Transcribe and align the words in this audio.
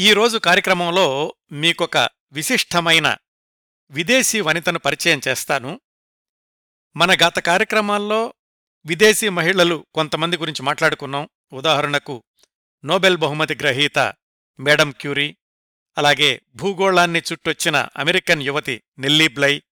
ఈరోజు 0.00 0.38
కార్యక్రమంలో 0.38 1.34
మీకొక 1.52 1.96
విశిష్టమైన 2.32 3.16
విదేశీ 3.90 4.40
వనితను 4.40 4.78
పరిచయం 4.78 5.20
చేస్తాను. 5.28 5.80
మన 6.96 7.14
గత 7.14 7.38
కార్యక్రమాల్లో 7.38 8.34
విదేశీ 8.86 9.28
మహిళలు 9.28 9.86
కొంతమంది 9.94 10.36
గురించి 10.36 10.62
మాట్లాడుకున్నాం. 10.62 11.28
ఉదాహరణకు 11.52 12.24
నోబెల్ 12.84 13.16
బహుమతి 13.16 13.54
గ్రహీత 13.54 13.98
మేడం 14.60 14.90
క్యూరీ 14.90 15.36
అలాగే 15.98 16.42
భూగోళాన్ని 16.54 17.22
చుట్టొచ్చిన 17.32 17.88
అమెరికన్ 17.96 18.42
యువతి 18.42 18.82
నెల్లీ 18.98 19.28
బ్లై 19.28 19.62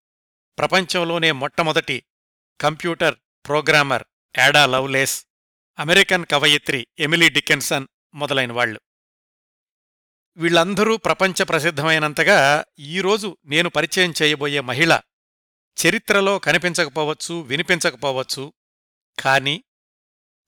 ప్రపంచంలోనే 0.59 1.33
మొట్టమొదటి 1.33 2.03
computer 2.61 3.15
programmer 3.47 4.05
Ada 4.39 4.67
Lovelace 4.67 5.27
American 5.79 6.27
కవయిత్రి 6.27 6.87
Emily 6.99 7.29
Dickinson 7.29 7.87
మొదలైన 8.15 8.53
వాళ్ళు. 8.53 8.81
వీళ్ళందరూ 10.39 10.97
ప్రపంచ 10.97 11.43
ప్రసిద్ధమైనంతగా 11.43 12.65
ఈరోజు 12.79 13.37
నేను 13.45 13.71
పరిచయం 13.71 14.15
చేయబోయే 14.23 14.61
మహిళ 14.61 15.01
చరిత్రలో 15.87 16.39
కనిపించకపోవచ్చు 16.39 17.41
వినిపించకపోవచ్చు. 17.41 18.53
కాని 19.19 19.65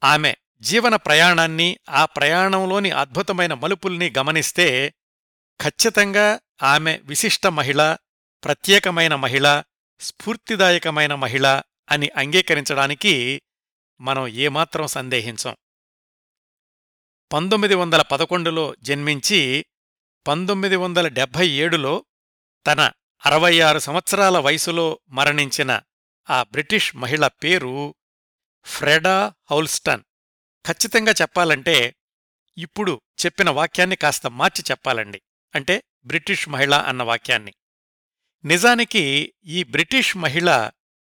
ఆమె 0.04 0.34
జీవన 0.60 0.96
ప్రయాణాన్ని 0.96 1.78
ఆ 1.90 2.04
ప్రయాణంలోని 2.04 2.90
అద్భుతమైన 2.90 3.54
మలుపుల్ని 3.54 4.12
గమనిస్తే 4.18 4.94
ఖచ్చితంగా 5.62 6.40
ఆమె 6.62 7.00
విశిష్ట 7.04 7.46
మహిళ 7.46 7.96
ప్రత్యేకమైన 8.44 9.14
మహిళ 9.14 9.62
స్ఫూర్తిదాయకమైన 10.00 11.14
మహిళ 11.14 11.62
అని 11.90 12.10
అంగీకరించడానికి 12.16 13.42
మనం 14.00 14.28
ఏమాత్రం 14.28 14.86
సందేహించం. 14.86 15.56
పంతొమ్మిది 17.32 17.74
వందల 17.74 18.02
పదకొండులో 18.02 18.74
జన్మించి 18.82 19.66
పంతొమ్మిది 20.26 20.76
వందల 20.76 21.08
డెబ్భై 21.08 21.48
ఏడులో 21.48 22.04
తన 22.66 22.92
అరవై 23.26 23.60
ఆరు 23.60 23.78
సంవత్సరాల 23.78 24.38
వయసులో 24.38 25.00
మరణించిన 25.08 25.80
ఆ 26.30 26.42
బ్రిటిష్ 26.42 26.96
మహిళ 26.96 27.26
పేరు 27.26 27.94
ఫ్రెడా 28.64 29.32
హౌల్స్టన్. 29.50 30.02
ఖచ్చితంగా 30.66 31.12
చెప్పాలంటే 31.12 31.94
ఇప్పుడు 32.58 33.00
చెప్పిన 33.26 33.50
వాక్యాన్ని 33.50 33.96
కాస్త 33.96 34.26
మార్చి 34.26 34.64
చెప్పాలండి. 34.70 35.22
అంటే 35.54 35.82
బ్రిటిష్ 36.04 36.48
మహిళ 36.48 36.74
అన్న 36.74 37.02
వాక్యాన్ని. 37.02 37.54
నిజానికి 38.44 39.34
ఈ 39.44 39.64
బ్రిటిష్ 39.64 40.16
మహిళ 40.16 40.70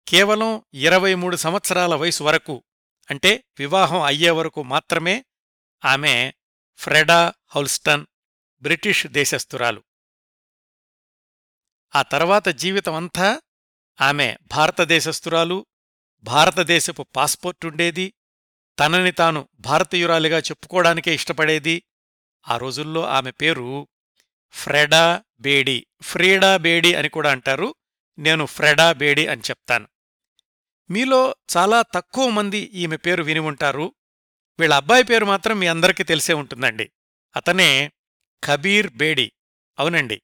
కేవలం 0.08 0.64
ఇరవై 0.73 1.16
మూడు 1.16 1.36
సంవత్సరాల 1.36 1.95
వయసు 1.95 2.23
వరకు 2.23 2.64
అంటే 3.09 3.44
వివాహం 3.59 4.02
అయ్యే 4.02 4.30
వరకు 4.30 4.64
మాత్రమే 4.64 5.25
ఆమె 5.86 6.33
ఫ్రెడా 6.75 7.33
హౌల్స్టన్ 7.47 8.05
బ్రిటిష్ 8.64 9.08
దేశస్థురాలు. 9.08 9.83
ఆ 11.95 12.02
తర్వాత 12.02 12.47
జీవితమంతా 12.47 13.42
ఆమె 14.02 14.38
భారతదేశస్థురాలు 14.42 15.66
భారతదేశపు 16.23 17.03
పాస్పోర్టుండేది 17.03 18.14
తనని 18.80 19.11
తాను 19.11 19.50
భారతీయురాలిగా 19.59 20.39
చెప్పుకోవడానికే 20.39 21.16
ఇష్టపడేది. 21.16 21.83
ఆ 22.47 22.58
రోజుల్లో 22.58 23.05
ఆమె 23.05 23.31
పేరు 23.31 23.88
ఫ్రెడా 24.52 25.23
బేడీ 25.39 25.86
ఫ్రీడా 26.02 26.58
బేడీ 26.58 26.94
అని 26.94 27.09
కూడా 27.09 27.31
అంటారు. 27.31 27.75
నేను 28.20 28.45
ఫ్రెడా 28.45 28.92
బేడీ 28.92 29.27
అని 29.27 29.42
చెప్తాను. 29.42 29.88
మీలో 30.89 31.36
చాలా 31.58 31.81
తక్కువ 31.81 32.30
మంది 32.30 32.58
ఈమె 32.58 32.98
పేరు 32.98 33.23
విని 33.23 33.39
ఉంటారు. 33.39 33.95
వీళ్ళ 34.59 34.73
అబ్బాయి 34.73 35.03
పేరు 35.03 35.25
మాత్రం 35.25 35.59
మీ 35.59 35.67
అందరికీ 35.67 36.03
తెలిసే 36.03 36.33
ఉంటుందండి. 36.33 36.92
అతనే 37.36 37.92
కబీర్ 38.47 38.94
బేడీ. 38.94 39.31
అవునండి. 39.80 40.22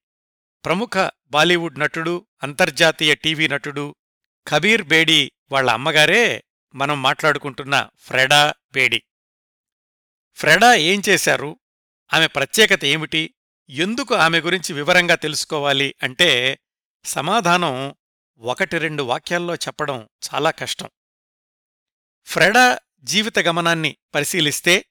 ప్రముఖ 0.66 1.10
బాలీవుడ్ 1.28 1.80
నటుడు 1.80 2.28
అంతర్జాతీయ 2.44 3.16
టీవీ 3.16 3.48
నటుడు 3.48 3.96
కబీర్ 4.48 4.82
బేడీ 4.82 5.32
వాళ్ళ 5.52 5.72
అమ్మగారే 5.72 6.44
మనం 6.76 7.02
మాట్లాడుకుంటున్న 7.02 7.90
ఫ్రెడా 7.98 8.54
బేడి. 8.74 9.04
ఫ్రెడా 10.34 10.74
ఏం 10.74 11.02
చేశారు? 11.10 11.60
ఆమె 12.14 12.28
ప్రత్యేకత 12.28 12.86
ఏమిటి? 12.86 13.36
ఎందుకు 13.70 14.16
ఆమె 14.16 14.40
గురించి 14.40 14.74
వివరంగా 14.74 15.16
తెలుసుకోవాలి 15.16 15.96
అంటే 16.04 16.60
సమాధానం 17.06 17.96
ఒకటి 18.38 18.78
రెండు 18.78 19.04
వాక్యాల్లో 19.04 19.56
చెప్పడం 19.56 20.10
చాలా 20.34 20.52
కష్టం. 20.52 20.90
ఫ్రెడా 22.26 22.80
జీవిత 23.04 23.40
గమనాన్ని 23.40 23.98
పరిశీలిస్తే 24.16 24.86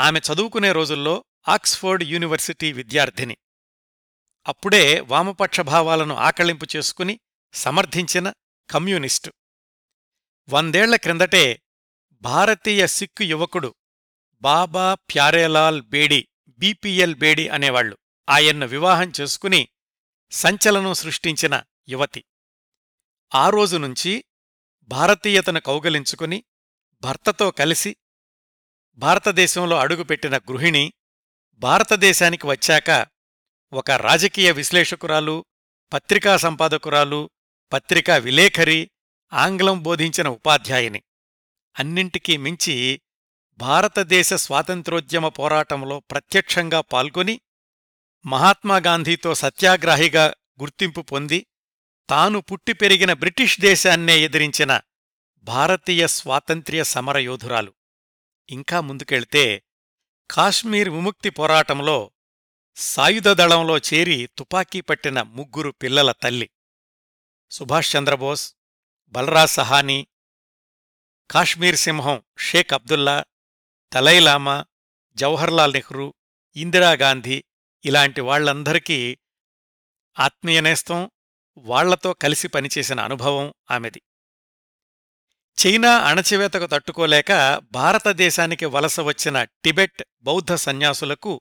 ఆమె 0.00 0.20
చదువుకునే 0.20 0.72
రోజుల్లో 0.72 1.24
ఆక్స్ఫోర్డ్ 1.48 2.04
యూనివర్సిటీ 2.04 2.72
విద్యార్థిని. 2.72 3.36
అప్పుడే 4.46 5.00
వామపక్ష 5.00 5.60
భావాలను 5.60 6.14
ఆకళింపు 6.14 6.66
చేసుకుని 6.76 7.20
సమర్థించిన 7.52 8.32
కమ్యూనిస్టు. 8.70 9.32
వందేళ్ళ 10.48 10.96
క్రిందటే 10.96 11.62
భారతీయ 12.22 12.86
సిక్కు 12.86 13.24
యువకుడు 13.24 13.74
బాబా 14.42 14.94
ప్యారేలాల్ 14.94 15.82
బేడి 15.82 16.28
బీపీఎల్ 16.48 17.14
బేడి 17.14 17.48
అనేవాళ్ళు 17.48 17.98
ఆయన్ను 18.28 18.66
వివాహం 18.66 19.12
చేసుకుని 19.20 19.68
సంచలనం 20.30 20.94
సృష్టించిన 20.94 21.62
యువతి. 21.88 22.24
ఆ 23.34 23.50
రోజు 23.50 23.76
నుంచి 23.76 24.24
భారతీయతను 24.82 25.60
కౌగలించుకుని 25.60 26.44
భర్తతో 27.02 27.50
కలిసి 27.50 27.96
భారతదేశంలో 28.96 29.76
అడుగుపెట్టిన 29.76 30.36
గృహిణి 30.38 30.92
భారతదేశానికి 31.58 32.46
వచ్చాక 32.46 33.06
ఒక 33.72 33.90
రాజకీయ 33.90 34.50
విశ్లేషకురాలు 34.50 35.44
పత్రికా 35.92 36.36
సంపాదకురాలు 36.36 37.30
పత్రికా 37.72 38.16
విలేఖరి 38.16 38.90
ఆంగ్లం 39.32 39.82
బోధించిన 39.82 40.28
ఉపాధ్యాయిని. 40.28 41.02
అన్నింటికీ 41.78 42.36
మించి 42.36 43.00
భారతదేశ 43.56 44.34
స్వాతంత్రోద్యమ 44.34 45.28
పోరాటంలో 45.28 46.00
ప్రత్యక్షంగా 46.00 46.80
పాల్గొని 46.80 47.40
మహాత్మాగాంధీతో 48.26 49.34
సత్యాగ్రాహిగా 49.34 50.34
గుర్తింపు 50.60 51.00
పొంది 51.00 51.46
తాను 52.10 52.40
పుట్టి 52.40 52.72
పెరిగిన 52.72 53.12
బ్రిటిష్ 53.12 53.60
దేశాన్నే 53.60 54.20
ఎదిరించిన 54.20 54.80
భారతీయ 55.42 56.06
స్వాతంత్ర్య 56.06 56.84
సమరయోధురాలు. 56.84 57.74
ఇంకా 58.50 58.80
ముందుకెళ్తే 58.80 59.62
కాశ్మీర్ 60.30 60.88
విముక్తి 60.88 61.30
పోరాటంలో 61.30 62.10
సాయుధ 62.76 63.28
దళంలో 63.28 63.78
చేరి 63.78 64.28
తుపాకీ 64.38 64.80
పట్టిన 64.80 65.22
ముగ్గురు 65.22 65.70
పిల్లల 65.70 66.12
తల్లి. 66.12 66.50
సుభాష్ 67.50 67.96
చంద్రబోస్ 67.96 68.54
బలరాజ్ 69.12 69.50
సహానీ 69.50 70.06
కాశ్మీర్ 71.30 71.76
సింహం 71.76 72.22
షేక్ 72.38 72.72
అబ్దుల్లా 72.72 73.24
తలైలామా 73.92 74.64
జవహర్లాల్ 75.14 75.72
నెహ్రూ 75.72 76.14
ఇందిరాగాంధీ 76.56 77.44
ఇలాంటి 77.84 78.20
వాళ్ళందరికీ 78.20 79.18
ఆత్మీయనేస్తం 80.18 81.10
వాళ్ళతో 81.56 82.12
కలిసి 82.12 82.48
పనిచేసిన 82.48 83.00
అనుభవం 83.00 83.54
ఆమెది. 83.70 84.02
చైనా 85.58 85.96
అణచివేతకు 85.98 86.66
తట్టుకోలేక 86.66 87.62
భారతదేశానికి 87.72 88.64
వలస 88.64 89.00
వచ్చిన 89.00 89.44
టిబెట్ 89.44 90.02
బౌద్ధ 90.22 90.54
సన్యాసులకు 90.54 91.40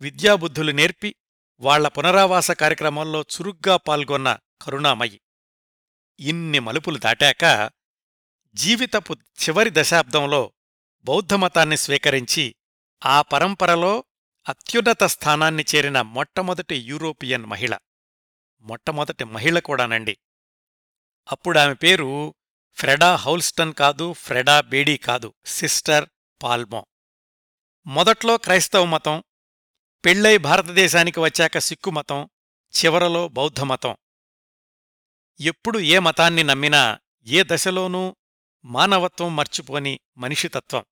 విద్యాబుద్ధులు 0.00 0.72
నేర్పి 0.72 1.14
వాళ్ళ 1.60 1.88
పునరావాస 1.88 2.50
కార్యక్రమంలో 2.50 3.20
చురుగ్గా 3.20 3.76
పాల్గొన్న 3.76 4.38
కరుణామయి. 4.62 5.20
ఇన్ని 6.20 6.58
మలుపులు 6.58 6.98
దాటాక 6.98 7.70
జీవితపు 8.54 9.12
చివరి 9.12 9.70
దశాబ్దంలో 9.72 10.52
బౌద్ధమతాన్ని 11.04 11.76
స్వీకరించి 11.76 12.54
ఆ 13.04 13.22
పరంపరలో 13.22 14.04
అత్యున్నత 14.48 15.04
స్థానాన్ని 15.04 15.64
చేరిన 15.74 16.00
మొట్టమొదటి 16.00 16.76
యూరోపియన్ 16.76 17.46
మహిళ. 17.46 17.78
మొట్టమొదటి 18.60 19.24
మహిళ 19.24 19.58
కూడానండి. 19.58 20.18
అప్పుడామె 21.32 21.74
పేరు 21.74 22.34
ఫ్రెడా 22.74 23.16
హౌల్స్టన్ 23.16 23.74
కాదు 23.74 24.12
ఫ్రెడా 24.12 24.60
బేడీ 24.60 24.96
కాదు 24.96 25.34
సిస్టర్ 25.46 26.08
పాల్మో. 26.42 26.86
మొదట్లో 27.86 28.36
క్రైస్తవ 28.36 28.84
మతం 28.84 29.22
పెళ్ళై 30.04 30.36
భారతదేశానికి 30.36 31.20
వచ్చాక 31.20 31.58
సిక్కు 31.58 31.90
మతం 31.90 32.28
చివరలో 32.72 33.28
బౌద్ధమతం 33.28 33.96
ఎప్పుడు 35.40 35.78
ఏ 35.78 35.98
మతాన్ని 35.98 36.44
నమ్మినా 36.44 36.98
ఏ 37.26 37.44
దశలోనూ 37.46 38.16
మానవత్వం 38.64 39.36
మర్చిపోని 39.36 40.00
మనిషితత్వం 40.16 40.84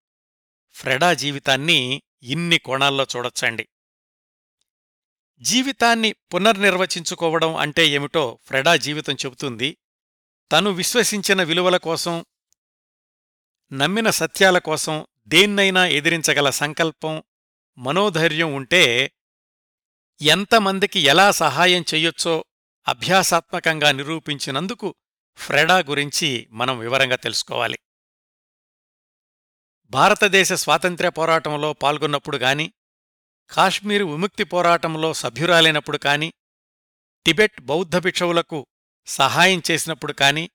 ఫ్రెడా 0.72 1.14
జీవితాన్ని 1.14 2.02
ఇన్ని 2.22 2.58
కోణాల్లో 2.58 3.06
చూడొచ్చండి. 3.16 3.68
జీవితాన్ని 5.40 6.12
పునర్నిర్వచించుకోవడం 6.12 7.56
అంటే 7.56 7.88
ఏమిటో 7.88 8.38
ఫ్రెడా 8.46 8.76
జీవితం 8.76 9.14
చెబుతుంది. 9.14 9.78
తను 10.52 10.70
విశ్వసించిన 10.70 11.42
విలువల 11.42 11.76
కోసం 11.76 12.24
నమ్మిన 13.72 14.10
సత్యాల 14.10 14.58
కోసం 14.58 15.06
దేన్నైనా 15.26 15.86
ఎదిరించగల 15.86 16.50
సంకల్పం 16.50 17.22
మనోధైర్యం 17.78 18.54
ఉంటే 18.54 19.12
ఎంతమందికి 20.22 21.00
ఎలా 21.00 21.30
సహాయం 21.30 21.84
చెయ్యొచ్చో 21.94 22.44
అభ్యాసాత్మకంగా 22.88 23.92
నిరూపించినందుకు 23.92 24.94
ఫ్రెడా 25.36 25.78
గురించి 25.78 26.48
మనం 26.50 26.78
వివరంగా 26.78 27.16
తెలుసుకోవాలి. 27.16 27.78
భారతదేశ 29.90 30.52
స్వాతంత్ర్య 30.52 31.10
పోరాటంలో 31.10 31.72
పాల్గొన్నప్పుడు 31.72 32.36
గాని 32.36 32.72
కాశ్మీరు 33.50 34.04
విముక్తి 34.04 34.44
పోరాటంలో 34.44 35.14
సభ్యురాలైనప్పుడు 35.14 35.98
కాని 35.98 36.32
టిబెట్ 37.26 37.60
బౌద్ధ 37.60 37.98
భిక్షవులకు 37.98 38.66
సహాయం 39.06 39.62
చేసినప్పుడు 39.70 40.12
కాని 40.12 40.50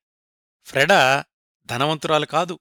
ఫ్రెడా 0.64 1.24
ధనవంతురాలు 1.66 2.26
కాదు 2.26 2.58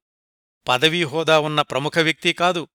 పదవీ 0.68 1.04
హోదా 1.04 1.40
ఉన్న 1.40 1.62
ప్రముఖ 1.62 1.98
వ్యక్తి 1.98 2.34
కాదు 2.34 2.68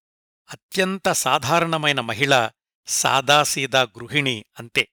అత్యంత 0.51 1.13
సాధారణమైన 1.13 2.01
మహిళ 2.01 2.51
సాదాసీదా 2.89 3.83
గృహిణి 3.83 4.45
అంతే. 4.59 4.89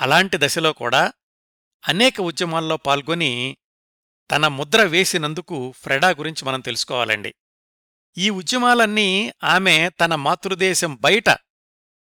అలాంటి 0.00 0.36
దశలో 0.40 0.72
కూడా 0.72 1.12
అనేక 1.88 2.20
ఉద్యమాల్లో 2.20 2.76
పాల్గొని 2.76 3.56
తన 4.30 4.48
ముద్ర 4.48 4.82
వేసినందుకు 4.82 5.74
ఫ్రెడా 5.82 6.08
గురించి 6.08 6.44
మనం 6.44 6.60
తెలుసుకోవాలండి. 6.60 7.34
ఈ 8.18 8.30
ఉద్యమాలన్నీ 8.30 9.32
ఆమె 9.44 9.90
తన 10.00 10.14
మాతృదేశం 10.14 10.96
బయట 10.96 11.28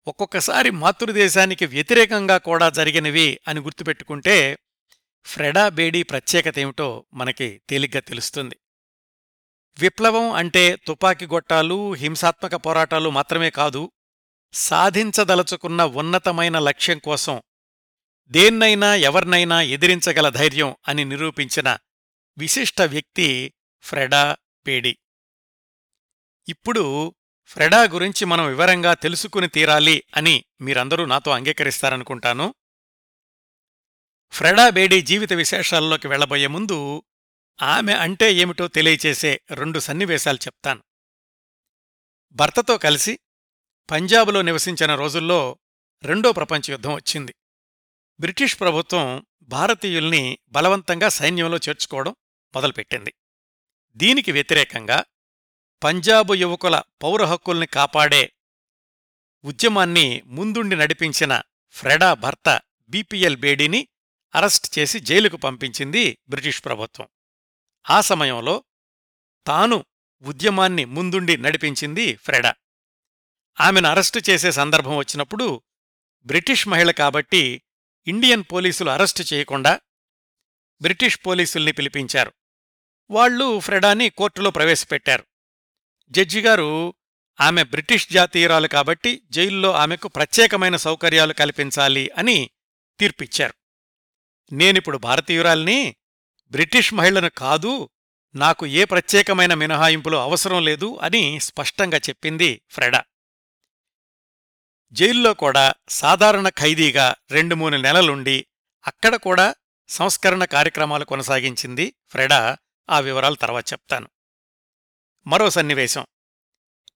ఒక్కొక్కసారి 0.08 0.72
మాతృదేశానికి 0.72 1.66
వ్యతిరేకంగా 1.66 2.38
కూడా 2.38 2.69
జరిగినవి 2.69 3.40
అని 3.48 3.60
గుర్తుపెట్టుకుంటే 3.60 4.58
ఫ్రెడా 5.25 5.69
బేడీ 5.69 6.03
ప్రత్యేకత 6.03 6.59
ఏమిటో 6.59 7.06
మనకి 7.13 7.62
తేలిగ్గా 7.69 8.00
తెలుస్తుంది. 8.00 8.57
విప్లవం 9.79 10.31
అంటే 10.31 10.75
తుపాకీ 10.75 11.25
గొట్టాలు 11.25 11.94
హింసాత్మక 11.94 12.56
పోరాటాలు 12.56 13.09
మాత్రమే 13.09 13.50
కాదు 13.50 13.91
సాధించదలుచుకున్న 14.53 15.83
ఉన్నతమైన 15.83 16.59
లక్ష్యం 16.59 17.00
కోసం 17.00 17.41
దేన్నైనా 18.31 18.95
ఎవర్నైనా 18.95 19.62
ఎదిరించగల 19.62 20.29
ధైర్యం 20.29 20.75
అని 20.88 21.06
నిరూపించిన 21.06 21.77
విశిష్ట 22.38 22.81
వ్యక్తి 22.81 23.53
ఫ్రెడా 23.81 24.38
పేడి 24.67 24.97
ఇప్పుడు 26.50 27.15
ఫ్రెడా 27.45 27.83
గురించి 27.83 28.25
మనం 28.25 28.47
వివరంగా 28.47 28.94
తెలుసుకుని 28.94 29.47
తీరాలి 29.47 30.03
అని 30.17 30.44
మీరందరూ 30.62 31.06
నాతో 31.06 31.31
అంగీకరిస్తారనుకుంటాను. 31.31 32.53
ఫ్రెడా 34.31 34.69
బేడీ 34.69 35.01
జీవిత 35.01 35.33
విశేషాల్లోకి 35.33 36.07
వెళ్ళబోయే 36.07 36.48
ముందు 36.48 37.04
ఆమె 37.62 37.94
అంటే 37.94 38.33
ఏమిటో 38.33 38.68
తెలియచేసే 38.68 39.42
రెండు 39.54 39.80
సన్నివేశాలు 39.80 40.38
చెప్తాను. 40.38 40.83
భర్తతో 42.31 42.78
కలిసి 42.78 43.19
పంజాబులో 43.92 44.42
నివసించిన 44.42 44.95
రోజుల్లో 44.95 45.60
రెండో 46.04 46.31
ప్రపంచ 46.31 46.60
యుద్ధం 46.69 46.94
వచ్చింది. 46.94 47.36
బ్రిటిష్ 48.19 48.60
ప్రభుత్వం 48.60 49.25
భారతీయుల్ని 49.42 50.39
బలవంతంగా 50.50 51.10
సైన్యంలో 51.10 51.57
చేర్చుకోవడం 51.57 52.16
మొదలుపెట్టింది. 52.56 53.13
దీనికి 53.95 54.31
వ్యతిరేకంగా 54.31 55.06
పంజాబు 55.84 56.34
యువకుల 56.34 56.81
పౌర 57.04 57.24
హక్కుల్ని 57.24 57.68
కాపాడే 57.68 58.34
ఉద్యమాన్ని 59.44 60.22
ముందుండి 60.25 60.75
నడిపించిన 60.75 61.42
ఫ్రెడా 61.69 62.13
భర్త 62.13 62.62
బీపీఎల్ 62.89 63.38
బేడీని 63.38 63.88
అరెస్ట్ 64.36 64.80
చేసి 64.80 65.00
జైలుకు 65.00 65.38
పంపించింది 65.38 66.18
బ్రిటిష్ 66.30 66.66
ప్రభుత్వం. 66.66 67.07
ఆ 67.89 68.01
సమయంలో 68.01 68.63
తాను 69.48 69.86
ఉద్యమాన్ని 70.22 70.86
ముందుండి 70.86 71.38
నడిపించింది 71.38 72.16
ఫ్రెడా. 72.16 72.56
ఆమెను 73.60 73.89
అరెస్టు 73.89 74.22
చేసే 74.30 74.51
సందర్భం 74.51 74.95
వచ్చినప్పుడు 74.95 75.62
బ్రిటిష్ 76.25 76.68
మహిళ 76.68 76.92
కాబట్టి 76.92 77.62
ఇండియన్ 78.07 78.44
పోలీసులు 78.51 78.89
అరెస్టు 78.89 79.24
చేయకుండా 79.33 79.80
బ్రిటిష్ 80.81 81.19
పోలీసుల్ని 81.25 81.72
పిలిపించారు. 81.72 82.34
వాళ్ళు 83.10 83.60
ఫ్రెడాని 83.60 84.10
కోర్టులో 84.10 84.51
ప్రవేశపెట్టారు. 84.51 85.25
జడ్జిగారు 86.10 86.94
ఆమె 87.42 87.63
బ్రిటిష్ 87.63 88.07
జాతీయురాలు 88.12 88.68
కాబట్టి 88.68 89.22
జైల్లో 89.30 89.72
ఆమెకు 89.72 90.07
ప్రత్యేకమైన 90.07 90.75
సౌకర్యాలు 90.75 91.34
కల్పించాలి 91.34 92.10
అని 92.18 92.50
తీర్పిచ్చారు. 93.00 93.61
నేనిప్పుడు 94.51 94.98
భారతీయురాల్ని 94.98 95.95
బ్రిటిష్ 96.51 96.94
మహిళను 96.94 97.30
కాదు 97.30 97.89
నాకు 98.36 98.65
ఏ 98.65 98.83
ప్రత్యేకమైన 98.83 99.53
మినహాయింపులు 99.53 100.18
అవసరం 100.18 100.65
లేదు 100.65 101.00
అని 101.01 101.39
స్పష్టంగా 101.39 101.98
చెప్పింది 101.98 102.62
ఫ్రెడా. 102.69 103.03
జైల్లో 104.92 105.33
కూడా 105.33 105.74
సాధారణ 105.89 106.50
ఖైదీగా 106.50 107.15
రెండు 107.31 107.56
మూడు 107.56 107.77
నెలలుండి 107.77 108.45
అక్కడ 108.88 109.15
కూడా 109.15 109.56
సంస్కరణ 109.88 110.45
కార్యక్రమాలు 110.45 111.06
కొనసాగించింది 111.06 111.94
ఫ్రెడా. 112.09 112.57
ఆ 112.89 113.00
వివరాలు 113.00 113.36
తర్వాత 113.36 113.74
చెప్తాను. 113.74 114.07
మరో 115.27 115.50
సన్నివేశం. 115.50 116.06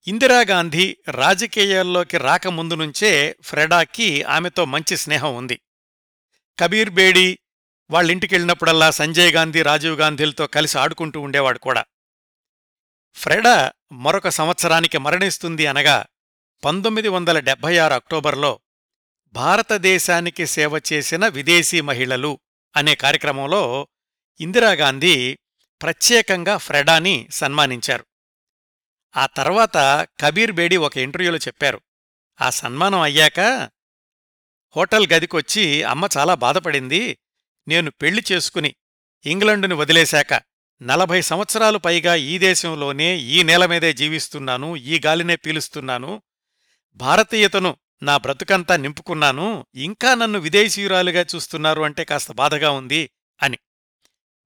ఇందిరాగాంధీ 0.08 0.98
రాజకీయాల్లోకి 1.12 2.18
రాకముందు 2.18 2.74
నుంచే 2.74 3.36
ఫ్రెడాకి 3.42 4.24
ఆమెతో 4.24 4.66
మంచి 4.66 4.98
స్నేహం 4.98 5.36
ఉంది. 5.36 5.62
కబీర్ 6.60 6.90
బేడీ 6.90 7.40
వాళ్ళింటికెళ్ళినప్పుడల్లా 7.90 8.92
సంజయ్ 8.92 9.34
గాంధీ 9.34 9.62
రాజీవ్ 9.62 10.00
గాంధీలతో 10.00 10.48
కలిసి 10.48 10.80
ఆడుకుంటూ 10.80 11.22
ఉండేవాడు 11.22 11.60
కూడా. 11.60 11.86
ఫ్రెడా 13.14 13.72
మరొక 13.92 14.30
సంవత్సరానికి 14.30 14.98
మరణిస్తుంది 14.98 15.66
అనగా 15.66 16.06
పంతొమ్మిది 16.66 17.08
వందల 17.08 17.40
డెబ్బై 17.40 17.78
ఆరు 17.78 17.94
అక్టోబర్లో 17.94 18.60
భారతదేశానికి 19.34 20.48
సేవ 20.48 20.82
చేసిన 20.94 21.28
విదేశీ 21.28 21.82
మహిళలు 21.82 22.40
అనే 22.76 22.96
కార్యక్రమంలో 22.96 23.88
ఇందిరాగాంధీ 24.40 25.38
ప్రత్యేకంగా 25.82 26.58
ఫ్రెడాని 26.58 27.28
సన్మానించారు. 27.32 28.06
ఆ 29.18 29.26
తర్వాత 29.26 30.08
కబీర్ 30.20 30.52
బేడి 30.52 30.78
ఒక 30.78 30.98
ఇంటర్వ్యూలో 30.98 31.38
చెప్పారు. 31.38 31.82
ఆ 32.42 32.50
సన్మానం 32.50 33.00
అయ్యాక 33.00 33.40
హోటల్ 34.76 35.08
గదికొచ్చి 35.14 35.84
అమ్మ 35.84 36.08
చాలా 36.18 36.36
బాధపడింది 36.36 37.18
నేను 37.68 37.92
పెళ్ళి 37.92 38.24
చేసుకుని 38.32 38.76
ఇంగ్లండుని 39.26 39.74
వదిలేశాక 39.74 40.42
నలభై 40.82 41.22
సంవత్సరాలు 41.22 41.78
పైగా 41.78 42.16
ఈ 42.16 42.38
దేశంలోనే 42.38 43.18
ఈ 43.18 43.44
నేల 43.44 43.66
మీదే 43.66 43.94
జీవిస్తున్నాను 43.94 44.76
ఈ 44.76 45.02
గాలినే 45.06 45.36
పీలుస్తున్నాను 45.36 46.22
భారతీయతను 46.94 47.78
నా 48.04 48.18
బ్రతుకంతా 48.18 48.78
నింపుకున్నాను 48.78 49.66
ఇంకా 49.76 50.16
నన్ను 50.16 50.40
విదేశీయురాలుగా 50.40 51.26
చూస్తున్నారు 51.36 51.82
అంటే 51.82 52.06
కాస్త 52.06 52.32
బాధగా 52.32 52.72
ఉంది 52.72 53.10
అని. 53.44 53.58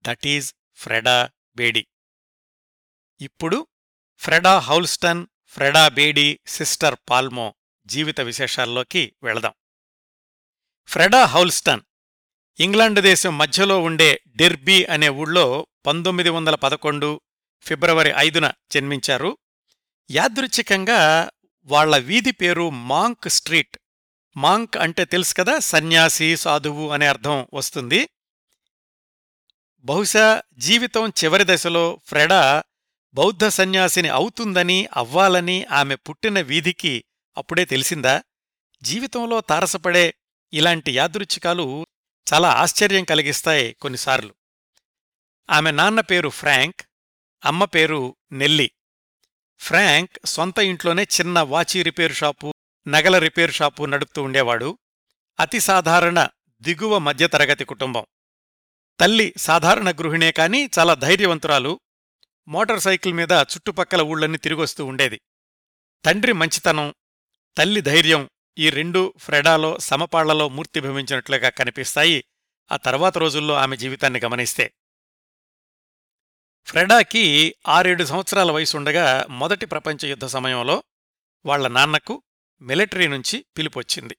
That 0.02 0.28
is 0.28 0.54
Freda 0.76 1.30
Bedi. 1.56 1.88
ఇప్పుడు 3.22 3.68
Freda 4.18 4.60
Houlston 4.60 5.28
Freda 5.46 5.88
Bedi 5.88 6.40
sister 6.48 6.96
Palmo 7.10 7.56
జీవిత 7.86 8.22
విశేషాల్లోకి 8.22 9.14
వెళదాం. 9.24 9.54
ఫ్రెడా 10.88 11.26
హౌల్స్టన్ 11.26 11.82
ఇంగ్లాండ్ 12.60 13.00
దేశం 13.02 13.38
మధ్యలో 13.38 13.80
ఉండే 13.80 14.22
డెర్బీ 14.28 14.86
అనే 14.86 15.10
ఊళ్ళో 15.10 15.68
పంతొమ్మిది 15.86 16.30
వందల 16.30 16.56
పదకొండు 16.56 17.22
ఫిబ్రవరి 17.62 18.14
ఐదున 18.18 18.52
జన్మించారు. 18.72 19.38
యాదృచ్ఛికంగా 20.12 21.30
వాళ్ళ 21.66 21.98
వీధి 21.98 22.32
పేరు 22.32 22.70
మాంక్ 22.70 23.30
స్ట్రీట్. 23.30 23.78
మాంక్ 24.38 24.78
అంటే 24.78 25.06
తెలుసు 25.06 25.34
కదా 25.34 25.60
సన్యాసి 25.60 26.38
సాధువు 26.38 26.90
అనే 26.90 27.08
అర్థం 27.08 27.48
వస్తుంది. 27.54 28.10
బహుశా 29.78 30.42
జీవితం 30.58 31.10
చివరి 31.10 31.44
దశలో 31.48 32.00
ఫ్రెడా 32.06 32.64
బౌద్ధ 33.14 33.48
సన్యాసిని 33.48 34.10
అవుతుందని 34.10 34.88
అవ్వాలని 34.94 35.66
ఆమె 35.66 35.96
పుట్టిన 35.96 36.42
వీధికి 36.42 37.04
అప్పుడే 37.38 37.66
తెలిసిందా? 37.66 38.24
జీవితంలో 38.82 39.42
తారసపడే 39.42 40.14
ఇలాంటి 40.54 40.92
యాదృచ్ఛికాలు 40.92 41.88
చాలా 42.34 42.50
ఆశ్చర్యం 42.50 43.04
కలిగిస్తాయి 43.04 43.74
కొన్నిసార్లు. 43.74 44.36
ఆమె 45.50 45.72
నాన్న 45.72 46.00
పేరు 46.00 46.30
ఫ్రాంక్ 46.30 46.82
అమ్మ 47.46 47.66
పేరు 47.66 48.16
నెల్లి. 48.32 48.72
ఫ్రాంక్ 49.60 50.26
సొంత 50.26 50.60
ఇంట్లోనే 50.60 51.04
చిన్న 51.04 51.40
వాచీ 51.40 51.84
రిపేరు 51.84 52.14
షాపు 52.14 52.54
నగల 52.88 53.18
రిపేరు 53.18 53.52
షాపు 53.52 53.86
నడుపుతూ 53.86 54.24
ఉండేవాడు. 54.24 54.78
అతి 55.40 55.60
సాధారణ 55.60 56.28
దిగువ 56.62 56.98
మధ్యతరగతి 56.98 57.66
కుటుంబం. 57.66 58.06
తల్లి 59.00 59.34
సాధారణ 59.38 59.92
గృహిణే 59.92 60.32
కాని 60.32 60.70
చాలా 60.80 60.94
ధైర్యవంతురాలు. 60.94 61.80
మోటార్ 62.48 62.80
సైకిల్ 62.80 63.14
మీద 63.14 63.32
చుట్టుపక్కల 63.32 64.02
ఊళ్ళన్నీ 64.02 64.38
తిరిగొస్తూ 64.38 64.86
ఉండేది. 64.86 65.22
తండ్రి 66.06 66.34
మంచితనం 66.34 66.94
తల్లి 67.58 67.82
ధైర్యం 67.82 68.30
ఈ 68.60 68.70
రెండు 68.70 69.14
ఫ్రెడాలో 69.18 69.80
సమపాళ్ళలో 69.80 70.50
మూర్తిభవించినట్లుగా 70.50 71.50
కనిపిస్తాయి. 71.50 72.24
ఆ 72.72 72.78
తర్వాత 72.78 73.18
రోజుల్లో 73.18 73.54
ఆమె 73.54 73.78
జీవితాన్ని 73.78 74.20
గమనిస్తే. 74.20 74.74
ఫ్రెడాకి 76.66 77.56
ఆరేడు 77.68 78.04
సంవత్సరాల 78.04 78.52
వయసుండగా 78.52 79.26
మొదటి 79.30 79.66
ప్రపంచ 79.66 80.06
యుద్ధ 80.06 80.26
సమయంలో 80.26 80.84
వాళ్ళ 81.46 81.68
నాన్నకు 81.68 82.24
మిలిటరీ 82.62 83.08
నుంచి 83.08 83.46
పిలుపొచ్చింది. 83.58 84.18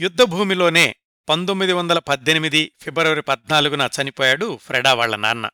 యుద్ధభూమిలోనే 0.00 0.96
పంతొమ్మిది 1.28 1.72
వందల 1.72 1.98
పద్దెనిమిది 1.98 2.72
ఫిబ్రవరి 2.80 3.22
పద్నాలుగున 3.22 3.88
చనిపోయాడు 4.02 4.56
ఫ్రెడా 4.56 4.94
వాళ్ళ 4.94 5.16
నాన్న. 5.16 5.50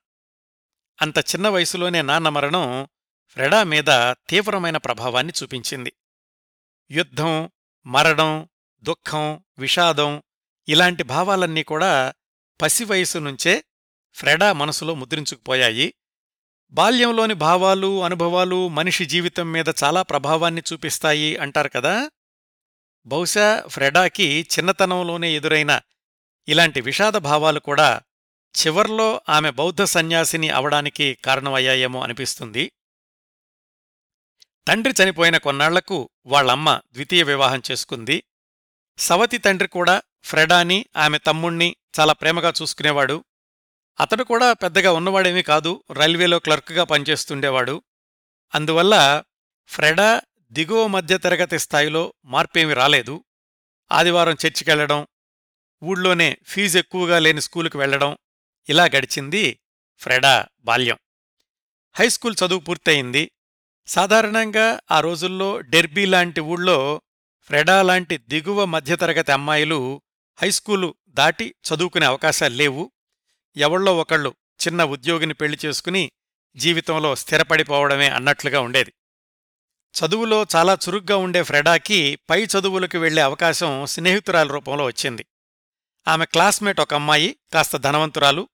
అంత 1.03 1.19
చిన్న 1.19 1.49
వయసులోనే 1.49 2.03
నాన్న 2.03 2.29
మరణం 2.29 2.89
ఫ్రెడా 3.29 3.63
మీద 3.63 4.15
తీవ్రమైన 4.29 4.77
ప్రభావాన్ని 4.77 5.33
చూపించింది. 5.43 5.93
యుద్ధం 6.91 7.51
మరణం 7.87 8.33
దుఃఖం 8.83 9.27
విషాదం 9.59 10.23
ఇలాంటి 10.69 11.03
భావాలన్నీ 11.05 11.63
కూడా 11.63 11.93
పసివయసు 12.61 13.19
నుంచే 13.19 13.55
ఫ్రెడా 14.17 14.53
మనసులో 14.53 14.95
ముద్రించుకుపోయాయి. 14.95 15.87
బాల్యంలోని 16.73 17.35
భావాలు 17.35 18.03
అనుభవాలు 18.03 18.69
మనిషి 18.69 19.07
జీవితం 19.07 19.53
మీద 19.53 19.69
చాలా 19.85 20.03
ప్రభావాన్ని 20.03 20.63
చూపిస్తాయి 20.73 21.37
అంటారు 21.37 21.69
కదా! 21.69 21.95
బహుశా 23.07 23.65
ఫ్రెడాకి 23.67 24.47
చిన్నతనంలోనే 24.53 25.33
ఎదురైన 25.33 25.73
ఇలాంటి 26.49 26.81
విషాద 26.81 27.17
భావాలు 27.23 27.59
కూడా 27.61 27.89
చివర్లో 28.55 29.21
ఆమె 29.29 29.51
బౌద్ధ 29.51 29.83
సన్యాసిని 29.83 30.51
అవడానికి 30.51 31.15
కారణమయ్యాయేమో 31.25 32.03
అనిపిస్తుంది. 32.03 32.65
తండ్రి 34.69 34.95
చనిపోయిన 35.05 35.37
కొన్నాళ్ళకు 35.37 36.11
వాళ్ళమ్మ 36.27 36.81
ద్వితీయ 36.93 37.23
వివాహం 37.23 37.63
చేసుకుంది. 37.71 38.25
సవతి 38.99 39.39
తండ్రి 39.39 39.69
కూడా 39.69 40.03
ఫ్రెడాని 40.23 40.87
ఆమె 40.97 41.19
తమ్ముణ్ణి 41.19 41.77
చాలా 42.01 42.13
ప్రేమగా 42.13 42.53
చూసుకునేవాడు. 42.63 43.25
అతడు 44.01 44.25
కూడా 44.25 44.53
పెద్దగా 44.53 44.93
ఉన్నవాడేమీ 44.93 45.43
కాదు 45.43 45.85
రైల్వేలో 45.93 46.39
క్లర్క్గా 46.39 46.85
పనిచేస్తుండేవాడు. 46.85 47.83
అందువల్ల 48.55 49.23
ఫ్రెడా 49.67 50.23
దిగువ 50.51 50.87
మధ్యతరగతి 50.87 51.59
స్థాయిలో 51.59 52.15
మార్పేమీ 52.25 52.75
రాలేదు. 52.75 53.25
ఆదివారం 53.93 54.33
చర్చికెళ్ళడం 54.33 55.07
ఊళ్ళోనే 55.83 56.39
ఫీజు 56.47 56.79
ఎక్కువగా 56.79 57.19
లేని 57.19 57.41
స్కూలుకు 57.41 57.79
వెళ్ళడం 57.79 58.19
ఇలా 58.69 58.85
గడిచింది 58.85 59.61
ఫ్రెడా 59.99 60.47
బాల్యం. 60.61 60.99
హైస్కూల్ 61.95 62.37
చదువు 62.47 62.61
పూర్తయింది. 62.61 63.31
సాధారణంగా 63.87 64.81
ఆ 64.91 65.01
రోజుల్లో 65.01 65.61
డెర్బీ 65.61 66.07
లాంటి 66.07 66.41
ఊళ్ళో 66.41 67.03
ఫ్రెడా 67.43 67.83
లాంటి 67.83 68.19
దిగువ 68.19 68.65
మధ్యతరగతి 68.65 69.33
అమ్మాయిలు 69.33 70.03
హైస్కూలు 70.43 70.95
దాటి 71.09 71.55
చదువుకునే 71.69 72.07
అవకాశాలు 72.07 72.55
లేవు. 72.55 72.93
ఎవళ్ళో 73.57 73.97
ఒకళ్ళు 73.97 74.35
చిన్న 74.67 74.85
ఉద్యోగిని 74.85 75.35
పెళ్ళి 75.35 75.59
చేసుకుని 75.67 76.13
జీవితంలో 76.57 77.17
స్థిరపడిపోవడమే 77.17 78.09
అన్నట్లుగా 78.09 78.61
ఉండేది. 78.61 78.93
చదువులో 79.95 80.47
చాలా 80.57 80.79
చురుగ్గా 80.89 81.17
ఉండే 81.17 81.43
ఫ్రెడాకి 81.43 82.19
పై 82.31 82.45
చదువులకు 82.45 82.99
వెళ్ళే 82.99 83.23
అవకాశం 83.23 83.87
స్నేహితురాల 83.87 84.49
రూపంలో 84.49 84.85
వచ్చింది. 84.85 85.27
ఆమె 86.09 86.25
క్లాస్మేట్ 86.25 86.81
ఒక 86.81 86.95
అమ్మాయి 86.95 87.37
కాస్త 87.53 87.77
ధనవంతురాలు 87.77 88.49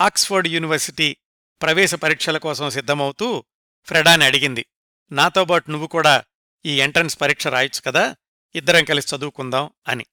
ఆక్స్ఫర్డ్ 0.00 0.48
యూనివర్సిటీ 0.48 1.16
ప్రవేశ 1.62 1.94
పరీక్షల 1.94 2.38
కోసం 2.38 2.70
సిద్ధమవుతూ 2.70 3.44
ఫ్రెడాని 3.86 4.24
అడిగింది. 4.24 4.66
నాతోబాటు 5.12 5.70
నువ్వు 5.70 5.86
కూడా 5.86 6.24
ఈ 6.66 6.80
ఎంట్రన్స్ 6.80 7.20
పరీక్ష 7.20 7.46
రాయొచ్చు 7.46 7.80
కదా 7.80 8.16
ఇద్దరం 8.54 8.84
కలిసి 8.84 9.16
చదువుకుందాం 9.16 9.70
అని. 9.88 10.06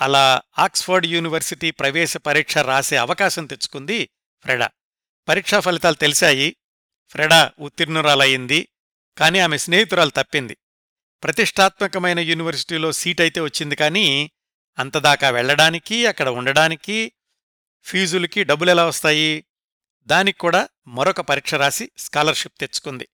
అలా 0.00 0.42
ఆక్స్ఫర్డ్ 0.58 1.06
యూనివర్సిటీ 1.06 1.70
ప్రవేశ 1.70 2.16
పరీక్ష 2.16 2.58
రాసే 2.58 2.96
అవకాశం 2.96 3.46
తెచ్చుకుంది 3.46 4.10
ఫ్రెడా. 4.42 4.70
పరీక్షా 5.28 5.60
ఫలితాలు 5.60 5.94
తెలిసాయి. 5.94 6.56
ఫ్రెడా 7.08 7.52
ఉత్తీర్ణురాలయ్యింది. 7.58 8.68
కాని 9.18 9.40
ఆమె 9.40 9.58
స్నేహితురాలు 9.58 10.10
తప్పింది. 10.10 10.56
ప్రతిష్టాత్మకమైన 11.22 12.18
యూనివర్సిటీలో 12.18 12.92
సీటైతే 12.92 13.40
వచ్చింది 13.40 13.76
కానీ 13.76 14.30
అంతదాకా 14.78 15.30
వెళ్ళడానికి 15.30 16.06
అక్కడ 16.06 16.28
ఉండడానికి 16.28 17.12
ఫీజులకి 17.82 18.44
డబ్బులెలా 18.44 18.86
వస్తాయి? 18.86 19.44
దానికి 20.02 20.38
కూడా 20.38 20.68
మరొక 20.86 21.20
పరీక్ష 21.20 21.54
రాసి 21.54 21.90
స్కాలర్షిప్ 21.98 22.58
తెచ్చుకుంది. 22.60 23.08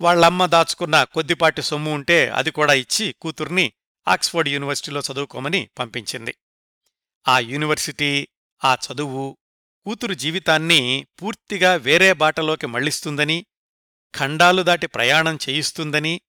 వాళ్ళమ్మ 0.00 0.46
దాచుకున్న 0.46 1.04
కొద్దిపాటి 1.04 1.62
సొమ్ము 1.62 1.94
ఉంటే 1.94 2.28
అది 2.28 2.50
కూడా 2.50 2.72
ఇచ్చి 2.72 3.12
కూతుర్ని 3.12 3.72
ఆక్స్ఫర్డ్ 4.08 4.48
యూనివర్సిటీలో 4.48 5.02
చదువుకోమని 5.12 5.68
పంపించింది. 5.78 6.34
ఆ 7.28 7.38
యూనివర్సిటీ 7.38 8.28
ఆ 8.64 8.74
చదువు 8.74 9.38
కూతురు 9.86 10.14
జీవితాన్ని 10.14 11.06
పూర్తిగా 11.22 11.74
వేరే 11.74 12.12
బాటలోకి 12.12 12.66
మళ్ళిస్తుందని 12.66 13.46
ఖండాలు 14.18 14.62
దాటి 14.62 14.86
ప్రయాణం 14.86 15.38
చేయిస్తుందని 15.48 16.20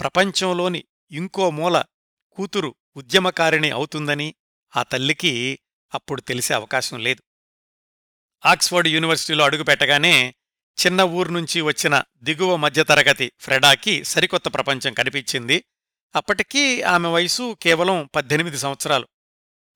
ప్రపంచంలోని 0.00 0.84
ఇంకో 1.10 1.50
మూల 1.50 1.84
కూతురు 2.32 2.74
ఉద్యమకారిణి 2.96 3.70
అవుతుందని 3.70 4.34
ఆ 4.76 4.82
తల్లికి 4.82 5.58
అప్పుడు 5.94 6.20
తెలిసే 6.20 6.54
అవకాశం 6.54 6.98
లేదు. 6.98 7.22
ఆక్స్ఫర్డ్ 8.46 8.88
యూనివర్సిటీలో 8.88 9.44
అడుగుపెట్టగానే 9.44 10.34
చిన్న 10.86 11.02
ఊర్నుంచి 11.02 11.60
వచ్చిన 11.60 12.02
దిగువ 12.22 12.56
మధ్యతరగతి 12.56 13.32
ఫ్రెడాకి 13.40 14.04
సరికొత్త 14.04 14.48
ప్రపంచం 14.48 14.92
కనిపించింది. 14.92 15.64
అప్పటికీ 16.16 16.82
ఆమె 16.82 17.08
వయసు 17.08 17.56
కేవలం 17.62 18.08
పద్దెనిమిది 18.14 18.58
సంవత్సరాలు. 18.58 19.08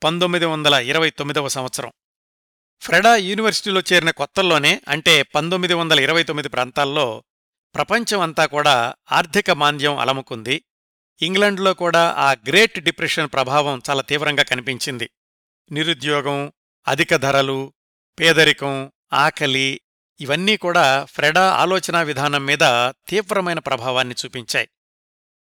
పంతొమ్మిది 0.04 0.44
వందల 0.44 0.74
ఇరవై 0.74 1.10
తొమ్మిదవ 1.10 1.48
సంవత్సరం. 1.48 1.92
ఫ్రెడా 2.80 3.16
యూనివర్సిటీలో 3.16 3.82
చేరిన 3.92 4.10
కొత్తల్లోనే 4.10 4.80
అంటే 4.88 5.22
పంతొమ్మిది 5.22 5.74
వందల 5.74 6.00
ఇరవై 6.00 6.22
తొమ్మిది 6.22 6.48
ప్రాంతాల్లో 6.48 7.24
ప్రపంచం 7.74 8.20
అంతా 8.20 8.46
కూడా 8.46 8.94
ఆర్థిక 9.12 9.50
మాంద్యం 9.50 9.98
అలముకుంది. 9.98 10.62
ఇంగ్లండ్లో 11.22 11.74
కూడా 11.74 12.14
ఆ 12.18 12.32
గ్రేట్ 12.32 12.80
డిప్రెషన్ 12.80 13.28
ప్రభావం 13.32 13.82
చాలా 13.90 14.02
తీవ్రంగా 14.02 14.42
కనిపించింది. 14.42 15.10
నిరుద్యోగం 15.72 16.52
అధిక 16.88 17.16
ధరలు 17.16 17.72
పేదరికం 18.20 18.92
ఆకలి 19.12 19.80
ఇవన్నీ 20.20 20.56
కూడా 20.56 21.04
ఫ్రెడా 21.04 21.52
ఆలోచనా 21.52 22.02
విధానం 22.02 22.46
మీద 22.46 22.58
తీవ్రమైన 23.08 23.58
ప్రభావాన్ని 23.58 24.14
చూపించాయి. 24.24 24.68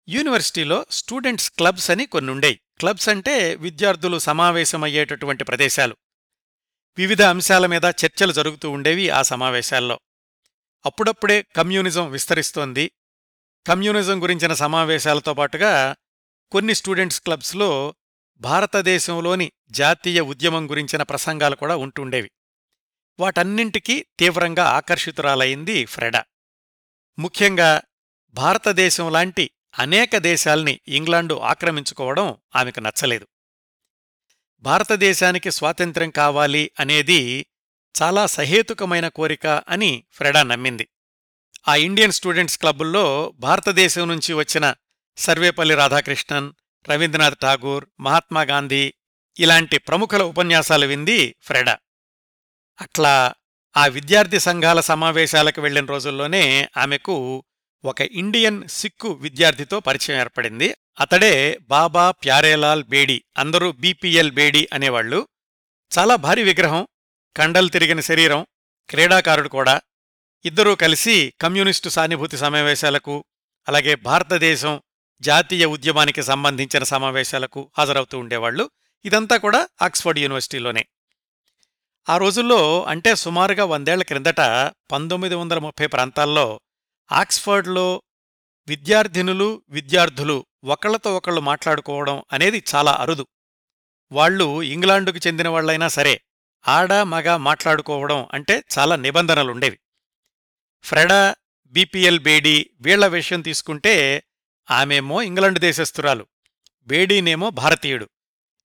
యూనివర్సిటీలో 0.10 0.86
స్టూడెంట్స్ 0.92 1.52
క్లబ్స్ 1.52 1.92
అని 1.92 2.06
కొన్నుండేయి. 2.06 2.62
క్లబ్స్ 2.80 3.10
అంటే 3.10 3.56
విద్యార్థులు 3.56 4.20
సమావేశమయ్యేటటువంటి 4.20 5.44
ప్రదేశాలు. 5.44 5.98
వివిధ 6.98 7.22
అంశాల 7.22 7.66
మీద 7.66 7.86
చర్చలు 7.86 8.32
జరుగుతూ 8.32 8.70
ఉండేవి 8.70 9.10
ఆ 9.10 9.22
సమావేశాల్లో. 9.22 10.00
అప్పుడప్పుడే 10.86 11.46
కమ్యూనిజం 11.56 12.12
విస్తరిస్తోంది. 12.12 12.92
కమ్యూనిజం 13.68 14.24
గురించిన 14.24 14.54
సమావేశాలతో 14.54 15.34
పాటుగా 15.34 15.96
కొన్ని 16.52 16.76
స్టూడెంట్స్ 16.76 17.22
క్లబ్స్లో 17.22 17.96
భారతదేశంలోని 18.38 19.52
జాతీయ 19.70 20.20
ఉద్యమం 20.20 20.72
గురించిన 20.72 21.04
ప్రసంగాలు 21.04 21.56
కూడా 21.56 21.76
ఉంటుండేవి. 21.76 22.32
వాటన్నింటికీ 23.20 24.06
తీవ్రంగా 24.20 24.64
ఆకర్షితురాలైంది 24.64 25.86
ఫ్రెడా. 25.86 26.26
ముఖ్యంగా 27.20 27.82
భారతదేశం 28.34 29.12
లాంటి 29.12 29.52
అనేక 29.80 30.18
దేశాల్ని 30.18 30.80
ఇంగ్లాండు 30.88 31.40
ఆక్రమించుకోవడం 31.40 32.38
ఆమెకు 32.56 32.80
నచ్చలేదు. 32.80 33.28
భారతదేశానికి 34.60 35.52
స్వాతంత్ర్యం 35.52 36.10
కావాలి 36.10 36.72
అనేది 36.80 37.46
చాలా 38.02 38.26
సహేతుకమైన 38.26 39.08
కోరిక 39.08 39.48
అని 39.48 40.04
ఫ్రెడా 40.12 40.44
నమ్మింది. 40.44 40.88
ఆ 41.68 41.76
ఇండియన్ 41.76 42.12
స్టూడెంట్స్ 42.12 42.58
క్లబ్బుల్లో 42.58 43.34
భారతదేశం 43.36 44.08
నుంచి 44.08 44.34
వచ్చిన 44.34 44.76
సర్వేపల్లి 45.18 45.76
రాధాకృష్ణన్ 45.76 46.54
రవీంద్రనాథ్ 46.90 47.38
ఠాగూర్ 47.42 47.86
మహాత్మాగాంధీ 48.00 48.94
ఇలాంటి 49.40 49.78
ప్రముఖుల 49.78 50.24
ఉపన్యాసాలు 50.24 50.86
వింది 50.86 51.36
ఫ్రెడా. 51.42 51.78
అట్లా 52.82 53.34
ఆ 53.78 53.88
విద్యార్థి 53.88 54.40
సంఘాల 54.40 54.80
సమావేశాలకు 54.80 55.62
వెళ్ళిన 55.62 55.86
రోజుల్లోనే 55.86 56.70
ఆమెకు 56.78 57.44
ఒక 57.86 58.02
ఇండియన్ 58.02 58.68
సిక్కు 58.68 59.10
విద్యార్థితో 59.12 59.80
పరిచయం 59.80 60.20
ఏర్పడింది. 60.20 60.76
అతడే 61.00 61.60
బాబా 61.70 62.12
ప్యారేలాల్ 62.12 62.84
బేడి 62.84 63.24
అందరూ 63.38 63.72
బీపీఎల్ 63.72 64.32
బేడి 64.32 64.68
అనేవాళ్ళు 64.74 65.28
చాలా 65.98 66.16
భారీ 66.16 66.44
విగ్రహం 66.44 66.88
కండలు 67.36 67.68
తిరిగిన 67.68 68.00
శరీరం 68.00 68.46
క్రీడాకారుడు 68.90 69.50
కూడా. 69.50 69.82
ఇద్దరూ 70.46 70.76
కలిసి 70.76 71.34
కమ్యూనిస్టు 71.42 71.90
సానుభూతి 71.90 72.38
సమావేశాలకు 72.38 73.26
అలాగే 73.68 73.96
భారతదేశం 73.96 74.82
జాతీయ 75.22 75.66
ఉద్యమానికి 75.66 76.24
సంబంధించిన 76.24 76.84
సమావేశాలకు 76.84 77.72
హాజరవుతూ 77.78 78.20
ఉండేవాళ్ళు 78.20 78.70
ఇదంతా 79.06 79.38
కూడా 79.38 79.68
ఆక్స్ఫర్డ్ 79.82 80.20
యూనివర్సిటీలోనే. 80.20 80.86
ఆ 82.10 82.18
రోజుల్లో 82.18 82.84
అంటే 82.84 83.16
సుమారుగా 83.16 83.66
వందేళ్ళ 83.66 84.04
క్రిందట 84.04 84.42
పంతొమ్మిది 84.92 85.36
వందల 85.36 85.60
ముప్పై 85.60 85.88
ప్రాంతాల్లో 85.88 86.62
ఆక్స్ఫర్డ్లో 87.12 88.02
విద్యార్థినులు 88.68 89.64
విద్యార్థులు 89.70 90.46
ఒకళ్ళతో 90.64 91.16
ఒకళ్ళు 91.18 91.42
మాట్లాడుకోవడం 91.42 92.24
అనేది 92.32 92.64
చాలా 92.76 92.92
అరుదు. 92.92 93.26
వాళ్ళు 94.12 94.64
ఇంగ్లాండుకు 94.64 95.20
చెందిన 95.28 95.48
వాళ్ళైనా 95.48 95.88
సరే 95.88 96.22
ఆడ 96.68 96.94
మగ 96.94 97.36
మాట్లాడుకోవడం 97.36 98.28
అంటే 98.34 98.64
చాలా 98.78 98.96
నిబంధనలుండేవి 98.96 99.80
ఫ్రెడా 100.84 101.36
బీపీఎల్ 101.74 102.20
బేడీ 102.20 102.70
వీళ్ళ 102.82 103.08
విషయం 103.08 103.42
తీసుకుంటే 103.42 104.24
ఆమెమో 104.72 105.22
ఇంగ్లాండ్ 105.22 105.60
దేశస్థురాలు 105.60 106.26
బేడీనేమో 106.88 107.50
భారతీయుడు. 107.50 108.10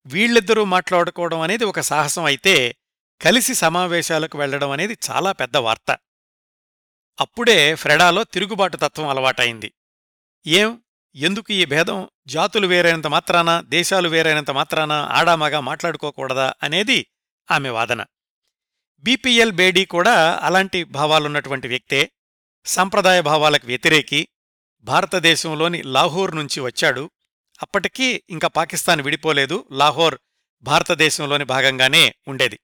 వీళ్ళిద్దరూ 0.07 0.65
మాట్లాడుకోవడం 0.65 1.41
అనేది 1.41 1.65
ఒక 1.65 1.81
సాహసం 1.81 2.25
అయితే 2.25 2.77
కలిసి 3.25 3.55
సమావేశాలకు 3.55 4.39
వెళ్ళడం 4.39 4.71
అనేది 4.71 4.97
చాలా 5.11 5.33
పెద్ద 5.33 5.57
వార్త. 5.57 5.99
అప్పుడే 7.21 7.75
ఫ్రెడాలో 7.75 8.25
తిరుగుబాటు 8.25 8.77
తత్వం 8.77 9.09
అలవాటైంది. 9.09 9.73
ఏం? 10.47 10.83
ఎందుకు 11.15 11.53
ఈ 11.53 11.65
భేదం? 11.65 12.09
జాతులు 12.27 12.67
వేరైనంత 12.67 13.07
మాత్రాన? 13.07 13.63
దేశాలు 13.67 14.09
వేరైనంత 14.09 14.51
మాత్రాన? 14.51 14.93
ఆడామగా 14.93 15.61
మాట్లాడుకోకూడదా? 15.61 16.55
అనేది 16.63 17.07
ఆమె 17.51 17.69
వాదన. 17.69 18.05
బీపీఎల్ 18.99 19.53
బేడీ 19.53 19.85
కూడా 19.85 20.39
అలాంటి 20.43 20.85
భావాలున్నటువంటి 20.85 21.69
వ్యక్తే. 21.69 22.11
సంప్రదాయ 22.65 23.21
భావాలకు 23.21 23.67
వ్యతిరేకి. 23.67 24.29
భారతదేశంలోని 24.83 25.83
లాహోర్ 25.83 26.37
నుంచి 26.37 26.61
వచ్చాడు. 26.61 27.11
అప్పటికీ 27.63 28.23
ఇంకా 28.31 28.49
పాకిస్తాన్ 28.49 29.01
విడిపోలేదు. 29.01 29.69
లాహోర్ 29.73 30.19
భారతదేశంలోని 30.63 31.45
భాగంగానే 31.45 32.15
ఉండేది. 32.29 32.61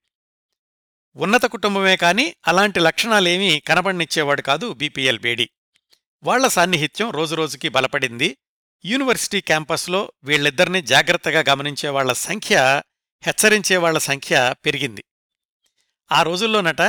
ఉన్నత 1.17 1.47
కుటుంబమే 1.47 1.97
కాని 1.97 2.35
అలాంటి 2.49 2.81
లక్షణాలేమీ 2.81 3.61
కనబడినిచ్చేవాడు 3.61 4.43
కాదు 4.43 4.73
బీపీఎల్ 4.73 5.19
బేడీ. 5.19 5.50
వాళ్ళ 6.23 6.49
సాన్నిహిత్యం 6.49 7.11
రోజురోజుకి 7.11 7.69
బలపడింది. 7.69 8.37
యూనివర్సిటీ 8.85 9.40
క్యాంపస్లో 9.40 10.12
వీళ్ళిద్దరినీ 10.25 10.83
జాగ్రత్తగా 10.83 11.45
గమనించేవాళ్ళ 11.49 12.12
సంఖ్య 12.12 12.83
హెచ్చరించేవాళ్ళ 13.23 13.99
సంఖ్య 13.99 14.55
పెరిగింది. 14.64 15.05
ఆ 16.12 16.23
రోజుల్లోనట 16.23 16.83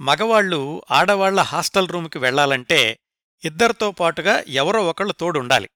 మగవాళ్ళు 0.00 0.82
ఆడవాళ్ళ 0.90 1.40
హాస్టల్ 1.40 1.88
రూముకి 1.88 2.18
వెళ్ళాలంటే 2.18 2.98
ఇద్దరితో 3.44 3.90
పాటుగా 3.90 4.44
ఎవరో 4.48 4.86
ఒకళ్ళు 4.86 5.12
తోడుండాలి. 5.12 5.70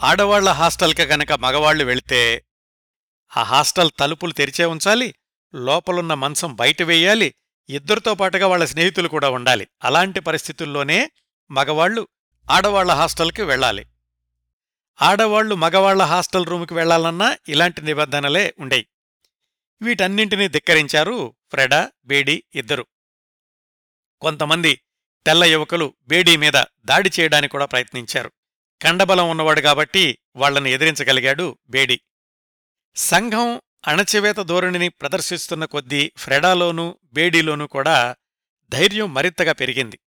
ఆడవాళ్ళ 0.00 0.48
హాస్టల్కి 0.48 1.02
గనక 1.02 1.32
మగవాళ్ళు 1.32 1.84
వెళితే 1.84 2.44
ఆ 3.36 3.42
హాస్టల్ 3.42 3.90
తలుపులు 3.98 4.32
తెరిచే 4.32 4.64
ఉంచాలి 4.64 5.14
లోపలున్న 5.54 6.14
మంచం 6.14 6.54
బయట 6.54 6.82
వేయాలి 6.82 7.34
ఇద్దరితో 7.68 8.14
పాటుగా 8.14 8.46
వాళ్ళ 8.46 8.64
స్నేహితులు 8.64 9.08
కూడా 9.08 9.30
ఉండాలి. 9.30 9.68
అలాంటి 9.84 10.20
పరిస్థితుల్లోనే 10.20 11.10
మగవాళ్ళు 11.50 12.08
ఆడవాళ్ళ 12.50 12.92
హాస్టల్కి 12.92 13.42
వెళ్ళాలి. 13.42 13.86
ఆడవాళ్ళు 15.02 15.54
మగవాళ్ళ 15.54 16.02
హాస్టల్ 16.02 16.46
రూముకి 16.46 16.74
వెళ్ళాలన్నా 16.74 17.36
ఇలాంటి 17.48 17.82
నిబంధనలే 17.82 18.54
ఉండేయి. 18.58 18.86
వీటన్నింటినీ 19.82 20.48
ధిక్కరించారు 20.48 21.34
ఫ్రెడా 21.50 21.90
బేడీ 22.04 22.44
ఇద్దరు. 22.54 22.86
కొంతమంది 24.20 24.80
తెల్ల 25.26 25.44
యువకులు 25.44 25.94
బేడీ 26.08 26.36
మీద 26.36 26.64
దాడి 26.84 27.10
చేయడానికి 27.20 27.52
కూడా 27.52 27.64
ప్రయత్నించారు. 27.64 28.32
కండబలం 28.82 29.30
ఉన్నవాడు 29.30 29.60
కాబట్టి 29.60 30.18
వాళ్ళను 30.36 30.68
ఎదిరించగలిగాడు 30.68 31.58
బేడీ. 31.68 32.00
సంఘం 32.96 33.60
అణచివేత 33.88 34.36
ధోరణిని 34.36 34.88
ప్రదర్శిస్తున్న 34.88 35.64
కొద్దీ 35.64 36.12
ఫ్రెడాలోనూ 36.16 36.98
బేడీలోనూ 37.04 37.66
కూడా 37.66 38.16
ధైర్యం 38.68 39.14
మరింతగా 39.14 39.52
పెరిగింది. 39.52 39.98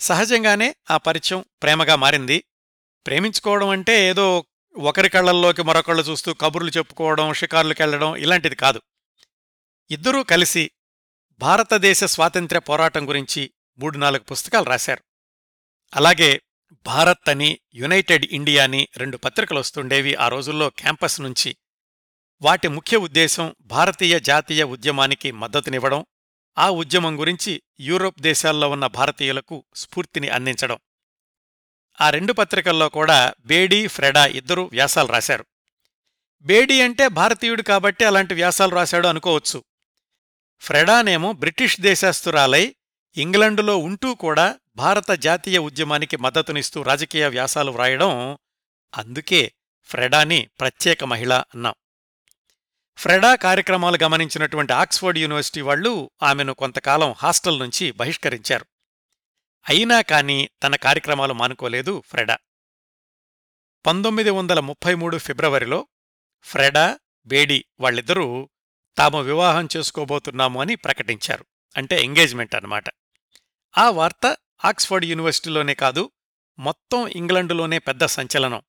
సహజంగానే 0.00 0.74
ఆ 0.90 0.96
పరిచయం 0.96 1.44
ప్రేమగా 1.62 1.96
మారింది. 1.96 2.44
ప్రేమించుకోవడం 3.06 3.68
అంటే 3.68 4.08
ఏదో 4.08 4.44
ఒకరి 4.76 5.08
కళ్ళల్లోకి 5.08 5.62
మరొకళ్ళు 5.62 6.02
చూస్తూ 6.02 6.34
కబుర్లు 6.34 6.70
చెప్పుకోవడం 6.70 7.32
షికారులకెళ్ళడం 7.32 8.16
ఇలాంటిది 8.16 8.54
కాదు. 8.54 8.82
ఇద్దరూ 9.90 10.22
కలిసి 10.22 10.70
భారతదేశ 11.38 12.04
స్వాతంత్ర్య 12.04 12.60
పోరాటం 12.60 13.08
గురించి 13.08 13.50
మూడు 13.78 13.98
నాలుగు 13.98 14.20
పుస్తకాలు 14.20 14.64
రాశారు. 14.64 15.02
అలాగే 15.96 16.40
భారత్ 16.86 17.28
అని 17.28 17.58
యునైటెడ్ 17.74 18.26
ఇండియా 18.26 18.64
అని 18.64 18.88
రెండు 18.96 19.16
పత్రికలు 19.16 19.58
వస్తుండేవి 19.58 20.14
ఆ 20.14 20.28
రోజుల్లో 20.28 20.70
క్యాంపస్ 20.70 21.20
నుంచి 21.20 21.56
వాటి 22.42 22.68
ముఖ్య 22.68 22.96
ఉద్దేశం 22.96 23.54
భారతీయ 23.60 24.20
జాతీయ 24.20 24.62
ఉద్యమానికి 24.62 25.32
మద్దతునివ్వడం 25.32 26.06
ఆ 26.58 26.70
ఉద్యమం 26.70 27.20
గురించి 27.20 27.62
యూరోప్ 27.80 28.20
దేశాల్లో 28.20 28.70
ఉన్న 28.70 28.86
భారతీయులకు 28.86 29.64
స్ఫూర్తిని 29.74 30.28
అందించడం. 30.28 30.78
ఆ 32.00 32.10
రెండు 32.10 32.32
పత్రికల్లో 32.32 32.88
కూడా 32.88 33.34
బేడీ 33.46 33.86
ఫ్రెడా 33.86 34.26
ఇద్దరూ 34.26 34.68
వ్యాసాలు 34.72 35.08
రాశారు. 35.08 35.46
బేడీ 36.42 36.80
అంటే 36.80 37.08
భారతీయుడు 37.08 37.62
కాబట్టి 37.62 38.04
అలాంటి 38.04 38.34
వ్యాసాలు 38.34 38.74
రాశాడు 38.74 39.08
అనుకోవచ్చు. 39.08 39.64
ఫ్రెడానేమో 40.60 41.32
బ్రిటిష్ 41.32 41.80
దేశస్థురాలై 41.80 42.74
ఇంగ్లండులో 43.16 43.76
ఉంటూ 43.76 44.14
కూడా 44.14 44.58
భారత 44.76 45.10
జాతీయ 45.10 45.58
ఉద్యమానికి 45.58 46.16
మద్దతునిస్తూ 46.16 46.82
రాజకీయ 46.82 47.26
వ్యాసాలు 47.26 47.70
వ్రాయడం 47.70 48.38
అందుకే 48.96 49.52
ఫ్రెడాని 49.84 50.48
ప్రత్యేక 50.60 51.04
మహిళ 51.04 51.32
అన్నాం. 51.34 51.74
ఫ్రెడా 52.98 53.34
కార్యక్రమాలు 53.34 53.98
గమనించినటువంటి 54.02 54.72
ఆక్స్ఫర్డ్ 54.72 55.18
యూనివర్సిటీ 55.18 55.60
వాళ్ళు 55.60 56.10
ఆమెను 56.22 56.54
కొంతకాలం 56.54 57.14
హాస్టల్ 57.18 57.58
నుంచి 57.58 57.92
బహిష్కరించారు. 57.92 58.66
అయినా 59.68 60.00
కాని 60.00 60.48
తన 60.62 60.76
కార్యక్రమాలు 60.76 61.34
మానుకోలేదు 61.34 62.02
ఫ్రెడా. 62.06 62.38
పంతొమ్మిది 63.86 64.30
వందల 64.30 64.60
ముప్పై 64.60 64.94
మూడు 64.94 65.16
ఫిబ్రవరిలో 65.16 65.86
ఫ్రెడా 66.42 66.98
బేడీ 67.26 67.64
వాళ్ళిద్దరూ 67.80 68.50
తాము 68.96 69.22
వివాహం 69.22 69.68
చేసుకోబోతున్నాము 69.76 70.60
అని 70.60 70.74
ప్రకటించారు. 70.74 71.44
అంటే 71.76 72.04
ఎంగేజ్మెంట్ 72.04 72.54
అన్నమాట. 72.54 72.84
ఆ 73.78 73.90
వార్త 73.90 74.36
ఆక్స్ఫర్డ్ 74.64 75.04
యూనివర్సిటీలోనే 75.04 75.74
కాదు 75.74 76.10
మొత్తం 76.58 77.08
ఇంగ్లండులోనే 77.08 77.78
పెద్ద 77.78 78.04
సంచలనం. 78.04 78.62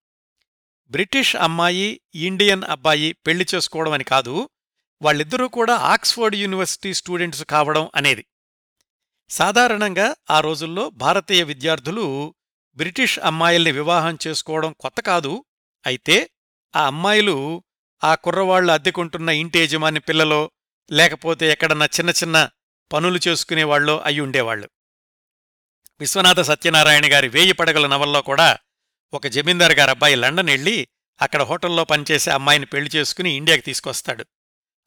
బ్రిటిష్ 0.91 1.35
అమ్మాయి 1.35 2.01
ఇండియన్ 2.15 2.63
అబ్బాయి 2.63 3.13
పెళ్ళి 3.27 3.45
చేసుకోవడం 3.55 3.91
అని 3.91 4.03
కాదు 4.03 4.49
వాళ్ళిద్దరూ 5.01 5.47
కూడా 5.47 5.75
ఆక్స్ఫర్డ్ 5.75 6.35
యూనివర్సిటీ 6.35 6.93
స్టూడెంట్స్ 6.93 7.43
కావడం 7.43 7.89
అనేది. 7.95 8.23
సాధారణంగా 9.29 10.15
ఆ 10.29 10.39
రోజుల్లో 10.39 10.89
భారతీయ 10.89 11.43
విద్యార్థులు 11.43 12.33
బ్రిటిష్ 12.77 13.19
అమ్మాయిల్ని 13.19 13.71
వివాహం 13.71 14.17
చేసుకోవడం 14.27 14.71
కొత్త 14.79 14.99
కాదు. 14.99 15.45
అయితే 15.85 16.29
ఆ 16.75 16.85
అమ్మాయిలు 16.85 17.63
ఆ 18.03 18.15
కుర్రవాళ్ళు 18.15 18.71
అద్దెకుంటున్న 18.71 19.29
ఇంటి 19.29 19.59
యజమాని 19.59 19.99
పిల్లలో 19.99 20.51
లేకపోతే 20.91 21.51
ఎక్కడన్నా 21.51 21.85
చిన్న 21.85 22.09
చిన్న 22.09 22.37
పనులు 22.91 23.19
చేసుకునేవాళ్ళో 23.27 23.95
అయి 24.05 24.19
ఉండేవాళ్ళు 24.19 24.67
విశ్వనాథ 26.01 26.39
సత్యనారాయణ 26.39 27.13
గారి 27.13 27.27
వేయి 27.27 27.51
పడగల 27.51 27.87
నవల్లో 27.87 28.21
కూడా 28.21 28.57
ఒక 29.13 29.27
జమీందారు 29.27 29.73
గారు 29.73 29.89
అబ్బాయి 29.89 30.15
లండన్ 30.15 30.49
వెళ్ళి 30.49 30.87
అక్కడ 31.21 31.41
హోటల్లో 31.41 31.83
పనిచేసే 31.83 32.31
అమ్మాయిని 32.31 32.65
పెళ్ళి 32.65 32.91
చేసుకుని 32.95 33.35
ఇండియాకి 33.35 33.61
తీసుకొస్తాడు. 33.61 34.25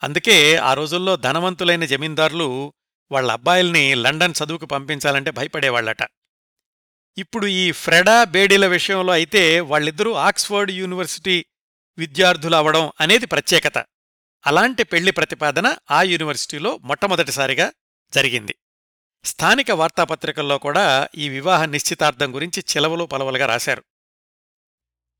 అందుకే 0.03 0.57
ఆ 0.57 0.75
రోజుల్లో 0.75 1.17
ధనవంతులైన 1.17 1.85
జమీందారులు 1.85 2.75
వాళ్ళ 3.13 3.33
అబ్బాయిల్ని 3.33 3.95
లండన్ 3.95 4.35
చదువుకు 4.45 4.67
పంపించాలంటే 4.67 5.31
భయపడేవాళ్ళట 5.31 6.03
ఇప్పుడు 7.19 7.47
ఈ 7.47 7.73
ఫ్రెడా 7.73 8.25
బేడీల 8.25 8.67
విషయంలో 8.67 9.13
అయితే 9.13 9.61
వాళ్ళిద్దరూ 9.61 10.13
ఆక్స్ఫర్డ్ 10.13 10.71
యూనివర్సిటీ 10.71 11.47
విద్యార్థులు 11.99 12.57
అవడం 12.57 12.93
అనేది 13.01 13.27
ప్రత్యేకత. 13.27 13.79
అలాంటి 14.47 14.85
పెళ్ళి 14.85 15.11
ప్రతిపాదన 15.11 15.77
ఆ 15.91 16.03
యూనివర్సిటీలో 16.03 16.79
మొట్టమొదటిసారిగా 16.79 17.73
జరిగింది. 18.15 18.55
స్థానిక 19.25 19.71
వార్తాపత్రికల్లో 19.71 20.59
కూడా 20.59 21.09
ఈ 21.15 21.29
వివాహ 21.29 21.65
నిశ్చితార్థం 21.65 22.35
గురించి 22.35 22.65
చిలవలు 22.77 23.05
పలవలుగా 23.05 23.47
రాశారు. 23.47 23.85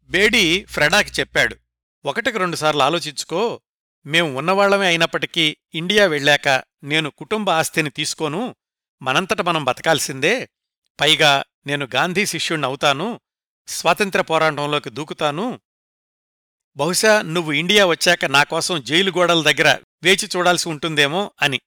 బేడీ 0.05 0.65
ఫ్రెడాకి 0.65 1.21
చెప్పాడు. 1.21 1.57
ఒకటికి 2.05 2.39
రెండుసార్లు 2.39 2.83
ఆలోచించుకో 2.83 3.61
మేం 4.07 4.35
ఉన్నవాళ్ళమే 4.35 4.87
అయినప్పటికీ 4.87 5.57
ఇండియా 5.75 6.07
వెళ్ళాక 6.07 6.49
నేను 6.83 7.11
కుటుంబ 7.11 7.51
ఆస్తిని 7.51 7.91
తీసుకోను 7.91 8.57
మనంతట 9.03 9.41
మనం 9.41 9.65
బతకాల్సిందే 9.65 10.49
పైగా 11.01 11.45
నేను 11.67 11.89
గాంధీ 11.95 12.27
శిష్యుణ్ణవుతాను 12.27 13.21
స్వాతంత్ర 13.67 14.21
పోరాటంలోకి 14.21 14.91
దూకుతాను. 14.91 15.61
బహుశా 16.77 17.23
నువ్వు 17.23 17.53
ఇండియా 17.53 17.87
వచ్చాక 17.87 18.25
నాకోసం 18.25 18.83
జైలు 18.83 19.11
గోడల 19.11 19.43
దగ్గర 19.43 19.79
వేచి 20.03 20.29
చూడాల్సి 20.37 20.69
ఉంటుందేమో 20.69 21.33
అని. 21.43 21.61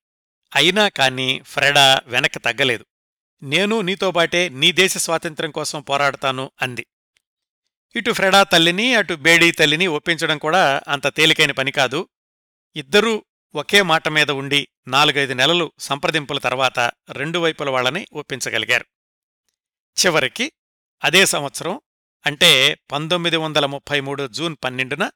అయినా 0.56 0.90
కాని 0.90 1.42
ఫ్రెడా 1.46 2.02
వెనక్కి 2.06 2.40
తగ్గలేదు. 2.40 2.86
నేను 3.44 3.82
నీతోబాటే 3.82 4.50
నీ 4.50 4.72
దేశ 4.72 4.98
స్వాతంత్ర్యం 4.98 5.52
కోసం 5.52 5.82
పోరాడతాను 5.82 6.52
అంది. 6.62 6.86
ఇటు 7.96 8.12
ఫ్రెడా 8.12 8.44
తల్లిని 8.44 8.94
అటు 8.94 9.14
బేడీ 9.14 9.52
తల్లిని 9.52 9.88
ఒప్పించడం 9.88 10.38
కూడా 10.38 10.82
అంత 10.88 11.08
తేలికైన 11.08 11.52
పని 11.52 11.72
కాదు. 11.72 12.10
ఇద్దరూ 12.76 13.26
ఒకే 13.56 13.82
మాట 13.82 14.08
మీద 14.08 14.32
ఉండి 14.32 14.68
నాలుగైదు 14.88 15.34
నెలలు 15.34 15.74
సంప్రదింపుల 15.80 16.40
తర్వాత 16.40 16.92
రెండు 17.12 17.40
వైపుల 17.40 17.70
వాళ్ళని 17.70 18.08
ఒప్పించగలిగారు. 18.14 18.86
చివరికి 19.98 20.52
అదే 21.04 21.26
సంవత్సరం 21.26 21.82
అంటే 22.26 22.78
పంతొమ్మిది 22.92 23.38
వందల 23.38 23.66
ముప్పై 23.66 24.00
మూడు 24.00 24.28
జూన్ 24.28 24.56
పన్నెండున 24.64 25.12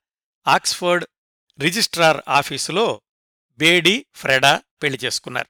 ఆక్స్ఫర్డ్ 0.47 1.05
రిజిస్ట్రార్ 1.59 2.21
ఆఫీసులో 2.27 3.01
బేడీ 3.57 4.05
ఫ్రెడా 4.15 4.61
పెళ్ళి 4.83 4.99
చేసుకున్నారు. 5.03 5.47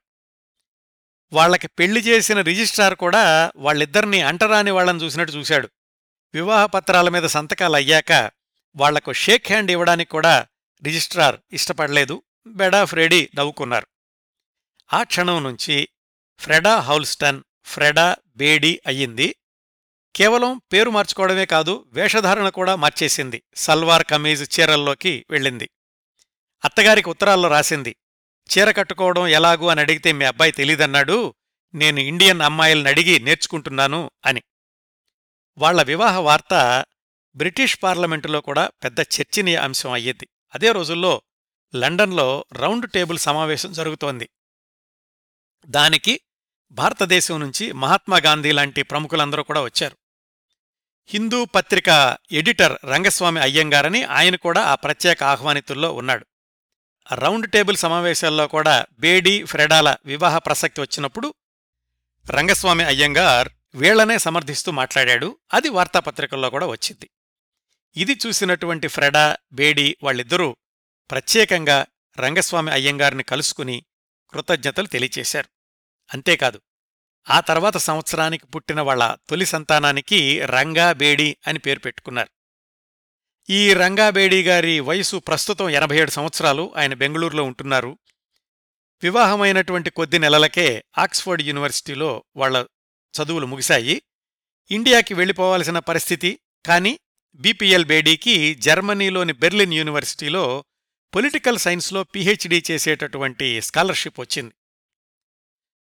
వాళ్ళకి 1.32 1.68
పెళ్ళి 1.68 2.00
చేసిన 2.00 2.40
రిజిస్ట్రార్ 2.40 2.94
కూడా 2.94 3.52
వాళ్ళిద్దరినీ 3.56 4.20
అంటరాని 4.20 4.70
వాళ్ళని 4.70 5.02
చూసినట్టు 5.02 5.34
చూశాడు. 5.34 5.68
వివాహ 6.34 6.66
పత్రాల 6.66 7.08
మీద 7.08 7.22
సంతకాలు 7.22 7.74
అయ్యాక 7.74 8.30
వాళ్ళకు 8.76 9.12
షేక్ 9.12 9.48
హ్యాండ్ 9.48 9.70
ఇవ్వడానికి 9.70 10.10
కూడా 10.10 10.46
రిజిస్ట్రార్ 10.84 11.36
ఇష్టపడలేదు. 11.52 12.22
బెడా 12.46 12.84
ఫ్రెడీ 12.84 13.28
నవ్వుకున్నారు. 13.34 13.86
ఆ 14.92 15.02
క్షణం 15.02 15.42
నుంచి 15.42 15.88
ఫ్రెడా 16.38 16.80
హౌల్స్టన్ 16.80 17.42
ఫ్రెడా 17.64 18.16
బేడీ 18.36 18.80
అయ్యింది. 18.86 19.36
కేవలం 20.16 20.60
పేరు 20.72 20.90
మార్చుకోవడమే 20.90 21.46
కాదు 21.46 21.84
వేషధారణ 21.92 22.48
కూడా 22.48 22.76
మార్చేసింది. 22.76 23.42
సల్వార్ 23.56 24.04
కమీజ్ 24.04 24.60
చీరల్లోకి 24.60 25.26
వెళ్ళింది. 25.30 25.70
అత్తగారికి 26.64 27.08
ఉత్తరాల్లో 27.08 27.48
రాసింది 27.48 27.96
చీర 28.50 28.70
కట్టుకోవడం 28.70 29.26
ఎలాగూ 29.26 29.66
అని 29.66 29.80
అడిగితే 29.80 30.12
మీ 30.12 30.24
అబ్బాయి 30.24 30.52
తెలీదన్నాడు 30.52 31.34
నేను 31.74 32.00
ఇండియన్ 32.00 32.40
అమ్మాయిలను 32.40 32.88
అడిగి 32.88 33.18
నేర్చుకుంటున్నాను 33.20 34.10
అని. 34.26 34.42
వాళ్ళ 35.58 35.82
వివాహ 35.82 36.18
వార్త 36.18 36.84
బ్రిటిష్ 37.36 37.78
పార్లమెంటులో 37.82 38.40
కూడా 38.40 38.70
పెద్ద 38.84 39.00
చర్చనీయ 39.00 39.56
అంశం 39.56 39.92
అయ్యేది. 39.92 40.28
అదే 40.54 40.72
రోజుల్లో 40.72 41.22
లండన్లో 41.74 42.44
రౌండ్ 42.52 42.90
టేబుల్ 42.90 43.18
సమావేశం 43.18 43.72
జరుగుతోంది. 43.72 44.28
దానికి 45.66 46.20
భారతదేశం 46.70 47.40
నుంచి 47.40 47.72
మహాత్మాగాంధీ 47.72 48.52
లాంటి 48.52 48.82
ప్రముఖులందరూ 48.82 49.42
కూడా 49.42 49.62
వచ్చారు. 49.62 49.96
హిందూ 51.08 51.44
పత్రిక 51.44 52.18
ఎడిటర్ 52.32 52.78
రంగస్వామి 52.84 53.40
అయ్యంగారని 53.40 54.04
ఆయన 54.04 54.36
కూడా 54.36 54.62
ఆ 54.62 54.74
ప్రత్యేక 54.74 55.22
ఆహ్వానితుల్లో 55.22 55.92
ఉన్నాడు. 55.92 56.26
రౌండ్ 57.12 57.50
టేబుల్ 57.50 57.76
సమావేశాల్లో 57.76 58.46
కూడా 58.46 58.86
బేడీ 58.98 59.44
ఫ్రెడాల 59.44 59.96
వివాహ 60.04 60.38
ప్రసక్తి 60.38 60.80
వచ్చినప్పుడు 60.80 61.34
రంగస్వామి 62.30 62.84
అయ్యంగార్ 62.84 63.48
వీళ్ళనే 63.74 64.18
సమర్థిస్తూ 64.18 64.72
మాట్లాడాడు. 64.72 65.38
అది 65.54 65.68
వార్తాపత్రికల్లో 65.68 66.50
కూడా 66.50 66.66
వచ్చింది. 66.66 67.10
ఇది 67.96 68.18
చూసినటువంటి 68.26 68.88
ఫ్రెడా 68.88 69.36
బేడీ 69.52 69.96
వాళ్ళిద్దరూ 70.02 70.56
ప్రత్యేకంగా 71.10 71.86
రంగస్వామి 72.20 72.72
అయ్యంగారిని 72.72 73.22
కలుసుకుని 73.22 73.84
కృతజ్ఞతలు 74.30 74.86
తెలియచేశారు. 74.86 75.48
అంతేకాదు 76.14 76.60
ఆ 77.30 77.40
తర్వాత 77.40 77.76
సంవత్సరానికి 77.76 78.46
పుట్టిన 78.46 78.80
వాళ్ళ 78.80 79.16
తొలి 79.28 79.46
సంతానానికి 79.46 80.40
రంగా 80.40 80.92
బేడి 80.92 81.36
అని 81.46 81.58
పేరు 81.58 81.78
పెట్టుకున్నారు. 81.78 82.28
ఈ 83.50 83.74
రంగాబేడి 83.74 84.42
గారి 84.42 84.80
వయసు 84.80 85.16
ప్రస్తుతం 85.16 85.70
ఎనభై 85.70 85.98
ఏడు 85.98 86.10
సంవత్సరాలు. 86.10 86.72
ఆయన 86.76 86.94
బెంగళూరులో 86.94 87.44
ఉంటున్నారు. 87.44 87.98
వివాహమైనటువంటి 89.02 89.90
కొద్ది 89.90 90.18
నెలలకే 90.18 90.84
ఆక్స్ఫర్డ్ 90.98 91.42
యూనివర్సిటీలో 91.42 92.24
వాళ్ళ 92.36 92.66
చదువులు 93.18 93.46
ముగిశాయి. 93.46 94.02
ఇండియాకి 94.70 95.14
వెళ్ళిపోవాల్సిన 95.14 95.78
పరిస్థితి 95.78 96.38
కానీ 96.66 96.98
బీపీఎల్ 97.34 97.84
బేడీకి 97.84 98.54
జర్మనీలోని 98.54 99.32
బెర్లిన్ 99.32 99.74
యూనివర్సిటీలో 99.74 100.64
పొలిటికల్ 101.14 101.58
సైన్స్లో 101.58 102.02
పీహెచ్డీ 102.02 102.62
చేసేటటువంటి 102.70 103.62
స్కాలర్షిప్ 103.62 104.20
వచ్చింది. 104.20 104.54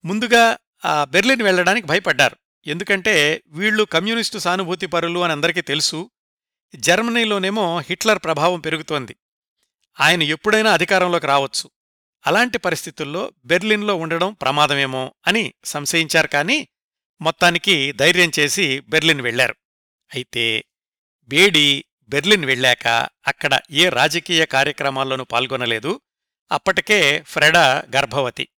ముందుగా 0.04 0.58
ఆ 0.84 1.04
బెర్లిన్ 1.04 1.42
వెళ్ళడానికి 1.42 1.86
భయపడ్డారు. 1.86 2.36
ఎందుకంటే 2.66 3.42
వీళ్ళు 3.46 3.84
కమ్యూనిస్టు 3.84 4.38
సానుభూతి 4.38 4.86
పరులు 4.86 5.20
అని 5.20 5.32
అందరికీ 5.32 5.60
తెలుసు. 5.60 6.10
జర్మనీలోనేమో 6.76 7.78
హిట్లర్ 7.78 8.18
ప్రభావం 8.24 8.60
పెరుగుతోంది. 8.60 9.16
ఆయన 10.00 10.22
ఎప్పుడైనా 10.22 10.72
అధికారంలోకి 10.72 11.26
రావచ్చు. 11.26 11.70
అలాంటి 12.26 12.58
పరిస్థితుల్లో 12.58 13.32
బెర్లిన్లో 13.44 13.94
ఉండడం 13.94 14.32
ప్రమాదమేమో 14.32 15.14
అని 15.26 15.54
సంశయించారు 15.64 16.26
కానీ 16.26 16.68
మొత్తానికి 17.22 17.92
ధైర్యం 17.92 18.30
చేసి 18.38 18.80
బెర్లిన్ 18.80 19.20
వెళ్ళారు 19.20 19.56
అయితే 20.14 20.64
బేడి 21.28 21.84
బెర్లిన్ 22.08 22.44
వెళ్ళాక 22.44 22.86
అక్కడ 23.26 23.58
ఏ 23.70 23.88
రాజకీయ 23.88 24.46
కార్యక్రమాల్లోనూ 24.46 25.24
పాల్గొనలేదు. 25.24 26.00
అప్పటికే 26.52 27.22
ఫ్రెడా 27.22 27.82
గర్భవతి. 27.96 28.48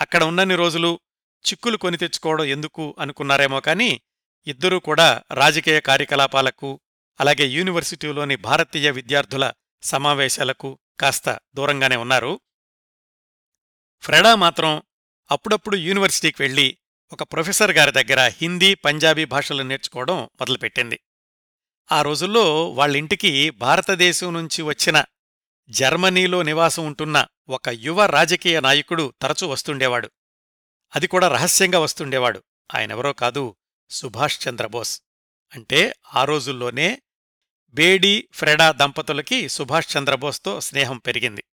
అక్కడ 0.00 0.22
ఉన్నన్ని 0.24 0.56
రోజులు 0.56 1.00
చిక్కులు 1.44 1.76
కొని 1.76 1.96
తెచ్చుకోవడం 1.96 2.44
ఎందుకు 2.44 2.96
అనుకున్నారేమో 2.98 3.60
కాని 3.60 4.00
ఇద్దరూ 4.46 4.80
కూడా 4.80 5.22
రాజకీయ 5.32 5.80
కార్యకలాపాలకు 5.80 6.80
అలాగే 7.20 7.44
యూనివర్సిటీలోని 7.44 8.36
భారతీయ 8.36 8.90
విద్యార్థుల 8.90 9.52
సమావేశాలకు 9.82 10.78
కాస్త 11.00 11.38
దూరంగానే 11.54 11.96
ఉన్నారు. 11.96 12.40
ఫ్రెడా 14.02 14.34
మాత్రం 14.34 14.82
అప్పుడప్పుడు 15.30 15.76
యూనివర్సిటీకి 15.76 16.42
వెళ్ళి 16.42 16.76
ఒక 17.12 17.22
ప్రొఫెసర్ 17.22 17.70
గారి 17.70 17.92
దగ్గర 17.92 18.20
హిందీ 18.20 18.74
పంజాబీ 18.74 19.24
భాషలు 19.24 19.62
నేర్చుకోవడం 19.62 20.16
మొదలుపెట్టింది. 20.16 21.00
ఆ 21.92 22.02
రోజుల్లో 22.02 22.70
వాళ్ళింటికి 22.70 23.50
భారతదేశం 23.50 24.34
నుంచి 24.34 24.62
వచ్చిన 24.62 25.04
జర్మనీలో 25.70 26.42
నివాసం 26.42 26.86
ఉంటున్న 26.86 27.26
ఒక 27.48 27.68
యువ 27.68 28.06
రాజకీయ 28.06 28.60
నాయకుడు 28.60 29.14
తరచూ 29.22 29.48
వస్తుండేవాడు. 29.48 30.10
అది 30.96 31.06
కూడా 31.06 31.28
రహస్యంగా 31.28 31.78
వస్తుండేవాడు. 31.78 32.42
ఆయనెవరో 32.74 33.12
కాదు 33.12 33.56
సుభాష్ 33.90 34.48
చంద్రబోస్. 34.48 35.02
అంటే 35.54 35.94
ఆ 36.14 36.24
రోజుల్లోనే 36.24 37.02
బేడీ 37.68 38.28
ఫ్రెడా 38.32 38.72
దంపతులకి 38.72 39.48
సుభాష్ 39.48 39.96
చంద్రబోస్తో 39.96 40.60
స్నేహం 40.60 40.98
పెరిగింది. 40.98 41.44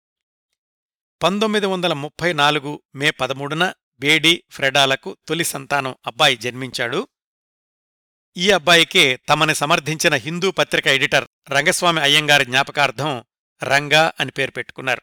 పంతొమ్మిది 1.23 1.67
వందల 1.67 1.93
ముప్పై 1.93 2.33
నాలుగు 2.33 2.83
మే 2.95 3.11
పదమూడున 3.11 3.73
బేడీ 4.01 4.43
ఫ్రెడాలకు 4.51 5.17
తొలి 5.29 5.45
సంతానం 5.45 5.95
అబ్బాయి 6.07 6.37
జన్మించాడు. 6.37 7.09
ఈ 8.37 8.51
అబ్బాయికే 8.51 9.17
తమని 9.17 9.55
సమర్థించిన 9.55 10.15
హిందూ 10.15 10.51
పత్రిక 10.51 10.87
ఎడిటర్ 10.87 11.29
రంగస్వామి 11.51 12.01
అయ్యంగారి 12.01 12.45
జ్ఞాపకార్థం 12.45 13.25
రంగా 13.63 14.13
అని 14.21 14.31
పేరు 14.31 14.51
పెట్టుకున్నారు. 14.51 15.03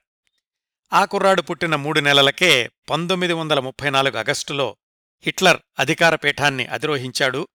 ఆ 0.93 1.05
కుర్రాడు 1.05 1.41
పుట్టిన 1.41 1.75
మూడు 1.75 1.99
నెలలకే 1.99 2.69
పంతొమ్మిది 2.89 3.33
వందల 3.33 3.59
ముప్పై 3.59 3.89
నాలుగు 3.89 4.17
ఆగస్టులో 4.17 4.77
హిట్లర్ 5.21 5.57
అధికార 5.79 6.15
పీఠాన్ని 6.15 6.65
అధిరోహించాడు. 6.65 7.47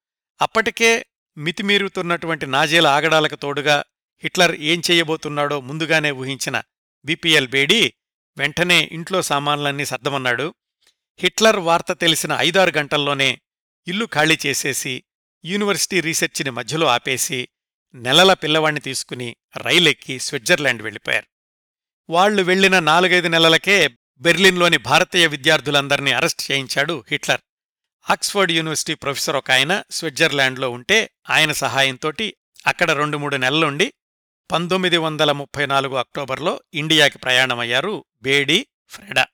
అప్పటికే 0.42 1.06
మితిమీరుతున్నటువంటి 1.36 2.46
నాజీల 2.46 2.86
ఆగడాలకు 2.86 3.36
తోడుగా 3.36 3.84
హిట్లర్ 4.22 4.54
ఏం 4.54 4.82
చేయబోతున్నాడో 4.90 5.60
ముందుగానే 5.60 6.10
ఊహించిన 6.10 6.62
బిపిఎల్ 7.04 7.48
బేడీ 7.48 7.92
వెంటనే 8.38 8.88
ఇంట్లో 8.92 9.22
సామాన్లన్నీ 9.22 9.84
సర్దమన్నాడు. 9.84 10.54
హిట్లర్ 11.20 11.56
వార్త 11.56 11.92
తెలిసిన 11.92 12.36
ఐదారు 12.38 12.76
గంటల్లోనే 12.76 13.40
ఇల్లు 13.86 14.08
ఖాళీ 14.14 14.38
చేసేసి 14.46 15.04
యూనివర్సిటీ 15.44 16.00
రీసెర్చిని 16.00 16.50
మధ్యలో 16.50 16.86
ఆపేసి 16.86 17.48
నెలల 17.94 18.32
పిల్లవాణ్ణి 18.32 18.80
తీసుకుని 18.80 19.36
రైలెక్కి 19.56 20.18
స్విట్జర్లాండ్ 20.18 20.82
వెళ్ళిపోయారు. 20.82 21.26
వాళ్ళు 22.10 22.42
వెళ్ళిన 22.42 22.78
నాలుగైదు 22.78 23.28
నెలలకే 23.28 23.90
బెర్లిన్లోని 24.18 24.76
భారతీయ 24.76 25.26
విద్యార్థులందర్నీ 25.26 26.12
అరెస్ట్ 26.12 26.50
చేయించాడు 26.50 27.04
హిట్లర్. 27.10 27.40
ఆక్స్ఫర్డ్ 28.10 28.52
యూనివర్సిటీ 28.52 28.94
ప్రొఫెసర్ 28.94 29.36
ఒక 29.36 29.50
ఆయన 29.50 29.82
స్విట్జర్లాండ్లో 29.90 30.70
ఉంటే 30.70 31.10
ఆయన 31.30 31.52
సహాయంతోటి 31.52 32.34
అక్కడ 32.66 32.90
రెండు 32.90 33.18
మూడు 33.18 33.36
నెలలుండి 33.36 33.92
పంతొమ్మిది 34.52 34.96
వందల 34.96 35.32
ముప్పై 35.32 35.66
నాలుగు 35.66 35.96
అక్టోబర్లో 35.96 36.62
ఇండియాకి 36.74 37.18
ప్రయాణమయ్యారు 37.18 38.04
బేడీ 38.22 38.66
ఫ్రెడా. 38.88 39.26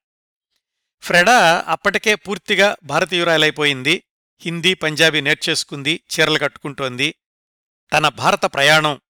ఫ్రెడా 1.04 1.64
అప్పటికే 1.68 2.14
పూర్తిగా 2.14 2.76
భారతీయురాలైపోయింది. 2.82 4.04
హిందీ 4.40 4.74
పంజాబీ 4.74 5.20
నేర్చేసుకుంది 5.20 6.04
చీరలు 6.12 6.38
కట్టుకుంటోంది. 6.38 7.14
తన 7.92 8.08
భారత 8.08 8.44
ప్రయాణం 8.44 9.00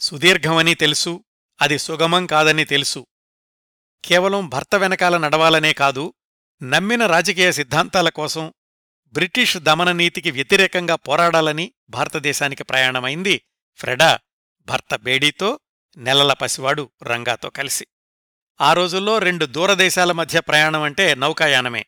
సుదీర్ఘమని 0.00 0.74
తెలుసు 0.74 1.24
అది 1.60 1.78
సుగమం 1.78 2.26
కాదని 2.26 2.64
తెలుసు. 2.64 3.06
కేవలం 4.04 4.48
భర్త 4.48 4.74
వెనకాల 4.74 5.16
నడవాలనే 5.16 5.72
కాదు 5.72 6.14
నమ్మిన 6.62 7.06
రాజకీయ 7.06 7.52
సిద్ధాంతాల 7.52 8.08
కోసం 8.08 8.52
బ్రిటిష్ 9.12 9.56
దమననీతికి 9.56 10.30
వ్యతిరేకంగా 10.30 10.94
పోరాడాలని 10.94 11.72
భారతదేశానికి 11.88 12.64
ప్రయాణమైంది 12.64 13.42
ఫ్రెడా. 13.76 14.18
భర్త 14.60 14.96
బేడీతో 14.96 15.60
నెలల 15.96 16.32
పసివాడు 16.32 16.90
రంగాతో 17.02 17.50
కలిసి. 17.50 17.86
ఆ 18.60 18.72
రోజుల్లో 18.72 19.18
రెండు 19.18 19.46
దూరదేశాల 19.46 20.12
మధ్య 20.12 20.40
ప్రయాణం 20.40 20.82
అంటే 20.82 21.14
నౌకాయానమే. 21.14 21.86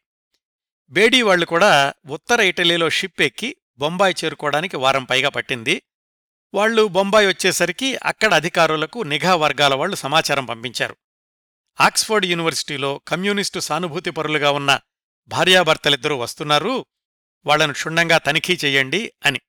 బేడీ 0.91 1.23
వాళ్ళు 1.23 1.47
కూడా 1.47 1.95
ఉత్తర 2.07 2.41
ఇటలీలో 2.41 2.91
షిప్ 2.91 3.23
ఎక్కి 3.23 3.57
బొంబాయి 3.79 4.15
చేరుకోవడానికి 4.25 4.77
వారం 4.77 5.05
పైగా 5.05 5.29
పట్టింది. 5.29 5.83
వాళ్ళు 6.55 6.89
బొంబాయి 6.89 7.27
వచ్చేసరికి 7.27 7.97
అక్కడ 7.97 8.35
అధికారులకు 8.35 8.99
నిఘా 8.99 9.35
వర్గాల 9.35 9.75
వాళ్ళు 9.75 9.97
సమాచారం 9.97 10.45
పంపించారు. 10.45 10.97
ఆక్స్ఫర్డ్ 11.81 12.27
యూనివర్సిటీలో 12.27 13.01
కమ్యూనిస్టు 13.09 13.61
సానుభూతిపరులుగా 13.61 14.51
ఉన్న 14.51 14.81
భార్యాభర్తలిద్దరూ 15.29 16.17
వస్తున్నారు. 16.17 16.87
వాళ్ళను 17.47 17.73
క్షుణ్ణంగా 17.73 18.19
తనిఖీ 18.19 18.59
చెయ్యండి 18.65 19.13
అని. 19.27 19.41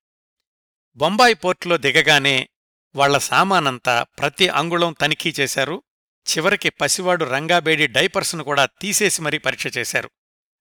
బొంబాయి 0.96 1.34
పోర్టులో 1.34 1.78
దిగగానే 1.78 2.50
వాళ్ళ 2.96 3.18
సామానంతా 3.18 4.04
ప్రతి 4.04 4.50
అంగుళం 4.50 4.94
తనిఖీ 4.94 5.34
చేశారు. 5.40 5.84
చివరికి 6.28 6.70
పసివాడు 6.70 7.26
రంగాబేడి 7.26 7.88
డైపర్స్ను 7.88 8.44
కూడా 8.44 8.66
తీసేసి 8.66 9.22
మరీ 9.22 9.38
పరీక్ష 9.38 9.78
చేశారు. 9.78 10.10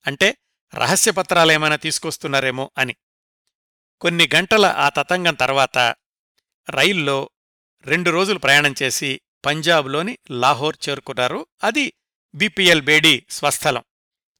అంటే 0.06 0.36
రహస్యపత్రాలేమైనా 0.74 1.76
తీసుకొస్తున్నారేమో 1.76 2.70
అని. 2.78 2.96
కొన్ని 4.00 4.28
గంటల 4.34 4.66
ఆ 4.66 4.88
తతంగం 4.88 5.34
తర్వాత 5.34 5.78
రైల్లో 6.70 7.30
రెండు 7.84 8.10
రోజులు 8.10 8.38
ప్రయాణం 8.38 8.74
చేసి 8.82 9.20
పంజాబ్లోని 9.44 10.18
లాహోర్ 10.30 10.76
చేరుకున్నారు. 10.88 11.46
అది 11.64 11.92
బీపీఎల్ 12.34 12.82
బేడీ 12.82 13.22
స్వస్థలం. 13.30 13.84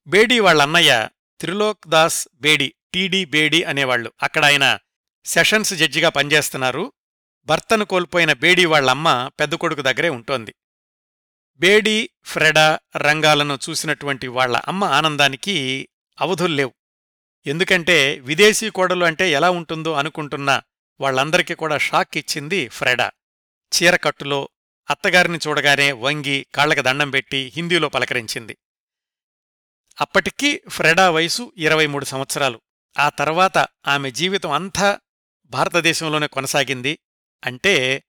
బేడీ 0.07 0.39
వాళ్ళన్నయ్య 0.39 1.09
త్రిలోక్ 1.41 1.89
దాస్ 1.89 2.29
బేడీ 2.35 2.75
టీడీ 2.95 3.25
బేడీ 3.25 3.63
అనేవాళ్ళు 3.63 4.13
అక్కడ 4.23 4.45
ఆయన 4.45 4.79
సెషన్స్ 5.25 5.75
జడ్జిగా 5.75 6.09
పనిచేస్తున్నారు. 6.09 6.93
భర్తను 7.47 7.85
కోల్పోయిన 7.85 8.33
బేడీ 8.33 8.65
వాళ్ళమ్మ 8.65 9.31
పెద్ద 9.41 9.55
కొడుకు 9.55 9.83
దగ్గరే 9.83 10.09
ఉంటోంది. 10.09 10.55
బేడీ 11.59 12.11
ఫ్రెడా 12.25 12.79
రంగాలను 12.97 13.59
చూసినటువంటి 13.71 14.27
వాళ్ళ 14.27 14.57
అమ్మ 14.57 14.85
ఆనందానికి 14.85 15.89
అవధుల్లేవు 16.21 16.75
ఎందుకంటే 17.47 18.19
విదేశీ 18.19 18.71
కోడలు 18.71 19.05
అంటే 19.05 19.31
ఎలా 19.31 19.51
ఉంటుందో 19.51 19.93
అనుకుంటున్న 19.93 20.63
వాళ్ళందరికీ 21.01 21.55
కూడా 21.55 21.79
షాక్ 21.79 22.17
ఇచ్చింది 22.17 22.69
ఫ్రెడా. 22.69 23.11
చీరకట్టులో 23.73 24.49
అత్తగారిని 24.91 25.39
చూడగానే 25.49 25.93
వంగి 25.93 26.47
కాళ్ళకు 26.55 26.81
దండం 26.81 27.11
పెట్టి 27.11 27.53
హిందీలో 27.57 27.89
పలకరించింది. 27.89 28.57
అప్పటికీ 30.01 30.61
ఫ్రెడా 30.69 31.11
వయసు 31.11 31.53
ఇరవై 31.57 31.87
మూడు 31.87 32.05
సంవత్సరాలు. 32.05 32.61
ఆ 32.99 33.09
తర్వాత 33.09 33.67
ఆమె 33.87 34.11
జీవితం 34.11 34.51
అంతా 34.51 34.99
భారతదేశంలోనే 35.45 36.27
కొనసాగింది. 36.27 36.99
అంటే 37.45 38.05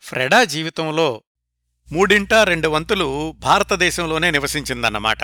ఫ్రెడా 0.00 0.44
జీవితంలో 0.44 1.22
మూడింటా 1.92 2.44
రెండు 2.44 2.68
వంతులు 2.68 3.32
భారతదేశంలోనే 3.38 4.30
నివసించిందన్నమాట. 4.30 5.18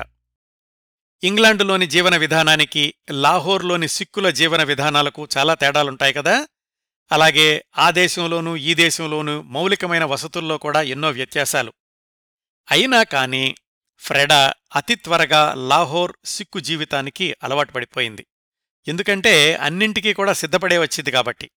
ఇంగ్లాండులోని 1.23 1.87
జీవన 1.87 2.17
విధానానికి 2.17 2.95
లాహోర్లోని 3.11 3.89
సిక్కుల 3.89 4.31
జీవన 4.31 4.63
విధానాలకు 4.63 5.29
చాలా 5.37 5.55
తేడాలుంటాయి 5.55 6.13
కదా. 6.13 6.49
అలాగే 7.13 7.65
ఆ 7.79 7.91
దేశంలోనూ 7.91 8.57
ఈ 8.57 8.75
దేశంలోనూ 8.75 9.43
మౌలికమైన 9.43 10.05
వసతుల్లో 10.05 10.59
కూడా 10.59 10.83
ఎన్నో 10.83 11.11
వ్యత్యాసాలు. 11.11 11.73
అయినా 12.71 13.03
కాని 13.03 13.55
ఫ్రెడా 13.99 14.55
అతి 14.77 14.95
త్వరగా 14.95 15.55
లాహోర్ 15.55 16.13
సిక్కు 16.25 16.61
జీవితానికి 16.61 17.35
అలవాటు 17.43 17.73
పడిపోయింది. 17.73 18.27
ఎందుకంటే 18.89 19.55
అన్నింటికీ 19.55 20.13
కూడా 20.13 20.33
సిద్ధపడే 20.33 20.79
వచ్చింది 20.79 21.11
కాబట్టి. 21.11 21.51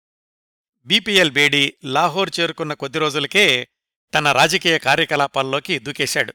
బీపీఎల్ 0.86 1.32
బేడీ 1.32 1.74
లాహోర్ 1.86 2.30
చేరుకున్న 2.40 2.74
కొద్ది 2.74 3.00
రోజులకే 3.00 3.68
తన 4.14 4.32
రాజకీయ 4.32 4.78
కార్యకలాపాల్లోకి 4.78 5.80
దూకేశాడు. 5.80 6.34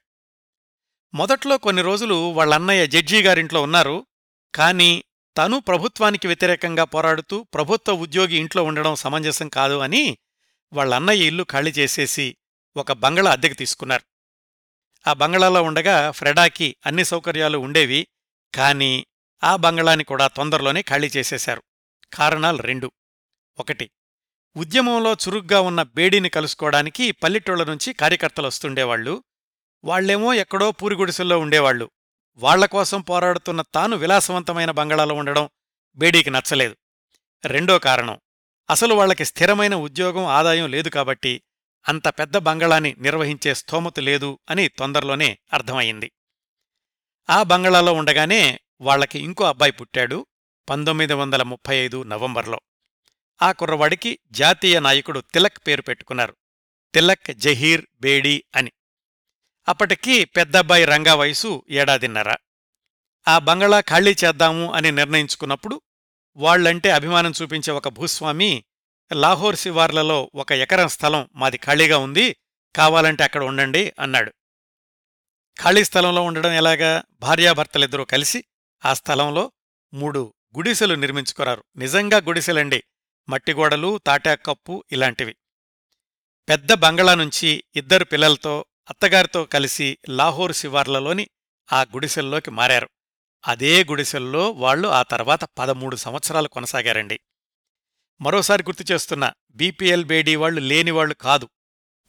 మొదట్లో 1.15 1.59
కొన్ని 1.59 1.83
రోజులు 1.83 2.15
వాళ్ళన్నయ్య 2.15 2.87
జడ్జీ 2.87 3.23
గారింట్లో 3.23 3.63
ఉన్నారు. 3.63 4.07
కాని 4.55 5.05
తను 5.37 5.61
ప్రభుత్వానికి 5.61 6.27
వ్యతిరేకంగా 6.27 6.85
పోరాడుతూ 6.85 7.43
ప్రభుత్వ 7.43 7.93
ఉద్యోగి 7.93 8.37
ఇంట్లో 8.37 8.63
ఉండడం 8.63 8.95
సమంజసం 8.95 9.49
కాదు 9.49 9.79
అని 9.79 10.19
వాళ్ళన్నయ్య 10.73 11.27
ఇల్లు 11.27 11.47
ఖాళీ 11.51 11.71
చేసేసి 11.71 12.37
ఒక 12.77 12.93
బంగళా 12.93 13.31
అద్దెకు 13.33 13.55
తీసుకున్నారు. 13.55 14.03
ఆ 15.07 15.13
బంగళాలో 15.13 15.63
ఉండగా 15.63 16.11
ఫ్రెడాకి 16.11 16.77
అన్ని 16.87 17.05
సౌకర్యాలు 17.05 17.59
ఉండేవి. 17.59 18.07
కాని 18.55 19.07
ఆ 19.45 19.57
బంగళాని 19.57 20.05
కూడా 20.05 20.27
తొందరలోనే 20.27 20.83
ఖాళీ 20.83 21.11
చేసేశారు. 21.17 21.63
కారణాలు 22.15 22.59
రెండు. 22.59 22.93
ఒకటి 23.59 23.91
ఉద్యమంలో 24.57 25.13
చురుగ్గా 25.13 25.61
ఉన్న 25.61 25.83
బేడీని 25.83 26.29
కలుసుకోవడానికి 26.29 27.13
పల్లెటూళ్ళ 27.13 27.65
నుంచి 27.65 27.93
కార్యకర్తలు 27.93 28.47
వస్తుండేవాళ్ళు 28.47 29.25
వాళ్ళేమో 29.85 30.35
ఎక్కడో 30.35 30.73
పూరిగుడిసెల్లో 30.73 31.39
ఉండేవాళ్ళు 31.39 31.91
వాళ్ళ 32.37 32.67
కోసం 32.67 33.01
పోరాడుతున్న 33.01 33.63
తాను 33.63 33.97
విలాసవంతమైన 33.97 34.71
బంగళాలో 34.71 35.15
ఉండడం 35.15 35.49
బేడీకి 35.97 36.31
నచ్చలేదు. 36.31 36.77
రెండో 37.45 37.79
కారణం 37.79 38.21
అసలు 38.71 38.95
వాళ్ళకి 38.95 39.25
స్థిరమైన 39.25 39.75
ఉద్యోగం 39.75 40.25
ఆదాయం 40.25 40.71
లేదు 40.71 40.89
కాబట్టి 40.89 41.43
అంత 41.89 42.09
పెద్ద 42.09 42.37
బంగళాని 42.37 42.97
నిర్వహించే 42.99 43.55
స్థోమత 43.55 44.01
లేదు 44.01 44.39
అని 44.51 44.69
తొందరలోనే 44.69 45.39
అర్థమయ్యింది. 45.53 46.13
ఆ 47.31 47.43
బంగళాలో 47.43 47.93
ఉండగానే 47.93 48.61
వాళ్ళకి 48.81 49.19
ఇంకో 49.19 49.45
అబ్బాయి 49.45 49.73
పుట్టాడు 49.73 50.27
పంతొమ్మిది 50.69 51.13
వందల 51.13 51.43
ముప్పై 51.43 51.77
ఐదు 51.77 52.03
నవంబర్లో. 52.03 52.61
ఆ 53.43 53.53
కుర్రవాడికి 53.53 54.19
జాతీయ 54.31 54.81
నాయకుడు 54.81 55.21
తిలక్ 55.21 55.59
పేరు 55.67 55.83
పెట్టుకున్నారు. 55.83 56.37
తిలక్ 56.95 57.33
జహీర్ 57.33 57.87
బేడీ 58.01 58.45
అని. 58.57 58.73
అప్పటికి 59.69 60.25
పెద్దబ్బాయి 60.25 60.85
రంగా 60.85 61.15
వయసు 61.15 61.65
ఏడాదిన్నర. 61.71 62.35
ఆ 63.29 63.39
బంగళా 63.39 63.81
ఖాళీ 63.81 64.17
చేద్దాము 64.25 64.73
అని 64.73 64.93
నిర్ణయించుకున్నప్పుడు 64.93 65.83
వాళ్ళంటే 66.37 66.91
అభిమానం 66.91 67.33
చూపించే 67.43 67.73
ఒక 67.73 67.89
భూస్వామి 67.89 68.65
లాహోర్ 69.13 69.57
శివార్లలో 69.57 70.31
ఒక 70.35 70.53
ఎకరం 70.53 70.89
స్థలం 70.89 71.29
మాది 71.35 71.57
ఖాళీగా 71.57 71.99
ఉంది 71.99 72.37
కావాలంటే 72.77 73.25
అక్కడ 73.25 73.43
ఉండండి 73.43 73.93
అన్నాడు. 74.01 74.33
ఖాళీ 75.63 75.85
స్థలంలో 75.85 76.23
ఉండడం 76.23 76.51
ఎలాగా? 76.51 77.03
భార్యాభర్తలిద్దరూ 77.21 78.05
కలిసి 78.05 78.45
ఆ 78.85 78.95
స్థలంలో 78.95 79.53
మూడు 79.95 80.35
గుడిసెలు 80.57 80.95
నిర్మించుకున్నారు 80.95 81.65
నిజంగా 81.77 82.17
గుడిసెలండి. 82.17 82.85
మట్టిగోడలు 83.29 83.99
తాటాకప్పు 83.99 84.85
ఇలాంటివి. 84.93 85.37
పెద్ద 86.49 86.73
బంగళా 86.73 87.15
నుంచి 87.15 87.65
ఇద్దరు 87.77 88.05
పిల్లలతో 88.05 88.65
అత్తగారితో 88.91 89.45
కలిసి 89.45 89.99
లాహోర్ 90.09 90.53
శివార్లలోని 90.53 91.29
ఆ 91.73 91.83
గుడిసెల్లోకి 91.83 92.51
మారారు. 92.51 92.89
అదే 93.47 93.85
గుడిసెల్లో 93.85 94.51
వాళ్ళు 94.51 94.89
ఆ 94.89 95.03
తర్వాత 95.03 95.45
పదమూడు 95.45 95.97
సంవత్సరాలు 95.97 96.49
కొనసాగారండి. 96.49 97.21
మరోసారి 98.21 98.63
గుర్తు 98.63 98.93
చేస్తున్నా 98.93 99.33
బీపీఎల్ 99.51 100.05
బేడీ 100.05 100.37
వాళ్ళు 100.37 100.61
లేనివాళ్ళు 100.61 101.15
కాదు. 101.15 101.49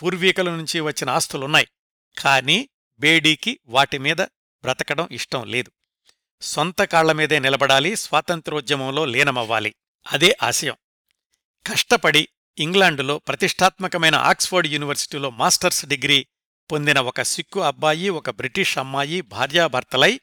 పూర్వీకుల 0.03 0.49
నుంచి 0.49 0.79
వచ్చిన 0.79 1.09
ఆస్తులున్నాయి. 1.09 1.67
కానీ 2.17 2.69
బేడీకి 2.99 3.59
వాటిమీద 3.65 4.17
బ్రతకడం 4.61 5.07
ఇష్టం 5.11 5.47
లేదు. 5.47 5.71
సొంత 6.41 6.81
కాళ్ళ 6.81 7.11
మీదే 7.11 7.39
నిలబడాలి 7.39 7.95
స్వాతంత్రోద్యమంలో 7.95 9.05
లీనమవ్వాలి. 9.05 9.75
అదే 10.07 10.37
ఆశయం. 10.43 10.75
కష్టపడి 11.67 12.27
ఇంగ్లాండులో 12.57 13.19
ప్రతిష్టాత్మకమైన 13.19 14.15
ఆక్స్ఫర్డ్ 14.15 14.67
యూనివర్సిటీలో 14.67 15.29
మాస్టర్స్ 15.29 15.85
డిగ్రీ 15.85 16.27
పొందిన 16.71 16.99
ఒక 16.99 17.21
సిక్కు 17.21 17.59
అబ్బాయి 17.59 18.09
ఒక 18.09 18.29
బ్రిటిష్ 18.29 18.77
అమ్మాయి 18.77 19.21
భార్యాభర్తలై 19.21 20.19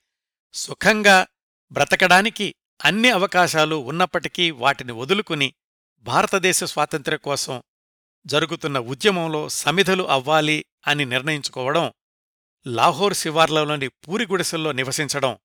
సుఖంగా 0.55 1.27
బ్రతకడానికి 1.73 2.55
అన్ని 2.85 3.11
అవకాశాలు 3.11 3.77
ఉన్నప్పటికీ 3.77 4.51
వాటిని 4.51 4.93
వదులుకుని 4.93 5.55
భారతదేశ 6.03 6.65
స్వాతంత్ర్యం 6.65 7.19
కోసం 7.25 7.63
జరుగుతున్న 8.27 8.79
ఉద్యమంలో 8.79 9.49
సమిధలు 9.49 10.03
అవ్వాలి 10.03 10.65
అని 10.87 11.05
నిర్ణయించుకోవడం 11.05 11.93
లాహోర్ 12.67 13.15
శివార్లలోని 13.15 13.89
పూరిగుడిసెల్లో 13.89 14.73
నివసించడం 14.73 15.39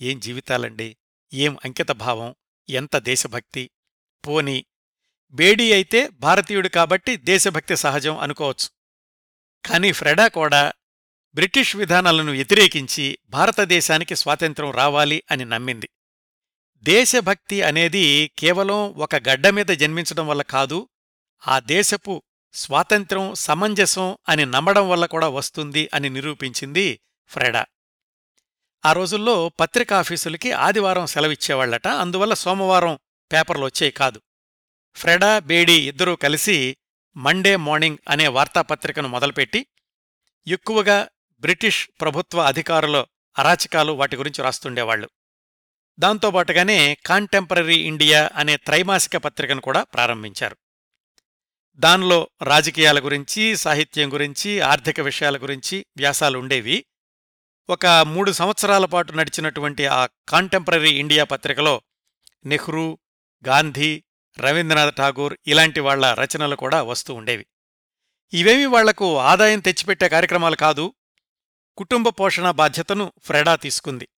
ఏం 0.00 0.20
జీవితాలండి? 0.20 0.96
ఏం 1.34 1.58
అంకితభావం? 1.64 2.34
ఎంత 2.70 2.96
దేశభక్తి? 2.98 3.70
పోని 4.26 4.64
బేడీ 5.34 5.72
అయితే 5.72 6.08
భారతీయుడు 6.08 6.68
కాబట్టి 6.68 7.16
దేశభక్తి 7.16 7.76
సహజం 7.76 8.18
అనుకోవచ్చు. 8.18 8.68
కాని 9.68 9.92
ఫ్రెడా 9.92 10.28
కూడా 10.28 10.72
బ్రిటిష్ 11.34 11.76
విధానాలను 11.76 12.32
వ్యతిరేకించి 12.32 13.18
భారతదేశానికి 13.28 14.16
స్వాతంత్రం 14.16 14.70
రావాలి 14.70 15.22
అని 15.30 15.44
నమ్మింది. 15.44 15.88
దేశభక్తి 16.82 17.62
అనేది 17.62 18.30
కేవలం 18.38 18.76
ఒక 18.76 19.16
గడ్డ 19.16 19.48
మీద 19.48 19.66
జన్మించడం 19.66 20.26
వల్ల 20.26 20.42
కాదు 20.42 20.88
ఆ 21.48 21.58
దేశపు 21.58 22.22
స్వాతంత్రం 22.52 23.34
సమంజసం 23.34 24.16
అని 24.28 24.46
నమ్మడం 24.46 24.88
వల్ల 24.88 25.06
కూడా 25.06 25.28
వస్తుంది 25.28 25.90
అని 25.94 26.10
నిరూపించింది 26.10 27.00
ఫ్రెడా. 27.26 27.66
ఆ 28.86 28.92
రోజుల్లో 28.92 29.48
పత్రికాఫీసులకి 29.48 30.52
ఆదివారం 30.52 31.06
సెలవిచ్చేవాళ్ళట 31.06 31.88
అందువల్ల 31.88 32.34
సోమవారం 32.34 32.98
పేపర్లు 33.32 33.64
వచ్చేవి 33.64 33.90
కాదు. 33.90 34.20
ఫ్రెడా 34.96 35.38
బేడీ 35.38 35.88
ఇద్దరూ 35.88 36.16
కలిసి 36.16 36.76
మండే 37.16 37.56
మార్నింగ్ 37.56 37.98
అనే 38.08 38.28
వార్తాపత్రికను 38.28 39.08
మొదలుపెట్టి 39.08 39.66
ఎక్కువగా 40.46 41.08
బ్రిటిష్ 41.40 41.88
ప్రభుత్వ 42.00 42.40
అధికారుల 42.40 43.04
అరాచకాలు 43.38 43.92
వాటి 43.92 44.16
గురించి 44.16 44.44
రాస్తుండేవాళ్ళు 44.44 45.10
దాంతోపాటుగానే 45.98 46.96
కాంటెంపరీ 47.06 47.76
ఇండియా 47.76 48.30
అనే 48.34 48.56
త్రైమాసిక 48.56 49.16
పత్రికను 49.16 49.60
కూడా 49.60 49.82
ప్రారంభించారు. 49.82 50.56
దానిలో 51.76 52.30
రాజకీయాల 52.42 53.04
గురించి 53.04 53.56
సాహిత్యం 53.56 54.12
గురించి 54.12 54.60
ఆర్థిక 54.60 55.00
విషయాల 55.00 55.36
గురించి 55.36 55.86
వ్యాసాలు 55.96 56.38
ఉండేవి. 56.38 56.84
ఒక 57.70 57.86
మూడు 57.86 58.32
సంవత్సరాల 58.32 58.84
పాటు 58.84 59.12
నడిచినటువంటి 59.12 59.86
ఆ 59.86 60.06
కాంటెంపరీ 60.06 60.90
ఇండియా 60.90 61.24
పత్రికలో 61.24 61.82
నెహ్రూ 62.44 62.98
గాంధీ 63.46 64.03
రవీంద్రనాథ్ 64.38 64.96
ఠాగూర్ 64.96 65.36
ఇలాంటి 65.46 65.80
వాళ్ళ 65.80 66.12
రచనలు 66.12 66.56
కూడా 66.56 66.82
వస్తూ 66.82 67.14
ఉండేవి. 67.14 67.46
ఇవేమీ 68.32 68.64
వాళ్ళకు 68.64 69.18
ఆదాయం 69.18 69.60
తెచ్చిపెట్టే 69.60 70.08
కార్యక్రమాలు 70.08 70.56
కాదు 70.56 70.94
కుటుంబ 71.76 72.08
పోషణ 72.08 72.50
బాధ్యతను 72.50 73.12
ఫ్రెడా 73.18 73.56
తీసుకుంది. 73.56 74.08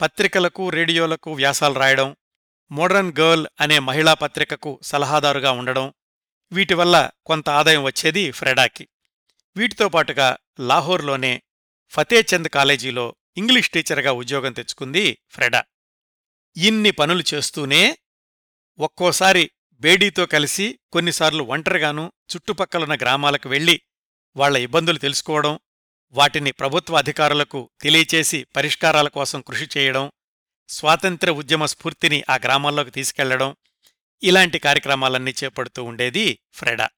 పత్రికలకు 0.00 0.70
రేడియోలకు 0.70 1.32
వ్యాసాలు 1.32 1.74
రాయడం 1.74 2.16
మోడర్న్ 2.70 3.12
గర్ల్ 3.20 3.46
అనే 3.60 3.78
మహిళా 3.78 4.14
పత్రికకు 4.14 4.80
సలహాదారుగా 4.82 5.50
ఉండడం 5.50 5.92
వీటివల్ల 6.52 7.10
కొంత 7.26 7.50
ఆదాయం 7.50 7.82
వచ్చేది 7.82 8.30
ఫ్రెడాకి. 8.30 8.88
వీటితో 9.56 9.88
పాటుగా 9.88 10.36
లాహోర్లోనే 10.60 11.42
ఫతేచంద్ 11.88 12.48
కాలేజీలో 12.48 13.16
ఇంగ్లీష్ 13.36 13.70
టీచర్గా 13.70 14.12
ఉద్యోగం 14.12 14.52
తెచ్చుకుంది 14.52 15.18
ఫ్రెడా. 15.30 15.64
ఇన్ని 16.56 16.90
పనులు 16.90 17.24
చేస్తూనే 17.34 17.98
ఒక్కోసారి 18.80 19.50
బేడీతో 19.72 20.26
కలిసి 20.26 20.78
కొన్నిసార్లు 20.92 21.42
ఒంటరిగాను 21.42 22.12
చుట్టుపక్కలున్న 22.36 22.94
గ్రామాలకు 22.94 23.48
వెళ్ళి 23.48 23.80
వాళ్ళ 24.36 24.56
ఇబ్బందులు 24.56 24.98
తెలుసుకోవడం 24.98 25.58
వాటిని 26.10 26.52
ప్రభుత్వ 26.52 26.96
అధికారులకు 26.96 27.70
తెలియచేసి 27.80 28.46
పరిష్కారాల 28.56 29.08
కోసం 29.08 29.40
కృషి 29.40 29.68
చేయడం 29.78 30.12
స్వాతంత్ర 30.68 31.30
ఉద్యమ 31.30 31.64
స్ఫూర్తిని 31.64 32.24
ఆ 32.30 32.36
గ్రామాల్లోకి 32.36 32.90
తీసుకెళ్ళడం 32.90 33.56
ఇలాంటి 34.22 34.58
కార్యక్రమాలన్నీ 34.58 35.34
చేపడుతూ 35.44 35.84
ఉండేది 35.84 36.38
ఫ్రెడా. 36.52 36.88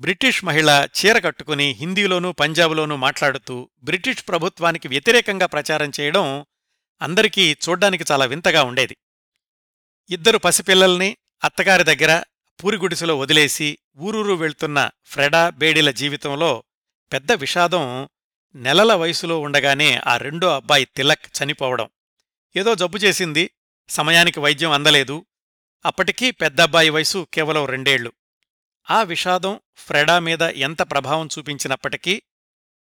బ్రిటిష్ 0.00 0.44
మహిళ 0.44 0.88
చీర 0.98 1.18
కట్టుకుని 1.18 1.70
హిందీలోనూ 1.70 2.32
పంజాబులోనూ 2.32 2.96
మాట్లాడుతూ 2.96 3.70
బ్రిటిష్ 3.82 4.28
ప్రభుత్వానికి 4.28 4.88
వ్యతిరేకంగా 4.88 5.46
ప్రచారం 5.46 5.92
చేయడం 6.00 6.46
అందరికీ 7.02 7.56
చూడ్డానికి 7.68 8.04
చాలా 8.12 8.24
వింతగా 8.24 8.62
ఉండేది. 8.62 8.96
ఇద్దరు 10.10 10.38
పసిపిల్లల్ని 10.38 11.16
అత్తగారి 11.44 11.84
దగ్గర 11.84 12.22
పూరిగుడిసెలో 12.64 13.18
వదిలేసి 13.18 13.78
ఊరూరు 13.98 14.32
వెళ్తున్న 14.32 14.90
ఫ్రెడా 15.04 15.50
బేడీల 15.50 15.90
జీవితంలో 15.90 16.64
పెద్ద 17.12 17.32
విషాదం 17.32 18.08
నెలల 18.54 18.94
వయసులో 18.94 19.40
ఉండగానే 19.40 20.00
ఆ 20.06 20.16
రెండో 20.16 20.54
అబ్బాయి 20.54 20.84
తిలక్ 20.84 21.42
చనిపోవడం. 21.42 21.88
ఏదో 22.56 22.74
జబ్బు 22.74 22.98
చేసింది 22.98 23.50
సమయానికి 23.88 24.40
వైద్యం 24.40 24.70
అందలేదు. 24.70 25.26
అప్పటికీ 25.84 26.30
పెద్దబ్బాయి 26.30 26.90
వయసు 26.90 27.26
కేవలం 27.34 27.64
రెండేళ్ళు. 27.64 28.12
ఆ 28.90 29.02
విషాదం 29.02 29.60
ఫ్రెడా 29.76 30.18
మీద 30.18 30.42
ఎంత 30.42 30.82
ప్రభావం 30.82 31.28
చూపించినప్పటికీ 31.38 32.22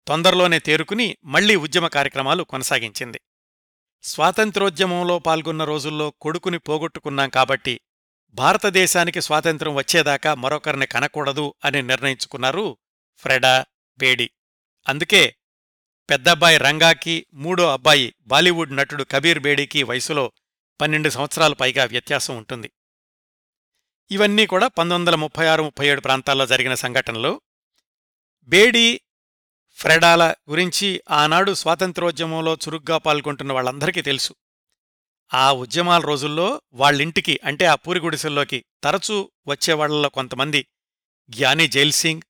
తొందరలోనే 0.09 0.59
తేరుకుని 0.59 1.17
మళ్ళీ 1.25 1.57
ఉద్యమ 1.57 1.87
కార్యక్రమాలు 1.87 2.45
కొనసాగించింది. 2.45 3.21
స్వాతంత్రోద్యమంలో 4.07 5.19
పాల్గొన్న 5.19 5.65
రోజుల్లో 5.65 6.11
కొడుకుని 6.11 6.59
పోగొట్టుకున్నాం 6.59 7.29
కాబట్టి 7.29 7.81
భారతదేశానికి 8.35 9.21
స్వాతంత్ర్యం 9.21 9.75
వచ్చేదాకా 9.75 10.35
మరొకరిని 10.35 10.87
కనకూడదు 10.87 11.55
అని 11.65 11.83
నిర్ణయించుకున్నారు 11.83 12.79
ఫ్రెడా 13.17 13.65
బేడి. 13.99 14.31
అందుకే 14.89 15.37
పెద్దబ్బాయి 16.11 16.59
రంగాకి 16.59 17.27
మూడో 17.35 17.73
అబ్బాయి 17.73 18.15
బాలీవుడ్ 18.21 18.77
నటుడు 18.77 19.05
కబీర్ 19.05 19.39
బేడీకి 19.39 19.83
వయసులో 19.83 20.33
పన్నెండు 20.81 21.09
సంవత్సరాల 21.09 21.53
పైగా 21.53 21.85
వ్యత్యాసం 21.85 22.37
ఉంటుంది. 22.37 22.71
ఇవన్నీ 24.11 24.47
కూడా 24.47 24.67
పంతొమ్మిది 24.67 25.01
వందల 25.01 25.15
ముప్పై 25.15 25.47
ఆరు 25.47 25.63
ముప్పై 25.63 25.87
ఏడు 25.87 26.01
ప్రాంతాల్లో 26.01 26.47
జరిగిన 26.47 26.75
సంఘటనలు. 26.75 27.41
బేడీ 28.43 29.01
ఫ్రెడాల 29.77 30.35
గురించి 30.51 31.03
ఆనాడు 31.11 31.55
స్వాతంత్రోద్యమంలో 31.55 32.55
చురుగ్గా 32.55 32.99
పాల్గొంటున్న 32.99 33.53
వాళ్ళందరికీ 33.53 34.03
తెలుసు. 34.03 34.35
ఆ 35.35 35.53
ఉద్యమాల 35.53 36.01
రోజుల్లో 36.01 36.63
వాళ్ళింటికి 36.73 37.41
అంటే 37.45 37.65
ఆ 37.65 37.75
పూరిగుడిసెల్లోకి 37.75 38.65
తరచూ 38.83 39.31
వచ్చేవాళ్ళలో 39.47 40.09
కొంతమంది 40.09 40.67
జ్ఞాని 41.29 41.69
జైల్సింగ్ 41.69 42.23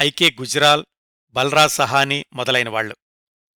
ఐకే 0.00 0.30
గుజ్రాల్ 0.30 0.84
బల్రాజ్ 1.30 1.72
సహానీ 1.72 2.26
మొదలైన 2.32 2.68
వాళ్ళు 2.68 2.96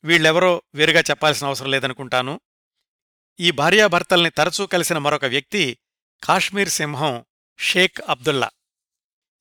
వీళ్ళెవరో 0.05 0.63
వేరుగా 0.75 1.01
చెప్పాల్సిన 1.01 1.47
అవసరం 1.47 1.71
లేదనుకుంటాను. 1.71 2.41
ఈ 3.41 3.51
భార్యాభర్తల్ని 3.51 4.31
తరచూ 4.31 4.67
కలిసిన 4.67 4.99
మరొక 4.99 5.25
వ్యక్తి 5.25 5.79
కాశ్మీర్ 6.25 6.69
సింహం 6.69 7.25
షేక్ 7.59 8.01
అబ్దుల్లా. 8.09 8.51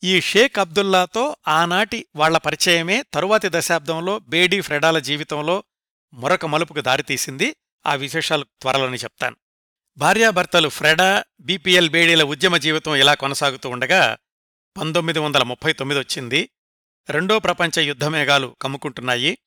ఈ 0.05 0.21
షేక్ 0.21 0.59
అబ్దుల్లాతో 0.59 1.35
ఆనాటి 1.47 2.05
వాళ్ళ 2.15 2.37
పరిచయమే 2.37 3.01
తరువాతి 3.13 3.47
దశాబ్దంలో 3.51 4.19
బేడీ 4.19 4.61
ఫ్రెడాల 4.61 4.99
జీవితంలో 4.99 5.63
మరొక 6.13 6.45
మలుపుకు 6.45 6.81
దారితీసింది. 6.81 7.55
ఆ 7.85 7.95
విశేషాలు 7.95 8.43
త్వరలోనే 8.43 8.97
చెప్తాను. 8.97 9.35
భార్యాభర్తలు 9.97 10.69
ఫ్రెడా 10.69 11.23
బీపీఎల్ 11.41 11.89
బేడీల 11.89 12.23
ఉద్యమ 12.23 12.57
జీవితం 12.57 12.95
ఇలా 12.95 13.13
కొనసాగుతూ 13.13 13.69
ఉండగా 13.69 14.17
పంతొమ్మిది 14.77 15.19
వందల 15.19 15.43
ముప్పై 15.43 15.73
తొమ్మిది 15.73 16.01
వచ్చింది. 16.01 16.49
రెండో 17.09 17.39
ప్రపంచ 17.39 17.79
యుద్ధమేఘాలు 17.79 18.55
కమ్ముకుంటున్నాయి. 18.61 19.37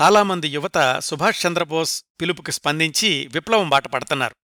చాలామంది 0.00 0.48
యువత 0.48 0.98
సుభాష్ 0.98 1.46
చంద్రబోస్ 1.46 2.04
పిలుపుకి 2.20 2.52
స్పందించి 2.52 3.26
విప్లవం 3.26 3.68
బాట 3.68 3.86
పడుతున్నారు. 3.86 4.36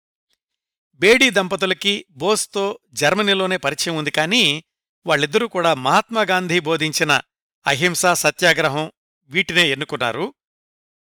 బేడీ 0.94 1.30
దంపతులకి 1.30 2.06
బోస్తో 2.10 2.78
జర్మనీలోనే 2.92 3.56
పరిచయం 3.56 3.96
ఉంది 3.96 4.10
కానీ 4.10 4.64
వాళ్ళిద్దరూ 5.06 5.48
కూడా 5.48 5.74
మహాత్మాగాంధీ 5.74 6.60
బోధించిన 6.60 7.20
అహింస 7.66 8.06
సత్యాగ్రహం 8.06 8.92
వీటినే 9.24 9.68
ఎన్నుకున్నారు. 9.68 10.34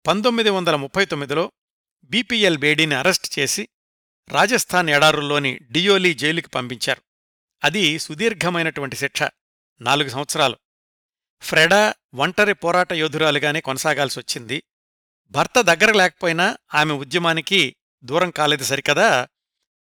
పంతొమ్మిది 0.07 0.49
వందల 0.49 0.75
ముప్పై 0.75 1.05
తొమ్మిదిలో 1.05 1.51
బీపీఎల్ 2.03 2.57
బేడీని 2.57 2.95
అరెస్ట్ 2.95 3.39
చేసి 3.39 3.69
రాజస్థాన్ 4.29 4.89
ఎడారుల్లోని 4.89 5.59
డియోలీ 5.71 6.13
జైలుకి 6.13 6.47
పంపించారు. 6.47 7.01
అది 7.63 7.99
సుదీర్ఘమైనటువంటి 7.99 8.95
శిక్ష 8.95 9.23
నాలుగు 9.81 10.09
సంవత్సరాలు. 10.09 10.57
ఫ్రెడా 11.41 11.93
ఒంటరి 12.15 12.53
పోరాట 12.53 12.93
యోధురాలుగానే 12.93 13.61
కొనసాగాల్సొచ్చింది. 13.61 14.63
భర్త 15.31 15.61
దగ్గర 15.61 15.91
లేకపోయినా 15.91 16.57
ఆమె 16.73 16.93
ఉద్యమానికి 16.93 17.75
దూరం 18.03 18.31
కాలేదు 18.31 18.63
సరికదా. 18.63 19.27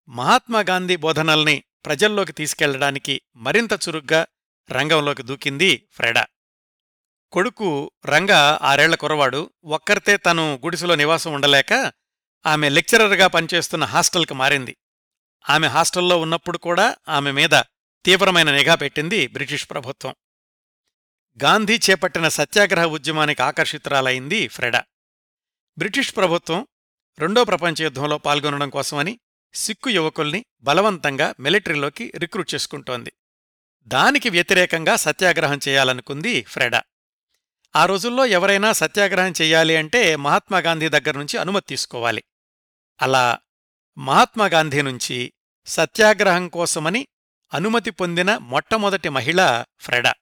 మహాత్మాగాంధీ 0.08 0.96
బోధనల్ని 0.96 1.64
ప్రజల్లోకి 1.86 2.32
తీసుకెళ్ళడానికి 2.32 3.22
మరింత 3.36 3.72
చురుగ్గా 3.72 4.26
రంగంలోకి 4.70 5.22
దూకింది 5.22 5.88
ఫ్రెడా. 5.92 6.26
కొడుకు 7.32 7.90
రంగ 8.06 8.30
ఆరేళ్ళ 8.62 8.94
కురవాడు 8.94 9.50
ఒక్కరితే 9.64 10.16
తను 10.16 10.60
గుడిసెలో 10.64 10.94
నివాసం 10.94 11.32
ఉండలేక 11.32 11.92
ఆమె 12.46 12.68
లెక్చరర్గా 12.68 13.26
పనిచేస్తున్న 13.26 13.84
హాస్టల్కి 13.84 14.34
మారింది. 14.34 14.76
ఆమె 15.50 15.66
హాస్టల్లో 15.66 16.20
ఉన్నప్పుడు 16.20 16.58
కూడా 16.58 16.96
ఆమె 17.08 17.30
మీద 17.30 17.50
తీవ్రమైన 18.04 18.56
నిఘా 18.56 18.74
పెట్టింది 18.74 19.26
బ్రిటిష్ 19.26 19.70
ప్రభుత్వం. 19.70 20.14
గాంధీ 21.42 21.80
చేపట్టిన 21.90 22.28
సత్యాగ్రహ 22.28 22.84
ఉద్యమానికి 22.84 23.42
ఆకర్షితురాలైంది 23.42 24.48
ఫ్రెడా. 24.48 24.84
బ్రిటిష్ 25.78 26.16
ప్రభుత్వం 26.16 26.66
రెండో 27.18 27.44
ప్రపంచ 27.44 27.82
యుద్ధంలో 27.82 28.18
పాల్గొనడం 28.18 28.70
కోసమని 28.70 29.18
సిక్కు 29.54 29.90
యువకుల్ని 29.90 30.44
బలవంతంగా 30.60 31.34
మిలిటరీలోకి 31.40 32.12
రిక్రూట్ 32.18 32.54
చేసుకుంటోంది. 32.54 33.12
దానికి 33.86 34.30
వ్యతిరేకంగా 34.30 34.96
సత్యాగ్రహం 34.96 35.60
చేయాలనుకుంది 35.68 36.42
ఫ్రెడా. 36.42 36.82
ఆ 37.76 37.86
రోజుల్లో 37.86 38.26
ఎవరైనా 38.26 38.72
సత్యాగ్రహం 38.72 39.32
చెయ్యాలి 39.40 39.76
అంటే 39.76 40.16
మహాత్మాగాంధీ 40.16 40.88
దగ్గర 40.88 41.18
నుంచి 41.18 41.38
అనుమతి 41.38 41.66
తీసుకోవాలి. 41.68 42.24
అలా 43.02 43.38
మహాత్మాగాంధీ 43.98 44.82
నుంచి 44.82 45.32
సత్యాగ్రహం 45.66 46.48
కోసమని 46.48 47.08
అనుమతి 47.54 47.90
పొందిన 47.90 48.36
మొట్టమొదటి 48.36 49.08
మహిళ 49.08 49.64
ఫ్రెడా. 49.80 50.14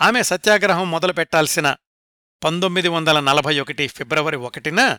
ఆమె 0.00 0.22
సత్యాగ్రహం 0.22 0.90
మొదలుపెట్టాల్సిన 0.90 1.76
పంతొమ్మిది 2.44 2.88
వందల 2.88 3.20
నలభై 3.20 3.60
ఒకటి 3.60 3.86
ఫిబ్రవరి 3.86 4.36
ఒకటిన 4.36 4.98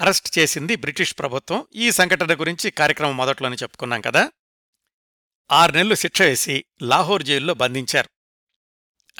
అరెస్ట్ 0.00 0.38
చేసింది 0.38 0.76
బ్రిటిష్ 0.76 1.18
ప్రభుత్వం. 1.18 1.66
ఈ 1.74 1.90
సంఘటన 1.90 2.40
గురించి 2.40 2.70
కార్యక్రమం 2.70 3.16
మొదట్లోనే 3.16 3.56
చెప్పుకున్నాం 3.56 4.00
కదా. 4.00 4.30
ఆరు 5.52 5.72
నెలలు 5.72 5.94
శిక్ష 5.94 6.22
వేసి 6.22 6.64
లాహోర్ 6.82 7.22
జైల్లో 7.22 7.54
బంధించారు. 7.54 8.08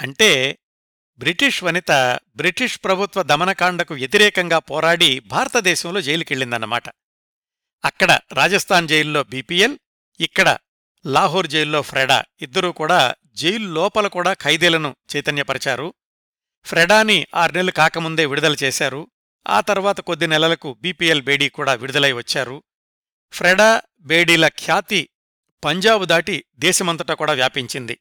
అంటే 0.00 0.58
బ్రిటిష్ 1.18 1.64
వనిత 1.64 2.20
బ్రిటిష్ 2.36 2.80
ప్రభుత్వ 2.84 3.22
దమనకాండకు 3.22 3.94
వ్యతిరేకంగా 3.94 4.58
పోరాడి 4.58 5.18
భారతదేశంలో 5.18 6.00
జైలుకెళ్ళిందన్నమాట. 6.00 6.88
అక్కడ 7.84 8.20
రాజస్థాన్ 8.32 8.88
జైల్లో 8.88 9.24
బీపీఎల్ 9.24 9.78
ఇక్కడ 10.20 10.58
లాహోర్ 11.06 11.46
జైల్లో 11.46 11.82
ఫ్రెడా. 11.82 12.24
ఇద్దరూ 12.40 12.72
కూడా 12.72 13.14
జైలు 13.26 13.72
లోపల 13.72 14.06
కూడా 14.06 14.32
ఖైదీలను 14.32 14.96
చైతన్యపరిచారు. 15.16 15.94
ఫ్రెడాని 16.64 17.26
ఆరు 17.34 17.52
నెలలు 17.52 17.70
కాకముందే 17.70 18.26
విడుదల 18.26 18.56
చేశారు. 18.62 19.10
ఆ 19.46 19.60
తర్వాత 19.60 20.00
కొద్ది 20.00 20.26
నెలలకు 20.26 20.76
బీపీఎల్ 20.80 21.22
బేడీ 21.22 21.48
కూడా 21.48 21.74
విడుదలై 21.74 22.12
వచ్చారు. 22.12 22.62
ఫ్రెడా 23.32 23.82
బేడీల 24.00 24.48
ఖ్యాతి 24.48 25.08
పంజాబు 25.64 26.04
దాటి 26.04 26.44
దేశమంతటా 26.56 27.14
కూడా 27.14 27.32
వ్యాపించింది. 27.32 27.98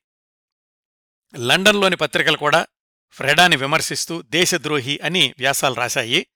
లండన్లోని 1.35 1.95
పత్రికలు 1.95 2.37
కూడా 2.37 2.67
ఫ్రెడాని 3.11 3.55
విమర్శిస్తూ 3.55 4.21
దేశద్రోహి 4.21 4.99
అని 5.03 5.33
వ్యాసాలు 5.37 5.75
రాశాయి. 5.75 6.27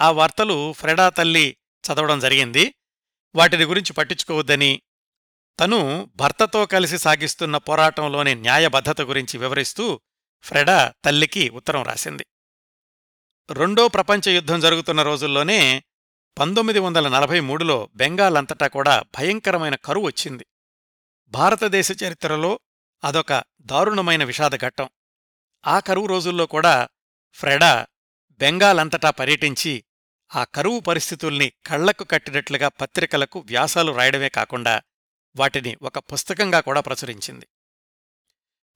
ఆ 0.00 0.10
వార్తలు 0.10 0.72
ఫ్రెడా 0.72 1.08
తల్లి 1.08 1.56
చదవడం 1.84 2.20
జరిగింది. 2.20 2.74
వాటిని 3.34 3.64
గురించి 3.64 3.92
పట్టించుకోవద్దని 3.92 4.82
తను 5.60 6.10
భర్తతో 6.16 6.66
కలిసి 6.66 6.98
సాగిస్తున్న 6.98 7.56
పోరాటంలోని 7.56 8.34
న్యాయబద్ధత 8.34 9.00
గురించి 9.00 9.38
వివరిస్తూ 9.38 10.00
ఫ్రెడా 10.42 10.92
తల్లికి 11.04 11.48
ఉత్తరం 11.48 11.82
రాసింది. 11.82 12.26
రెండో 13.50 13.88
ప్రపంచ 13.88 14.30
యుద్ధం 14.30 14.60
జరుగుతున్న 14.60 15.02
రోజుల్లోనే 15.02 15.84
పంతొమ్మిది 16.38 16.78
వందల 16.78 17.08
నలభై 17.08 17.40
మూడులో 17.40 17.88
బెంగాల్ 17.94 18.36
అంతటా 18.36 18.66
కూడా 18.66 19.02
భయంకరమైన 19.18 19.74
కరువు 19.74 20.06
వచ్చింది. 20.06 20.46
భారతదేశ 21.28 21.92
చరిత్రలో 22.04 22.60
అదొక 23.04 23.44
దారుణమైన 23.60 24.24
విషాదఘట్టం 24.24 24.88
ఆ 25.66 25.80
కరువు 25.80 26.06
రోజుల్లో 26.06 26.46
కూడా 26.46 26.88
ఫ్రెడా 27.32 27.86
బెంగాల్ 28.30 28.80
అంతటా 28.80 29.10
పర్యటించి 29.10 29.84
ఆ 30.34 30.44
కరువు 30.44 30.80
పరిస్థితుల్ని 30.80 31.52
కళ్ళకు 31.66 32.04
కట్టినట్లుగా 32.04 32.68
పత్రికలకు 32.68 33.38
వ్యాసాలు 33.38 33.92
రాయడమే 33.92 34.28
కాకుండా 34.28 34.82
వాటిని 35.36 35.76
ఒక 35.82 35.98
పుస్తకంగా 35.98 36.60
కూడా 36.60 36.80
ప్రచురించింది. 36.80 37.46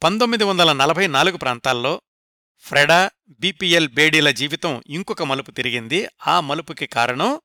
పంతొమ్మిది 0.02 0.44
వందల 0.44 0.72
నలభై 0.72 1.06
నాలుగు 1.06 1.36
ప్రాంతాల్లో 1.36 2.00
ఫ్రెడా 2.58 3.10
బీపీఎల్ 3.28 3.88
బేడీల 3.88 4.30
జీవితం 4.30 4.82
ఇంకొక 4.86 5.22
మలుపు 5.22 5.50
తిరిగింది. 5.50 6.08
ఆ 6.26 6.40
మలుపుకి 6.40 6.86
కారణం 6.86 7.40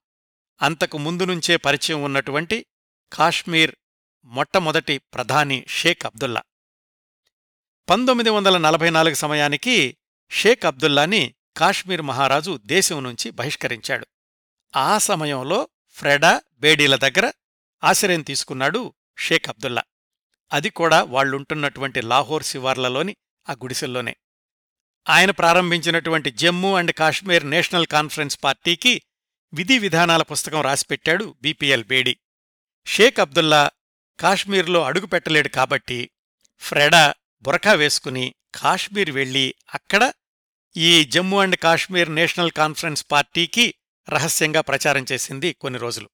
అంతకు 0.61 0.97
ముందు 0.97 1.25
నుంచే 1.25 1.57
పరిచయం 1.57 2.03
ఉన్నటువంటి 2.03 2.65
కాశ్మీర్ 3.13 3.75
మొట్టమొదటి 4.25 4.97
ప్రధాని 4.97 5.65
షేక్ 5.67 6.05
అబ్దుల్లా. 6.05 6.43
పంతొమ్మిది 7.89 8.29
వందల 8.29 8.57
నలభై 8.57 8.89
నాలుగు 8.89 9.13
సమయానికి 9.13 9.97
షేక్ 10.31 10.65
అబ్దుల్లాని 10.65 11.33
కాశ్మీర్ 11.57 12.01
మహారాజు 12.01 12.59
దేశం 12.65 13.03
నుంచి 13.03 13.31
బహిష్కరించాడు. 13.31 14.07
ఆ 14.75 14.97
సమయంలో 14.97 15.67
ఫ్రెడా 15.89 16.41
బేడీల 16.53 16.95
దగ్గర 16.95 17.31
ఆశ్రయం 17.83 18.21
తీసుకున్నాడు 18.21 18.93
షేక్ 19.17 19.49
అబ్దుల్లా. 19.49 19.83
అది 20.53 20.69
కూడా 20.69 21.03
వాళ్ళుంటున్నటువంటి 21.03 22.01
లాహోర్ 22.01 22.43
శివార్లలోని 22.43 23.15
ఆ 23.49 23.53
గుడిసెల్లోనే. 23.53 24.15
ఆయన 25.09 25.31
ప్రారంభించినటువంటి 25.31 26.31
Jammu 26.31 26.75
and 26.75 26.93
Kashmir 26.93 27.49
National 27.49 27.87
Conference 27.87 28.39
పార్టీకి 28.43 29.01
విధి 29.53 29.77
విధానాల 29.77 30.21
పుస్తకం 30.21 30.61
రాసిపెట్టాడు 30.61 31.35
బీపీఎల్ 31.41 31.83
బేడి. 31.83 32.17
షేక్ 32.85 33.19
అబ్దుల్లా 33.19 33.71
కాశ్మీర్లో 34.19 34.83
అడుగుపెట్టలేడు 34.83 35.47
కాబట్టి 35.47 36.09
ఫ్రెడా 36.59 37.13
బురఖా 37.41 37.73
వేసుకుని 37.73 38.35
కాశ్మీర్ 38.55 39.11
వెళ్ళి 39.11 39.55
అక్కడ 39.73 40.13
ఈ 40.77 41.03
Jammu 41.03 41.39
and 41.39 41.55
Kashmir 41.55 42.15
national 42.15 42.51
conference 42.51 43.05
పార్టీకి 43.11 43.75
రహస్యంగా 44.09 44.61
ప్రచారం 44.61 45.05
చేసింది 45.11 45.53
కొన్ని 45.53 45.79
రోజులు. 45.79 46.09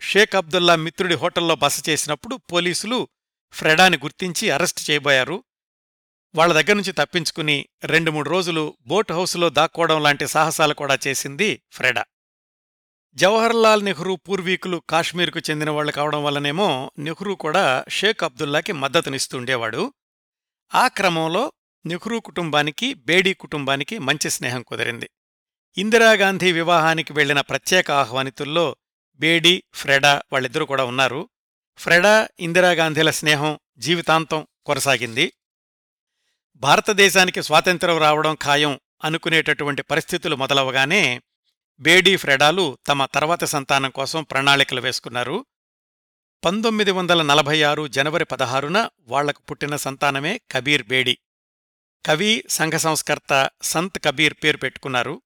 షేక్ 0.00 0.34
అబ్దుల్లా 0.34 0.76
మిత్రుడి 0.76 1.14
హోటల్లో 1.14 1.56
బస 1.56 1.88
చేసినప్పుడు 1.88 2.36
పోలీసులు 2.36 3.08
ఫ్రెడాని 3.52 3.96
గుర్తించి 3.96 4.50
అరెస్టు 4.50 4.90
చేయబోయారు. 4.90 5.44
వాళ్ళ 6.34 6.52
దగ్గర 6.52 6.72
నుంచి 6.72 6.92
తప్పించుకుని 6.92 7.68
రెండు 7.84 8.10
మూడు 8.10 8.30
రోజులు 8.30 8.76
బోట్ 8.86 9.12
హౌస్లో 9.12 9.48
దాక్కోవడం 9.48 10.02
లాంటి 10.02 10.26
సాహసాలు 10.26 10.74
కూడా 10.74 10.98
చేసింది 11.06 11.62
ఫ్రెడా. 11.72 12.04
జవహర్లాల్ 13.14 13.84
నెహ్రూ 13.84 14.16
పూర్వీకులు 14.16 14.82
కాశ్మీర్కు 14.90 15.40
చెందిన 15.50 15.70
వాళ్ళు 15.70 15.92
కావడం 15.92 16.24
వల్లనేమో 16.24 16.90
నెహ్రూ 16.98 17.34
కూడా 17.34 17.84
షేక్ 17.88 18.22
అబ్దుల్లాకి 18.22 18.72
మద్దతునిస్తుండేవాడు. 18.72 19.92
ఆ 20.74 20.88
క్రమంలో 20.88 21.52
నెహ్రూ 21.86 22.20
కుటుంబానికి 22.20 22.94
బేడీ 22.94 23.34
కుటుంబానికి 23.34 23.98
మంచి 23.98 24.30
స్నేహం 24.30 24.62
కుదిరింది. 24.62 25.10
ఇందిరాగాంధీ 25.76 26.52
వివాహానికి 26.52 27.12
వెళ్ళిన 27.12 27.40
ప్రత్యేక 27.40 27.90
ఆహ్వానితుల్లో 27.90 28.76
బేడీ 29.14 29.62
ఫ్రెడా 29.74 30.22
వాళ్ళిద్దరూ 30.32 30.66
కూడా 30.66 30.84
ఉన్నారు. 30.84 31.28
ఫ్రెడా 31.78 32.28
ఇందిరాగాంధీల 32.40 33.10
స్నేహం 33.10 33.58
జీవితాంతం 33.78 34.46
కొనసాగింది. 34.66 35.32
భారతదేశానికి 36.62 37.42
స్వాతంత్రం 37.42 37.98
రావడం 37.98 38.34
ఖాయం 38.34 38.80
అనుకునేటటువంటి 39.04 39.82
పరిస్థితులు 39.82 40.36
మొదలవగానే 40.36 41.22
బేడీ 41.80 42.16
ఫ్రెడాలు 42.16 42.78
తమ 42.86 43.06
తర్వాత 43.06 43.44
సంతానం 43.44 43.90
కోసం 43.90 44.22
ప్రణాళికలు 44.22 44.80
వేసుకున్నారు. 44.80 45.46
పంతొమ్మిది 46.44 46.90
వందల 46.90 47.22
నలభై 47.22 47.62
ఆరు 47.62 47.88
జనవరి 47.88 48.24
పదహారున 48.24 48.88
వాళ్ళకు 49.00 49.42
పుట్టిన 49.42 49.76
సంతానమే 49.76 50.40
కబీర్ 50.50 50.82
బేడీ. 50.82 51.18
కవి 52.06 52.44
సంఘ 52.48 52.72
సంస్కర్త 52.72 53.50
సంత్ 53.62 53.98
కబీర్ 54.04 54.34
పేరు 54.34 54.56
పెట్టుకున్నారు. 54.56 55.22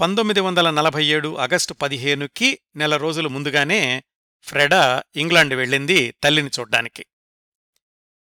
పంతొమ్మిది 0.00 0.40
వందల 0.40 0.70
నలభై 0.70 1.04
ఏడు 1.04 1.36
ఆగస్టు 1.36 1.74
పదిహేనుకి 1.74 2.58
నెల 2.76 2.96
రోజులు 2.96 3.28
ముందుగానే 3.28 4.04
ఫ్రెడా 4.42 5.02
ఇంగ్లాండ్ 5.16 5.54
వెళ్ళింది 5.54 6.14
తల్లిని 6.24 6.50
చూడ్డానికి. 6.60 7.06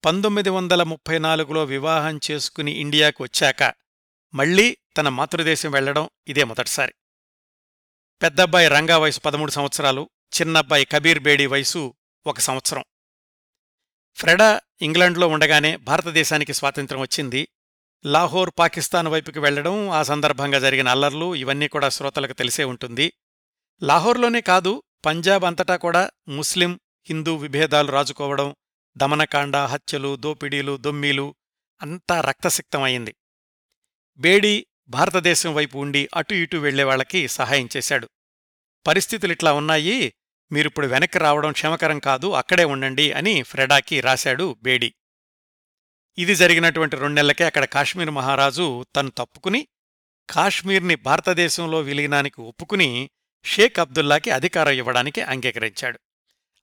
పంతొమ్మిది 0.05 0.49
వందల 0.49 0.83
ముప్పై 0.83 1.19
నాలుగులో 1.19 1.63
వివాహం 1.63 2.19
చేసుకుని 2.31 2.71
ఇండియాకు 2.71 3.23
వచ్చాక 3.23 3.73
మళ్ళీ 4.33 4.77
తన 4.97 5.09
మాతృదేశం 5.09 5.71
వెళ్ళడం 5.71 6.09
ఇదే 6.27 6.43
మొదటిసారి. 6.43 6.93
పెద్దబ్బాయి 8.21 8.67
రంగా 8.67 8.97
వయసు 8.97 9.19
పదమూడు 9.19 9.51
సంవత్సరాలు 9.51 10.09
చిన్నబ్బాయి 10.41 10.85
కబీర్ 10.85 11.19
బేడీ 11.19 11.45
వయసు 11.45 11.93
ఒక 12.25 12.39
సంవత్సరం. 12.39 12.83
ఫ్రెడా 14.15 14.61
ఇంగ్లాండ్లో 14.81 15.27
ఉండగానే 15.27 15.75
భారతదేశానికి 15.75 16.53
స్వాతంత్ర్యం 16.53 17.01
వచ్చింది. 17.01 17.47
లాహోర్ 18.05 18.51
పాకిస్తాన్ 18.59 19.07
వైపుకి 19.07 19.39
వెళ్ళడం 19.39 19.89
ఆ 19.89 20.03
సందర్భంగా 20.03 20.59
జరిగిన 20.59 20.89
అల్లర్లు 20.89 21.35
ఇవన్నీ 21.35 21.67
కూడా 21.67 21.89
శ్రోతలకు 21.89 22.33
తెలిసే 22.33 22.63
ఉంటుంది. 22.63 23.13
లాహోర్లోనే 23.83 24.41
కాదు 24.41 24.83
పంజాబ్ 25.05 25.43
అంతటా 25.43 25.75
కూడా 25.75 26.11
ముస్లిం 26.27 26.79
హిందూ 27.05 27.35
విభేదాలు 27.35 27.91
రాజుకోవడం 27.91 28.55
దమనకాండ 28.99 29.57
హత్యలు 29.57 30.15
దోపిడీలు 30.15 30.77
దొమ్మీలు 30.77 31.35
అంతా 31.81 32.21
రక్తసిక్తమైంది 32.21 33.15
బేడీ 34.17 34.67
భారతదేశం 34.87 35.53
వైపు 35.53 35.77
ఉండి 35.77 36.09
అటు 36.15 36.33
ఇటు 36.33 36.57
వెళ్ళేవాళ్ళకి 36.57 37.27
సహాయం 37.27 37.69
చేశాడు. 37.77 38.09
పరిస్థితులిట్లా 38.87 39.53
ఉన్నాయి 39.53 40.13
మీరిప్పుడు 40.51 40.87
వెనక్కి 40.87 41.19
రావడం 41.19 41.51
క్షమకరం 41.51 41.99
కాదు 41.99 42.31
అక్కడే 42.31 42.65
ఉండండి 42.65 43.11
అని 43.11 43.43
ఫ్రెడాకి 43.43 44.01
రాశాడు 44.01 44.57
బేడీ. 44.63 44.93
ఇది 46.17 46.35
జరిగినటువంటి 46.35 46.95
రెండెళ్ళకే 46.95 47.43
అక్కడ 47.43 47.65
కాశ్మీర్ 47.65 48.09
మహారాజు 48.09 48.85
తను 48.95 49.09
తప్పుకుని 49.09 49.67
కాశ్మీర్ని 50.29 50.95
భారతదేశంలో 50.95 51.79
విలీనానికి 51.79 52.41
ఒప్పుకుని 52.41 53.09
షేక్ 53.45 53.79
అబ్దుల్లాకి 53.79 54.31
అధికారం 54.31 54.71
ఇవ్వడానికి 54.71 55.21
అంగీకరించాడు. 55.21 55.99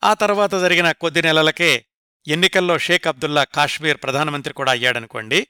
ఆ 0.04 0.14
తర్వాత 0.14 0.50
జరిగిన 0.50 0.92
కొద్ది 0.92 1.22
నెలలకే 1.22 1.86
ఎన్నికల్లో 2.28 2.78
షేక్ 2.78 3.06
అబ్దుల్లా 3.06 3.44
కాశ్మీర్ 3.44 3.98
ప్రధానమంత్రి 4.02 4.54
కూడా 4.54 4.72
అయ్యాడనుకోండి 4.72 5.46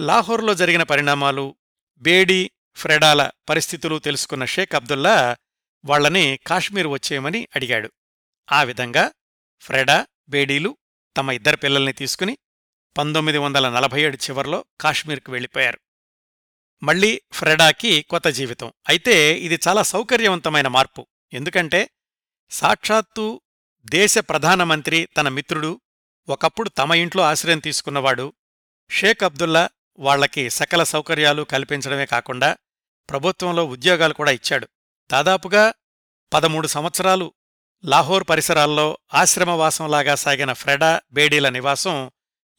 లాహోర్లో 0.00 0.54
జరిగిన 0.54 0.82
పరిణామాలు 0.82 1.56
బేడీ 1.98 2.50
ఫ్రెడాల 2.74 3.30
పరిస్థితులు 3.48 3.98
తెలుసుకున్న 3.98 4.44
షేక్ 4.44 4.74
అబ్దుల్లా 4.74 5.36
వాళ్ళని 5.84 6.38
కాశ్మీర్ 6.46 6.86
వచ్చేయమని 6.86 7.48
అడిగాడు. 7.56 7.92
ఆ 8.52 8.62
విధంగా 8.62 9.12
ఫ్రెడా 9.60 10.06
బేడీలు 10.28 10.76
తమ 11.16 11.30
ఇద్దరు 11.30 11.56
పిల్లల్ని 11.56 11.92
తీసుకుని 11.92 12.38
పంతొమ్మిది 12.98 13.38
వందల 13.38 13.68
నలభై 13.68 14.02
ఏడు 14.02 14.16
చివర్లో 14.16 14.64
కాశ్మీర్కు 14.80 15.32
వెళ్ళిపోయారు. 15.32 15.78
మళ్ళీ 16.82 17.22
ఫ్రెడాకి 17.32 18.02
కొత్త 18.02 18.28
జీవితం. 18.28 18.72
అయితే 18.88 19.38
ఇది 19.38 19.58
చాలా 19.68 19.82
సౌకర్యవంతమైన 19.82 20.68
మార్పు. 20.68 21.06
ఎందుకంటే 21.32 21.90
సాక్షాత్తు 22.50 23.40
దేశ 23.84 24.18
ప్రధానమంత్రి 24.18 25.08
తన 25.16 25.28
మిత్రుడు 25.28 25.80
ఒకప్పుడు 26.28 26.68
తమ 26.68 26.94
ఇంట్లో 26.94 27.22
ఆశ్రయం 27.22 27.58
తీసుకున్నవాడు 27.58 28.32
షేక్ 28.90 29.24
అబ్దుల్లా 29.24 29.68
వాళ్ళకి 29.98 30.50
సకల 30.50 30.82
సౌకర్యాలు 30.82 31.42
కల్పించడమే 31.42 32.06
కాకుండా 32.06 32.56
ప్రభుత్వంలో 33.10 33.64
ఉద్యోగాలు 33.64 34.14
కూడా 34.14 34.30
ఇచ్చాడు. 34.30 34.68
దాదాపుగా 35.12 35.74
పదమూడు 36.32 36.66
సంవత్సరాలు 36.66 37.34
లాహోర్ 37.84 38.24
పరిసరాల్లో 38.30 38.98
ఆశ్రమవాసంలాగా 39.14 40.14
సాగిన 40.14 40.52
ఫ్రెడా 40.52 41.00
బేడీల 41.12 41.48
నివాసం 41.48 42.10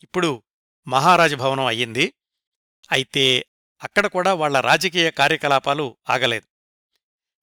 ఇప్పుడు 0.03 0.43
మహారాజ 0.87 1.35
భవనం 1.35 1.65
అయ్యింది. 1.65 2.13
అయితే 2.91 3.45
అక్కడ 3.83 4.07
కూడా 4.07 4.33
వాళ్ళ 4.33 4.59
రాజకీయ 4.59 5.11
కార్యకలాపాలు 5.11 5.97
ఆగలేదు. 6.09 6.47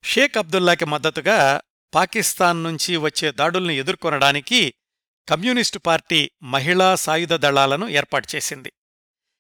షేక్ 0.07 0.39
అబ్దుల్లాకి 0.39 0.85
మద్దతుగా 0.85 1.61
పాకిస్తాన్ 1.95 2.65
నుంచి 2.65 2.97
వచ్చే 2.97 3.33
దాడుల్ని 3.33 3.77
ఎదుర్కొనడానికి 3.77 4.75
కమ్యూనిస్టు 5.29 5.79
పార్టీ 5.79 6.31
మహిళా 6.43 6.95
సాయుధ 6.95 7.35
దళాలను 7.35 7.89
ఏర్పాటు 7.89 8.29
చేసింది. 8.37 8.73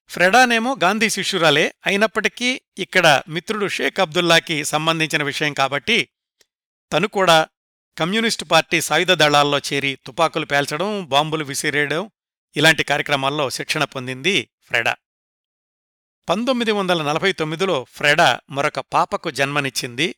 ఫ్రెడానేమో 0.09 0.77
గాంధీ 0.83 1.11
శిష్యురాలే 1.11 1.75
అయినప్పటికీ 1.87 2.61
ఇక్కడ 2.79 3.23
మిత్రుడు 3.29 3.69
షేక్ 3.69 4.01
అబ్దుల్లాకి 4.01 4.65
సంబంధించిన 4.65 5.23
విషయం 5.23 5.53
కాబట్టి 5.53 6.09
తను 6.93 7.09
కూడా 7.09 7.49
కమ్యూనిస్టు 7.99 8.45
పార్టీ 8.45 8.81
సాయుధ 8.81 9.13
దళాల్లో 9.13 9.59
చేరి 9.59 9.99
తుపాకులు 10.07 10.47
పేల్చడం 10.47 11.07
బాంబులు 11.09 11.45
విసిరేయడం 11.45 12.11
ఇలాంటి 12.57 12.85
కార్యక్రమాల్లో 12.85 13.51
శిక్షణ 13.51 13.85
పొందింది 13.85 14.51
ఫ్రెడా. 14.63 14.97
పంతొమ్మిది 16.29 16.73
వందల 16.73 17.03
నలభై 17.03 17.33
తొమ్మిదిలో 17.33 17.87
ఫ్రెడా 17.91 18.41
మరొక 18.51 18.81
పాపకు 18.81 19.31
జన్మనిచ్చింది 19.31 20.15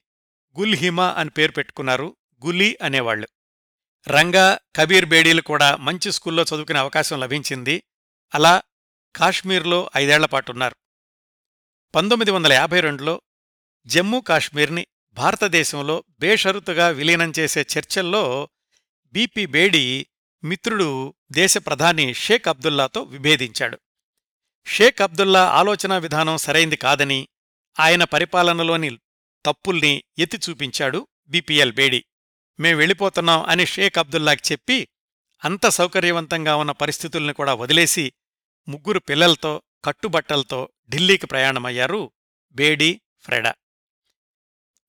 గుల్హిమా 0.59 1.13
అని 1.13 1.31
పేరు 1.31 1.53
పెట్టుకున్నారు 1.53 2.17
గులీ 2.47 2.79
అనేవాళ్ళు 2.83 3.29
రంగా 4.07 4.59
కబీర్ 4.77 5.07
బేడీలు 5.07 5.43
కూడా 5.43 5.77
మంచి 5.77 6.13
స్కూల్లో 6.13 6.43
చదువుకునే 6.43 6.79
అవకాశం 6.79 7.21
లభించింది. 7.21 7.83
అలా 8.35 8.63
కాశ్మీర్లో 9.17 9.91
ఐదేళ్ళపాటున్నారు 9.97 10.77
పంతొమ్మిది 11.95 12.31
వందల 12.31 12.53
యాభై 12.53 12.81
రెండులో 12.81 13.21
జమ్మూ 13.87 14.21
కాశ్మీర్ని 14.21 14.87
భారతదేశంలో 15.13 16.05
బేషరతుగా 16.21 16.89
విలీనం 16.89 17.33
చేసే 17.39 17.67
చర్చల్లో 17.79 18.49
బీపీ 19.13 19.47
బేడీ 19.47 20.07
మిత్రుడు 20.45 21.15
దేశ 21.33 21.59
ప్రధాని 21.59 22.15
షేక్ 22.15 22.49
అబ్దుల్లాతో 22.49 23.03
విభేదించాడు. 23.03 23.79
షేక్ 24.67 25.01
అబ్దుల్లా 25.01 25.49
ఆలోచనా 25.49 25.99
విధానం 25.99 26.37
సరైంది 26.37 26.77
కాదని 26.77 27.29
ఆయన 27.81 28.05
పరిపాలనలోని 28.05 28.99
తప్పుల్ని 29.47 30.05
ఎత్తి 30.19 30.39
చూపించాడు 30.51 31.09
బీపీఎల్ 31.29 31.73
బేడి. 31.73 32.05
మేం 32.61 32.77
వెళ్ళిపోతున్నాం 32.77 33.43
అని 33.43 33.67
షేక్ 33.67 33.99
అబ్దుల్లాకి 33.99 34.53
చెప్పి 34.53 34.89
అంత 35.45 35.69
సౌకర్యవంతంగా 35.69 36.57
ఉన్న 36.57 36.73
పరిస్థితుల్ని 36.73 37.33
కూడా 37.33 37.55
వదిలేసి 37.55 38.13
ముగ్గురు 38.69 38.99
పిల్లలతో 38.99 39.63
కట్టుబట్టలతో 39.85 40.69
ఢిల్లీకి 40.91 41.27
ప్రయాణమయ్యారు 41.27 42.11
బేడీ 42.53 43.01
ఫ్రెడా. 43.21 43.55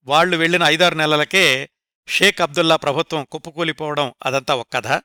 వాళ్ళు 0.04 0.36
వెళ్ళిన 0.36 0.62
ఐదారు 0.62 0.94
నెలలకే 0.94 1.70
షేక్ 2.08 2.40
అబ్దుల్లా 2.40 2.76
ప్రభుత్వం 2.76 3.26
కుప్పకూలిపోవడం 3.30 4.14
అదంతా 4.26 4.54
ఒక 4.54 4.66
కథ. 4.72 5.00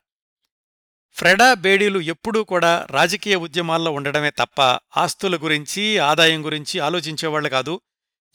ఫ్రెడా 1.12 1.54
బేడీలు 1.54 2.00
ఎప్పుడూ 2.00 2.44
కూడా 2.44 2.86
రాజకీయ 2.90 3.34
ఉద్యమాల్లో 3.34 3.90
ఉండడమే 3.90 4.30
తప్ప 4.30 4.60
ఆస్తుల 4.96 5.36
గురించి 5.36 5.98
ఆదాయం 5.98 6.44
గురించి 6.44 6.80
ఆలోచించేవాళ్ళు 6.80 7.48
కాదు. 7.48 7.80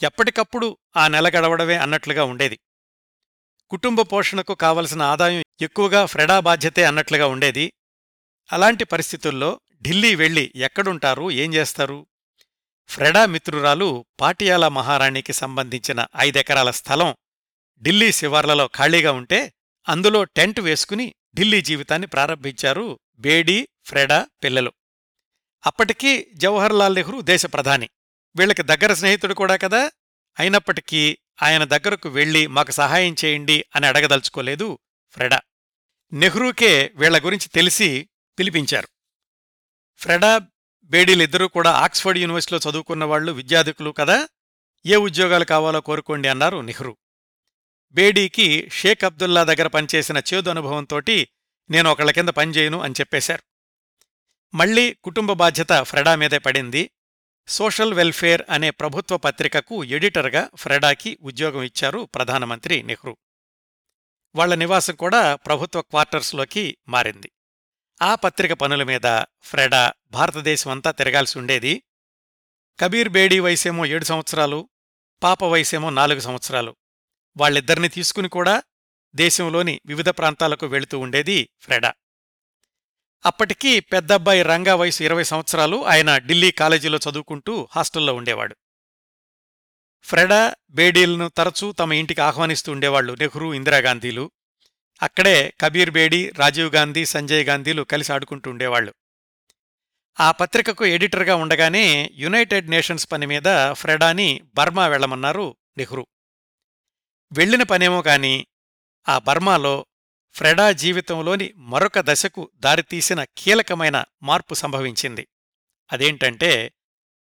ఎప్పటికప్పుడు 0.04 0.78
ఆ 0.98 1.08
నెల 1.08 1.28
గడవడమే 1.28 1.76
అన్నట్లుగా 1.76 2.24
ఉండేది. 2.24 2.60
కుటుంబ 3.72 4.02
పోషణకు 4.02 4.54
కావలసిన 4.56 5.02
ఆదాయం 5.02 5.44
ఎక్కువగా 5.62 6.06
ఫ్రెడా 6.06 6.40
బాధ్యతే 6.40 6.84
అన్నట్లుగా 6.84 7.28
ఉండేది. 7.28 7.74
అలాంటి 8.52 8.84
పరిస్థితుల్లో 8.84 9.60
ఢిల్లీ 9.82 10.16
వెళ్ళి 10.16 10.52
ఎక్కడుంటారు? 10.56 11.32
ఏం 11.32 11.54
చేస్తారు? 11.54 12.08
ఫ్రెడా 12.88 13.26
మిత్రురాలు 13.26 14.06
పాటియాలా 14.20 14.70
మహారాణికి 14.70 15.34
సంబంధించిన 15.34 16.06
ఐదెకరాల 16.18 16.72
స్థలం 16.72 17.16
ఢిల్లీ 17.84 18.12
శివార్లలో 18.12 18.68
ఖాళీగా 18.68 19.12
ఉంటే 19.12 19.54
అందులో 19.90 20.24
టెంట్ 20.24 20.60
వేసుకుని 20.60 21.16
ఢిల్లీ 21.36 21.62
జీవితాన్ని 21.62 22.08
ప్రారంభించారు 22.08 23.00
బేడీ 23.20 23.68
ఫ్రెడా 23.86 24.28
పిల్లలు. 24.44 24.74
అప్పటికీ 25.66 26.28
జవహర్లాల్ 26.34 26.96
నెహ్రూ 26.96 27.22
దేశ 27.22 27.46
ప్రధాని. 27.46 27.90
వీళ్ళకి 28.36 28.64
దగ్గర 28.64 28.94
స్నేహితుడు 28.94 29.34
కూడా 29.34 29.56
కదా? 29.56 29.92
అయినప్పటికీ 30.40 31.18
ఆయన 31.44 31.64
దగ్గరకు 31.64 32.10
వెళ్ళి 32.10 32.48
మాకు 32.48 32.72
సహాయం 32.72 33.16
చేయండి 33.26 33.66
అని 33.76 33.88
అడగదలుచుకోలేదు 33.88 34.80
ఫ్రెడా. 35.12 35.42
నెహ్రూకే 36.14 36.92
వీళ్ళ 36.96 37.26
గురించి 37.26 37.48
తెలిసి 37.48 38.10
పిలిపించారు. 38.40 38.88
ఫ్రెడా 39.98 40.42
బేడీలిద్దరూ 40.84 41.48
కూడా 41.48 41.72
ఆక్స్ఫర్డ్ 41.72 42.20
యూనివర్సిటీలో 42.20 42.72
చదువుకున్న 42.72 43.04
వాళ్ళు 43.04 43.32
విద్యార్థికులు 43.32 43.92
కదా? 43.92 44.28
ఏ 44.86 44.96
ఉద్యోగాలు 44.96 45.46
కావాలో 45.46 45.82
కోరుకోండి 45.82 46.28
అన్నారు 46.28 46.62
నెహ్రూ. 46.62 46.98
బేడీకి 47.92 48.70
షేక్ 48.70 49.04
అబ్దుల్లా 49.04 49.44
దగ్గర 49.44 49.68
పనిచేసిన 49.68 50.22
చేదు 50.34 50.50
అనుభవంతోటి 50.50 51.28
నేను 51.70 51.92
ఒకళ్ళ 51.92 52.12
కింద 52.12 52.30
పనిచేయను 52.30 52.82
అని 52.82 52.94
చెప్పేశారు. 53.00 53.44
మళ్ళీ 54.56 54.94
కుటుంబ 54.94 55.34
బాధ్యత 55.34 55.82
ఫ్రెడా 55.82 56.16
మీదే 56.16 56.38
పడింది. 56.38 56.92
సోషల్ 57.48 57.94
వెల్ఫేర్ 57.94 58.42
అనే 58.50 58.70
ప్రభుత్వ 58.70 59.18
పత్రికకు 59.18 59.84
ఎడిటర్గా 59.84 60.50
ఫ్రెడాకి 60.56 61.18
ఉద్యోగం 61.22 61.64
ఇచ్చారు 61.64 62.10
ప్రధానమంత్రి 62.16 62.84
నెహ్రూ. 62.84 63.18
వాళ్ళ 64.36 64.56
నివాసం 64.56 64.96
కూడా 64.96 65.36
ప్రభుత్వ 65.36 65.82
క్వార్టర్స్లోకి 65.82 66.78
మారింది. 66.88 67.32
ఆ 68.02 68.16
పత్రిక 68.16 68.54
పనుల 68.54 68.84
మీద 68.84 69.24
ఫ్రెడా 69.42 69.94
భారతదేశమంతా 70.12 70.92
తిరగాల్సి 70.92 71.40
ఉండేది. 71.40 71.84
కబీర్ 72.80 73.10
బేడీ 73.10 73.40
వయసేమో 73.40 73.86
ఏడు 73.86 74.06
సంవత్సరాలు 74.06 74.70
పాప 75.24 75.44
వయసేమో 75.44 75.90
నాలుగు 75.90 76.20
సంవత్సరాలు. 76.20 76.76
వాళ్ళిద్దరిని 77.38 77.90
తీసుకుని 77.90 78.30
కూడా 78.30 78.64
దేశంలోని 79.16 79.82
వివిధ 79.86 80.10
ప్రాంతాలకు 80.10 80.66
వెళుతూ 80.66 81.00
ఉండేది 81.00 81.50
ఫ్రెడా. 81.60 81.94
అప్పటికీ 83.26 83.80
పెద్దబ్బాయి 83.80 84.44
రంగా 84.44 84.76
వయసు 84.76 85.04
ఇరవై 85.04 85.24
సంవత్సరాలు 85.24 85.86
ఆయన 85.86 86.18
ఢిల్లీ 86.18 86.52
కాలేజీలో 86.52 87.00
చదువుకుంటూ 87.10 87.68
హాస్టల్లో 87.72 88.16
ఉండేవాడు. 88.16 88.56
ఫ్రెడా 90.04 90.56
బేడీలను 90.70 91.28
తరచూ 91.28 91.72
తమ 91.72 91.94
ఇంటికి 91.94 92.22
ఆహ్వానిస్తూ 92.22 92.72
ఉండేవాళ్ళు 92.72 93.14
నెహ్రూ 93.14 93.54
ఇందిరాగాంధీలు 93.54 94.32
అక్కడే 95.02 95.54
కబీర్ 95.62 95.92
బేడీ 95.92 96.30
రాజీవ్ 96.30 96.76
గాంధీ 96.76 97.06
సంజయ్ 97.06 97.46
గాంధీలు 97.46 97.84
కలిసి 97.84 98.14
ఆడుకుంటూ 98.14 98.52
ఉండేవాళ్ళు 98.52 98.94
ఆ 100.20 100.32
పత్రికకు 100.32 100.86
ఎడిటర్గా 100.86 101.36
ఉండగానే 101.36 102.12
యునైటెడ్ 102.14 102.72
నేషన్స్ 102.72 103.12
పని 103.12 103.26
మీద 103.26 103.72
ఫ్రెడాని 103.72 104.42
బర్మా 104.56 104.88
వెళ్ళమన్నారు 104.88 105.56
నెహ్రూ. 105.78 106.08
వెళ్ళిన 107.32 107.64
పనేమో 107.64 108.02
కాని 108.02 108.48
ఆ 109.10 109.20
బర్మాలో 109.20 109.86
ఫ్రెడా 110.34 110.72
జీవితంలోని 110.72 111.54
మరొక 111.56 112.00
దశకు 112.00 112.52
దారితీసిన 112.56 113.24
కీలకమైన 113.38 114.06
మార్పు 114.24 114.54
సంభవించింది. 114.54 115.28
అదేంటంటే 115.92 116.74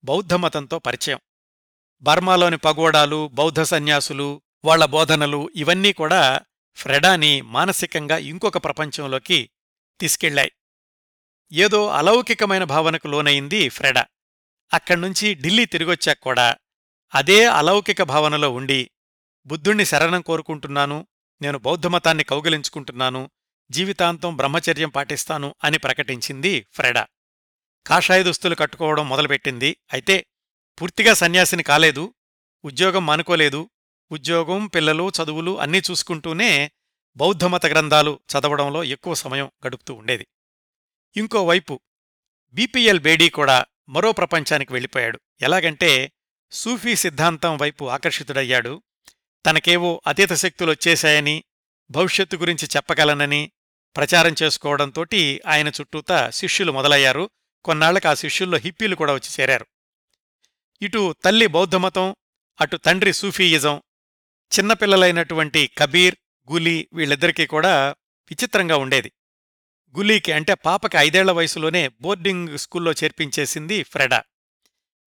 బౌద్ధమతంతో 0.04 0.78
పరిచయం. 0.78 1.20
బర్మాలోని 2.02 2.56
పగోడాలు 2.56 3.28
బౌద్ధ 3.28 3.62
సన్యాసులు 3.62 4.42
వాళ్ళ 4.64 4.84
బోధనలు 4.84 5.50
ఇవన్నీ 5.56 5.92
కూడా 5.92 6.40
ఫ్రెడాని 6.74 7.42
మానసికంగా 7.42 8.18
ఇంకొక 8.18 8.64
ప్రపంచంలోకి 8.64 9.50
తీసుకెళ్ళాయి 10.00 10.52
ఏదో 11.52 11.88
అలౌకికమైన 11.88 12.64
భావనకు 12.64 13.08
లోనయింది 13.08 13.68
ఫ్రెడా. 13.68 14.06
అక్కడ్నుంచి 14.74 15.34
ఢిల్లీ 15.34 15.64
తిరిగొచ్చాక 15.64 16.18
కూడా 16.22 16.56
అదే 17.14 17.46
అలౌకిక 17.46 18.02
భావనలో 18.02 18.50
ఉండి 18.50 18.90
బుద్ధుణ్ణి 19.46 19.84
శరణం 19.84 20.20
కోరుకుంటున్నాను 20.22 21.06
నేను 21.42 21.58
బౌద్ధమతాన్ని 21.58 22.24
కౌగిలించుకుంటున్నాను 22.24 23.30
జీవితాంతం 23.70 24.36
బ్రహ్మచర్యం 24.36 24.88
పాటిస్తాను 24.88 25.54
అని 25.64 25.78
ప్రకటించింది 25.78 26.66
ఫ్రెడా. 26.72 27.06
కాషాయ 27.86 28.22
దుస్తులు 28.22 28.54
కట్టుకోవడం 28.54 29.08
మొదలుపెట్టింది. 29.08 29.76
అయితే 29.92 30.26
పూర్తిగా 30.80 31.14
సన్యాసిని 31.14 31.62
కాలేదు 31.62 32.14
ఉద్యోగం 32.64 33.06
మానుకోలేదు 33.06 33.70
ఉద్యోగం 34.12 34.66
పిల్లలు 34.66 35.12
చదువులు 35.22 35.60
అన్నీ 35.60 35.82
చూసుకుంటూనే 35.90 36.70
బౌద్ధమత 37.16 37.66
గ్రంథాలు 37.66 38.20
చదవడంలో 38.32 38.84
ఎక్కువ 38.84 39.14
సమయం 39.14 39.50
గడుపుతూ 39.66 39.94
ఉండేది. 39.94 40.26
ఇంకోవైపు 41.16 41.80
బీపీఎల్ 42.52 43.00
బేడీ 43.00 43.28
కూడా 43.28 43.66
మరో 43.88 44.12
ప్రపంచానికి 44.12 44.72
వెళ్ళిపోయాడు. 44.72 45.20
ఎలాగంటే 45.40 46.12
సూఫీ 46.52 46.96
సిద్ధాంతం 46.96 47.56
వైపు 47.56 47.84
ఆకర్షితుడయ్యాడు. 47.84 48.82
తనకేవో 49.46 50.02
అతీత 50.06 50.32
శక్తులొచ్చేశాయని 50.32 51.44
భవిష్యత్తు 51.90 52.36
గురించి 52.36 52.68
చెప్పగలనని 52.76 53.52
ప్రచారం 53.96 54.34
చేసుకోవడంతోటి 54.42 55.40
ఆయన 55.46 55.68
చుట్టూతా 55.68 56.30
శిష్యులు 56.30 56.72
మొదలయ్యారు. 56.72 57.30
కొన్నాళ్ళకు 57.64 58.08
ఆ 58.08 58.14
శిష్యుల్లో 58.14 58.58
హిప్పీలు 58.58 58.94
కూడా 58.94 59.14
వచ్చి 59.14 59.42
చేరారు. 59.42 59.66
ఇటు 60.82 61.14
తల్లి 61.24 61.46
బౌద్ధమతం 61.46 62.16
అటు 62.60 62.76
తండ్రి 62.76 63.12
సూఫీయిజం 63.12 63.82
చిన్నపిల్లలైనటువంటి 64.58 65.70
కబీర్ 65.78 66.16
గులీ 66.52 66.88
వీళ్ళిద్దరికీ 66.92 67.46
కూడా 67.46 67.90
విచిత్రంగా 68.30 68.76
ఉండేది. 68.76 69.12
గులీకి 69.96 70.32
అంటే 70.32 70.54
పాపకి 70.54 70.96
ఐదేళ్ళ 70.96 71.30
వయసులోనే 71.30 71.88
బోర్డింగ్ 71.88 72.58
స్కూల్లో 72.58 72.92
చేర్పించేసింది 72.92 73.82
ఫ్రెడా. 73.82 74.22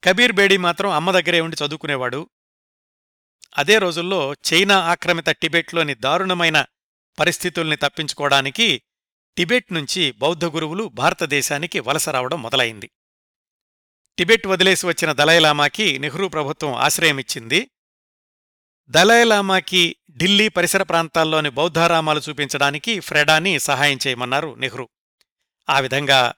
కబీర్ 0.03 0.31
బేడీ 0.31 0.57
మాత్రం 0.57 0.89
అమ్మ 0.89 1.11
దగ్గరే 1.11 1.41
ఉండి 1.41 1.55
చదువుకునేవాడు. 1.65 2.29
అదే 3.57 3.77
రోజుల్లో 3.77 4.33
చైనా 4.33 4.79
ఆక్రమిత 4.79 5.29
టిబెట్లోని 5.29 5.95
దారుణమైన 5.95 6.65
పరిస్థితుల్ని 7.19 7.75
తప్పించుకోవడానికి 7.75 8.81
టిబెట్ 9.37 9.73
నుంచి 9.73 10.11
బౌద్ధ 10.11 10.45
గురువులు 10.45 10.83
భారతదేశానికి 10.83 11.79
వలస 11.79 12.09
రావడం 12.09 12.41
మొదలైంది. 12.41 12.91
టిబెట్ 14.17 14.47
వదిలేసి 14.47 14.85
వచ్చిన 14.85 15.11
దలైలామాకి 15.11 15.97
నెహ్రూ 15.99 16.27
ప్రభుత్వం 16.27 16.73
ఆశ్రయమిచ్చింది 16.73 17.69
దలైలామాకి 18.89 19.95
ఢిల్లీ 20.11 20.47
పరిసర 20.47 20.83
ప్రాంతాల్లోని 20.83 21.49
బౌద్ధారామాలు 21.49 22.21
చూపించడానికి 22.29 22.99
ఫ్రెడాని 22.99 23.59
సహాయం 23.59 23.99
చేయమన్నారు 24.07 24.53
నెహ్రూ. 24.53 24.89
ఆ 25.69 25.79
విధంగా 25.79 26.33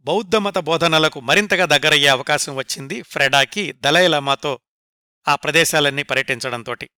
బౌద్ధమత 0.00 0.58
బోధనలకు 0.58 1.20
మరింతగా 1.20 1.64
దగ్గరయ్యే 1.64 2.08
అవకాశం 2.08 2.54
వచ్చింది 2.56 3.02
ఫ్రెడాకి 3.02 3.72
దలైలామాతో 3.72 4.60
ఆ 5.28 5.34
ప్రదేశాలన్నీ 5.34 6.02
పర్యటించడంతోటి. 6.02 6.90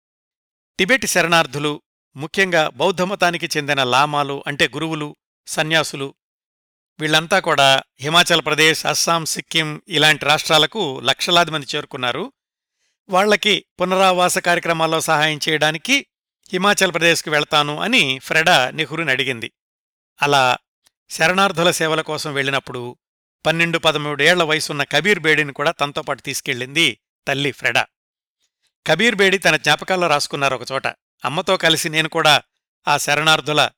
టిబెట్ 0.79 1.05
శరణార్థులు 1.05 1.81
ముఖ్యంగా 2.15 2.69
బౌద్ధమతానికి 2.69 3.49
చెందిన 3.57 3.83
లామాలు 3.83 4.43
అంటే 4.47 4.67
గురువులు 4.67 5.15
సన్యాసులు 5.47 6.15
వీళ్ళంతా 6.99 7.39
కూడా 7.39 7.83
హిమాచల్ 8.01 8.41
ప్రదేశ్ 8.41 8.85
అస్సాం 8.85 9.25
సిక్కిం 9.25 9.81
ఇలాంటి 9.87 10.25
రాష్ట్రాలకు 10.25 10.99
లక్షలాది 10.99 11.51
మంది 11.51 11.65
చేరుకున్నారు. 11.75 12.33
వాళ్ళకి 13.09 13.65
పునరావాస 13.81 14.37
కార్యక్రమాల్లో 14.37 15.01
సహాయం 15.01 15.39
చేయడానికి 15.49 16.05
హిమాచల్ 16.51 16.93
ప్రదేశ్కి 16.93 17.29
వెళ్తాను 17.29 17.79
అని 17.79 18.19
ఫ్రెడా 18.19 18.71
నెహ్రూని 18.71 19.11
అడిగింది. 19.11 19.51
అలా 20.21 20.57
శరణార్థుల 21.09 21.71
సేవల 21.71 22.01
కోసం 22.01 22.33
వెళ్ళినప్పుడు 22.33 22.97
పన్నెండు 23.45 23.77
పదమూడేళ్ళ 23.77 24.43
వయసున్న 24.43 24.83
కబీర్ 24.83 25.19
బేడిని 25.19 25.53
కూడా 25.53 25.71
తనతో 25.71 26.01
పాటు 26.01 26.21
తీసుకెళ్ళింది 26.21 26.99
తల్లి 27.27 27.51
ఫ్రెడా. 27.51 27.85
కబీర్ 28.87 29.15
బేడి 29.15 29.37
తన 29.37 29.55
జ్ఞాపకాల్లో 29.57 30.07
రాసుకున్నారు 30.07 30.55
ఒకచోట. 30.55 30.87
అమ్మతో 31.25 31.57
కలిసి 31.57 31.89
నేను 31.89 32.09
కూడా 32.09 32.41
ఆ 32.87 32.97
శరణార్థుల 32.97 33.69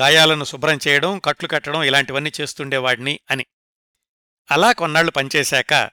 గాయాలను 0.00 0.44
శుభ్రం 0.44 0.78
చేయడం 0.88 1.18
కట్లు 1.18 1.48
కట్టడం 1.48 1.82
ఇలాంటివన్నీ 1.82 2.32
చేస్తుండేవాడిని 2.40 3.20
అని. 3.30 3.46
అలా 4.50 4.72
కొన్నాళ్ళు 4.72 5.12
పనిచేశాక 5.12 5.90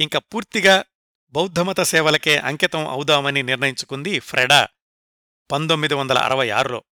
ఇంక 0.00 0.16
పూర్తిగా 0.16 0.84
బౌద్ధమత 1.28 1.80
సేవలకే 1.80 2.36
అంకితం 2.38 2.88
అవుదామని 2.88 3.42
నిర్ణయించుకుంది 3.42 4.18
ఫ్రెడా 4.18 4.68
పంతొమ్మిది 5.52 5.94
వందల 5.94 6.18
అరవై 6.18 6.50
ఆరులో. 6.50 6.84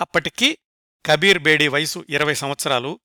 అప్పటికి 0.00 0.58
కబీర్ 1.06 1.38
బేడి 1.38 1.68
వయసు 1.68 2.04
ఇరవై 2.08 2.34
సంవత్సరాలు. 2.34 3.00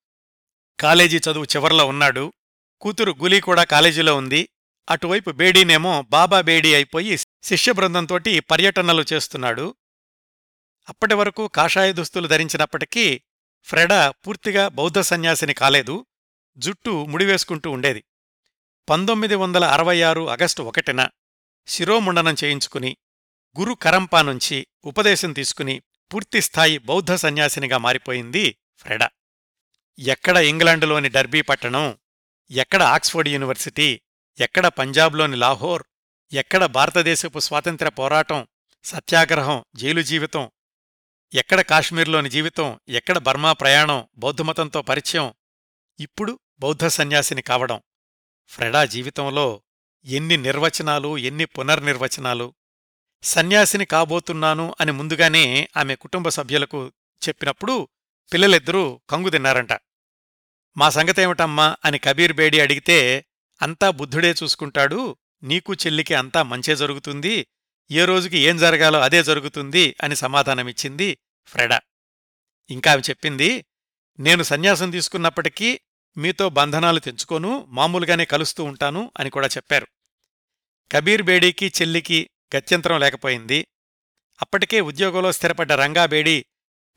కాలేజీ 0.79 1.17
చదువు 1.17 1.43
చివర్లో 1.43 1.85
ఉన్నాడు. 1.85 2.33
కూతురు 2.81 3.11
గులీ 3.11 3.41
కూడా 3.41 3.63
కాలేజీలో 3.63 4.15
ఉంది. 4.15 4.49
అటువైపు 4.89 5.31
బేడీనేమో 5.31 6.01
బాబా 6.01 6.41
బేడీ 6.41 6.73
అయిపోయి 6.73 7.17
శిష్య 7.43 7.71
బృందంతోటి 7.71 8.39
పర్యటనలు 8.39 9.05
చేస్తున్నాడు. 9.13 9.75
అప్పటి 10.89 11.13
వరకు 11.13 11.47
కాషాయ 11.47 11.93
దుస్తులు 11.93 12.27
ధరించినప్పటికీ 12.27 13.21
ఫ్రెడా 13.63 14.09
పూర్తిగా 14.09 14.67
బౌద్ధ 14.67 14.99
సన్యాసిని 14.99 15.53
కాలేదు. 15.53 16.05
జుట్టు 16.57 17.05
ముడివేసుకుంటూ 17.05 17.71
ఉండేది. 17.71 18.03
పంతొమ్మిది 18.89 19.35
వందల 19.35 19.65
అరవై 19.65 20.01
ఆరు 20.01 20.29
ఆగస్టు 20.29 20.63
ఒకటిన 20.63 21.09
శిరోముండనం 21.67 22.35
చేయించుకుని 22.43 22.97
గురు 23.59 23.73
కరంపా 23.73 24.21
నుంచి 24.21 24.67
ఉపదేశం 24.85 25.33
తీసుకుని 25.33 25.81
పూర్తిస్థాయి 26.13 26.77
బౌద్ధ 26.77 27.13
సన్యాసినిగా 27.13 27.77
మారిపోయింది 27.77 28.57
ఫ్రెడా. 28.77 29.09
ఎక్కడ 29.99 30.37
ఇంగ్లాండులోని 30.37 31.09
డర్బీ 31.09 31.41
పట్టణం 31.41 31.97
ఎక్కడ 32.51 32.83
ఆక్స్ఫోర్డ్ 32.83 33.29
యూనివర్సిటీ 33.29 34.01
ఎక్కడ 34.39 34.67
పంజాబ్లోని 34.67 35.35
లాహోర్ 35.35 35.83
ఎక్కడ 36.33 36.65
భారతదేశపు 36.65 37.39
స్వాతంత్ర్య 37.39 37.91
పోరాటం 37.91 38.47
సత్యాగ్రహం 38.83 39.65
జైలు 39.75 40.01
జీవితం 40.01 40.51
ఎక్కడ 41.33 41.61
కాశ్మీర్లోని 41.61 42.29
జీవితం 42.29 42.79
ఎక్కడ 42.89 43.17
బర్మా 43.17 43.53
ప్రయాణం 43.53 44.07
బౌద్ధమతంతో 44.17 44.81
పరిచయం 44.81 45.33
ఇప్పుడు 45.99 46.39
బౌద్ధ 46.59 46.87
సన్యాసిని 46.87 47.41
కావడం. 47.41 47.81
ఫ్రెడా 48.47 48.85
జీవితంలో 48.85 49.63
ఎన్ని 50.05 50.37
నిర్వచనాలు 50.37 51.17
ఎన్ని 51.17 51.45
పునర్నిర్వచనాలు. 51.45 52.53
సన్యాసిని 53.23 53.85
కాబోతున్నాను 53.85 54.75
అని 54.81 54.91
ముందుగానే 54.91 55.69
ఆమె 55.77 55.95
కుటుంబ 55.95 56.29
సభ్యులకు 56.29 56.91
చెప్పినప్పుడు 57.27 57.87
పిల్లలిద్దరూ 58.33 59.01
కంగు 59.09 59.29
తిన్నారంట. 59.29 59.73
మా 60.77 60.89
సంగతేమిటమ్మా 60.89 61.75
అని 61.85 61.99
కబీర్ 61.99 62.33
బేడి 62.33 62.59
అడిగితే 62.59 63.25
అంతా 63.63 63.89
బుద్ధుడే 63.89 64.35
చూసుకుంటాడు. 64.43 65.17
నీకు 65.43 65.73
చెల్లికి 65.73 66.13
అంతా 66.13 66.43
మంచే 66.43 66.75
జరుగుతుంది. 66.75 67.47
ఏ 67.91 68.05
రోజుకి 68.05 68.37
ఏం 68.37 68.57
జరగాలో 68.57 68.99
అదే 68.99 69.23
జరుగుతుంది 69.23 69.95
అని 70.03 70.15
సమాధానమిచ్చింది 70.15 71.17
ఫ్రెడా. 71.45 71.81
ఇంకా 72.69 72.95
చెప్పింది 72.95 73.65
నేను 74.19 74.43
సన్యాసం 74.43 74.91
తీసుకున్నప్పటికీ 74.91 75.79
మీతో 76.17 76.49
బంధనాలు 76.49 76.99
తెంచుకోను 76.99 77.65
మామూలుగానే 77.69 78.25
కలుస్తూ 78.25 78.63
ఉంటాను 78.63 79.11
అని 79.19 79.29
కూడా 79.29 79.47
చెప్పారు. 79.47 79.87
కబీర్ 80.91 81.21
బేడీకి 81.21 81.73
చెల్లికి 81.81 82.29
గత్యంతరం 82.57 82.99
లేకపోయింది. 82.99 83.67
అప్పటికే 84.41 84.81
ఉద్యోగంలో 84.81 85.31
స్థిరపడ్డ 85.31 85.71
రంగాబేడి 85.71 86.45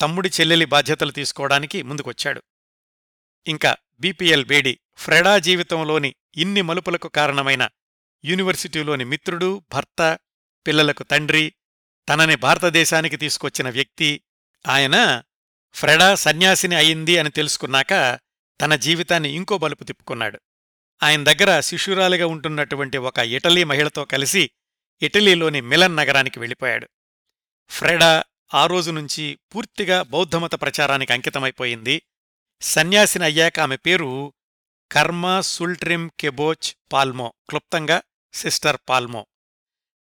తమ్ముడి 0.00 0.28
చెల్లెలి 0.28 0.64
బాధ్యతలు 0.64 1.10
తీసుకోవడానికి 1.10 1.82
ముందుకొచ్చాడు. 1.82 2.42
ఇంకా 3.46 3.76
బీపీఎల్ 4.00 4.44
వేడి 4.44 4.78
ఫ్రెడా 4.96 5.38
జీవితంలోని 5.38 6.14
ఇన్ని 6.36 6.62
మలుపులకు 6.62 7.08
కారణమైన 7.08 7.68
యూనివర్సిటీలోని 8.24 9.04
మిత్రుడు 9.04 9.62
భర్త 9.72 10.18
పిల్లలకు 10.66 11.02
తండ్రి 11.02 11.54
తనని 12.08 12.36
భారతదేశానికి 12.36 13.16
తీసుకొచ్చిన 13.16 13.70
వ్యక్తి 13.70 14.22
ఆయన 14.66 15.22
ఫ్రెడా 15.72 16.14
సన్యాసిని 16.14 16.74
అయింది 16.74 17.18
అని 17.18 17.30
తెలుసుకున్నాక 17.30 18.20
తన 18.60 18.74
జీవితాన్ని 18.74 19.32
ఇంకో 19.32 19.58
బలుపు 19.58 19.84
తిప్పుకున్నాడు. 19.84 20.40
ఆయన 21.02 21.24
దగ్గర 21.24 21.60
శిష్యురాలిగా 21.60 22.26
ఉంటున్నటువంటి 22.26 22.98
ఒక 22.98 23.18
ఇటలీ 23.18 23.64
మహిళతో 23.64 24.04
కలిసి 24.04 24.50
ఇటలీలోని 25.02 25.60
మిలన్ 25.60 25.96
నగరానికి 25.96 26.38
వెళ్ళిపోయాడు. 26.38 26.88
ఫ్రెడా 27.68 28.24
ఆ 28.54 28.66
రోజు 28.66 28.90
నుంచి 28.90 29.38
పూర్తిగా 29.54 30.02
బౌద్ధమత 30.02 30.54
ప్రచారానికి 30.54 31.12
అంకితమైపోయింది. 31.12 32.02
సన్యాసిని 32.60 33.24
అయ్యాక 33.24 33.60
ఆమె 33.60 33.76
పేరు 33.76 34.32
కర్మ 34.92 35.40
సుల్ట్రిమ్ 35.40 36.10
కెబోచ్ 36.20 36.92
పాల్మో 36.92 37.34
క్లుప్తంగా 37.48 38.02
సిస్టర్ 38.34 38.76
పాల్మో. 38.88 39.26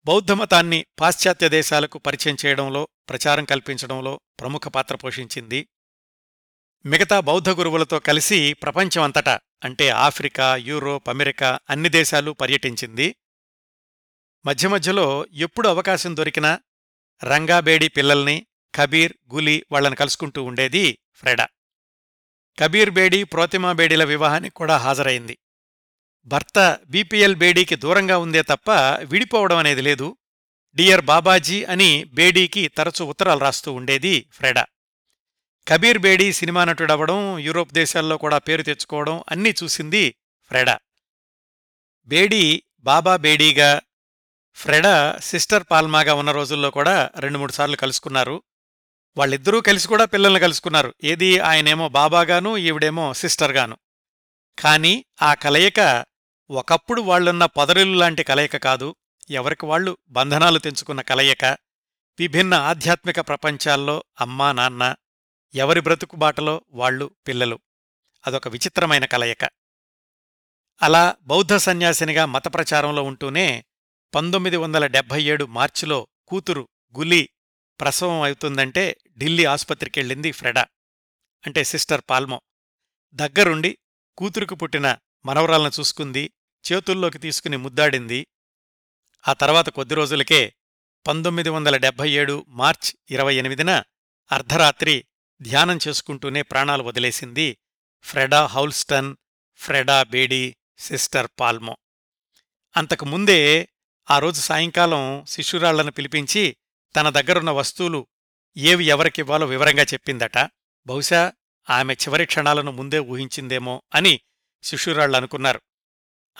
బౌద్ధమతాన్ని 0.04 0.86
పాశ్చాత్య 1.00 1.48
దేశాలకు 1.48 1.98
పరిచయం 1.98 2.36
చేయడంలో 2.46 2.88
ప్రచారం 3.08 3.44
కల్పించడంలో 3.44 4.20
ప్రముఖ 4.40 4.68
పాత్ర 4.68 4.96
పోషించింది. 4.96 5.68
మిగతా 6.86 7.20
బౌద్ధ 7.20 7.50
గురువులతో 7.50 7.98
కలిసి 7.98 8.52
ప్రపంచమంతటా 8.52 9.40
అంటే 9.64 9.88
ఆఫ్రికా 9.88 10.56
యూరోప్ 10.56 11.08
అమెరికా 11.08 11.58
అన్ని 11.70 11.88
దేశాలు 11.88 12.30
పర్యటించింది. 12.30 13.16
మధ్య 14.46 14.68
మధ్యలో 14.68 15.26
ఎప్పుడు 15.32 15.68
అవకాశం 15.68 16.16
దొరికినా 16.16 16.60
రంగాబేడి 17.24 17.88
పిల్లల్ని 17.88 18.46
కబీర్ 18.74 19.12
గులి 19.34 19.66
వాళ్ళను 19.72 19.96
కలుసుకుంటూ 19.96 20.42
ఉండేది 20.42 20.98
ఫ్రెడా. 21.14 21.48
కబీర్ 22.60 22.90
బేడీ 22.90 23.24
ప్రోతిమా 23.24 23.72
బేడీల 23.72 24.04
వివాహానికి 24.04 24.54
కూడా 24.54 24.76
హాజరైంది. 24.76 25.38
భర్త 26.26 26.78
బీపీఎల్ 26.88 27.36
బేడీకి 27.36 27.76
దూరంగా 27.76 28.18
ఉందే 28.18 28.42
తప్ప 28.42 28.70
విడిపోవడం 29.04 29.56
అనేది 29.56 29.80
లేదు. 29.80 30.16
డియర్ 30.74 31.00
బాబాజీ 31.00 31.64
అని 31.64 32.04
బేడీకి 32.04 32.68
తరచూ 32.68 33.04
ఉత్తరాలు 33.04 33.40
రాస్తూ 33.40 33.72
ఉండేది 33.72 34.26
ఫ్రెడా. 34.32 34.66
కబీర్ 35.68 35.98
బేడీ 35.98 36.32
సినిమా 36.32 36.64
నటుడవడం 36.64 37.38
యూరోప్ 37.38 37.72
దేశాల్లో 37.72 38.16
కూడా 38.16 38.38
పేరు 38.38 38.62
తెచ్చుకోవడం 38.62 39.24
అన్నీ 39.30 39.54
చూసింది 39.62 40.14
ఫ్రెడా. 40.44 40.78
బేడీ 42.06 42.62
బాబా 42.80 43.16
బేడీగా 43.16 43.80
ఫ్రెడా 44.54 45.18
సిస్టర్ 45.22 45.64
పాల్మాగా 45.70 46.14
ఉన్న 46.14 46.30
రోజుల్లో 46.30 46.70
కూడా 46.70 47.10
రెండు 47.18 47.38
మూడు 47.38 47.52
సార్లు 47.52 47.76
కలుసుకున్నారు. 47.76 48.42
వాళ్ళిద్దరూ 49.16 49.60
కలిసి 49.60 49.88
కూడా 49.88 50.04
పిల్లల్ని 50.04 50.40
కలుసుకున్నారు. 50.40 50.94
ఏది 51.04 51.38
ఆయనేమో 51.38 51.88
బాబాగాను 51.88 52.56
ఈవిడేమో 52.56 53.14
సిస్టర్గాను. 53.14 53.76
కాని 54.58 55.04
ఆ 55.22 55.34
కలయిక 55.34 56.04
ఒకప్పుడు 56.50 57.02
వాళ్ళున్న 57.02 57.46
పొదరిల్లు 57.46 57.98
లాంటి 57.98 58.22
కలయిక 58.22 58.56
కాదు. 58.56 58.94
ఎవరికి 59.30 59.66
వాళ్ళు 59.66 59.98
బంధనాలు 60.08 60.58
తెంచుకున్న 60.58 61.00
కలయిక. 61.00 61.44
విభిన్న 62.18 62.54
ఆధ్యాత్మిక 62.54 63.20
ప్రపంచాల్లో 63.20 64.04
అమ్మా 64.20 64.52
నాన్న 64.52 64.94
ఎవరి 65.54 65.80
బ్రతుకు 65.80 66.16
బాటలో 66.16 66.64
వాళ్ళు 66.70 67.10
పిల్లలు. 67.28 67.58
అదొక 68.26 68.48
విచిత్రమైన 68.48 69.04
కలయిక. 69.04 69.48
అలా 70.82 71.16
బౌద్ధ 71.22 71.56
సన్యాసినిగా 71.56 72.26
మతప్రచారంలో 72.26 73.02
ఉంటూనే 73.02 73.64
పంతొమ్మిది 74.14 74.56
వందల 74.56 74.86
డెబ్భై 74.86 75.22
ఏడు 75.22 75.44
మార్చిలో 75.44 76.08
కూతురు 76.26 76.68
గులీ 76.98 77.28
ప్రసవం 77.80 78.22
అవుతుందంటే 78.22 78.96
ఢిల్లీ 79.18 79.44
ఆసుపత్రికెళ్ళింది 79.44 80.32
ఫ్రెడా 80.32 80.66
అంటే 81.46 81.64
సిస్టర్ 81.64 82.02
పాల్మో. 82.10 82.40
దగ్గరుండి 83.14 83.78
కూతురుకు 84.18 84.54
పుట్టిన 84.54 84.96
మనవరాలను 85.26 85.70
చూసుకుంది 85.80 86.30
చేతుల్లోకి 86.72 87.18
తీసుకుని 87.18 87.56
ముద్దాడింది. 87.56 88.26
ఆ 89.28 89.32
తర్వాత 89.32 89.68
కొద్ది 89.68 89.94
రోజులకే 89.94 90.54
పంతొమ్మిది 91.06 91.48
వందల 91.48 91.76
డెబ్భై 91.76 92.10
ఏడు 92.10 92.44
మార్చ్ 92.48 92.96
ఇరవై 93.10 93.34
ఎనిమిదిన 93.34 93.82
అర్ధరాత్రి 94.32 95.04
ధ్యానం 95.42 95.78
చేసుకుంటూనే 95.88 96.42
ప్రాణాలు 96.42 96.82
వదిలేసింది 96.82 97.58
Freda 98.02 98.46
Houlston 98.46 99.16
Freda 99.56 100.02
Bedi 100.02 100.56
sister 100.78 101.28
Palmo. 101.40 101.76
అంతకు 102.76 103.04
ముందే 103.04 103.68
ఆ 104.10 104.18
రోజు 104.18 104.40
సాయంకాలం 104.40 105.24
శిష్యురాళ్ళను 105.28 105.90
పిలిపించి 105.90 106.56
తన 106.96 107.08
దగ్గరున్న 107.08 107.50
వస్తువులు 107.50 108.06
ఏవి 108.56 108.84
ఎవరికివ్వాలో 108.84 109.46
వివరంగా 109.46 109.82
చెప్పిందట. 109.82 110.38
బహుశా 110.86 111.32
ఆమె 111.70 111.94
చివరి 111.94 112.26
క్షణాలను 112.26 112.72
ముందే 112.72 112.98
ఊహించిందేమో 112.98 113.82
అని 113.94 114.20
శిష్యురాళ్ళు 114.62 115.16
అనుకున్నారు. 115.16 115.60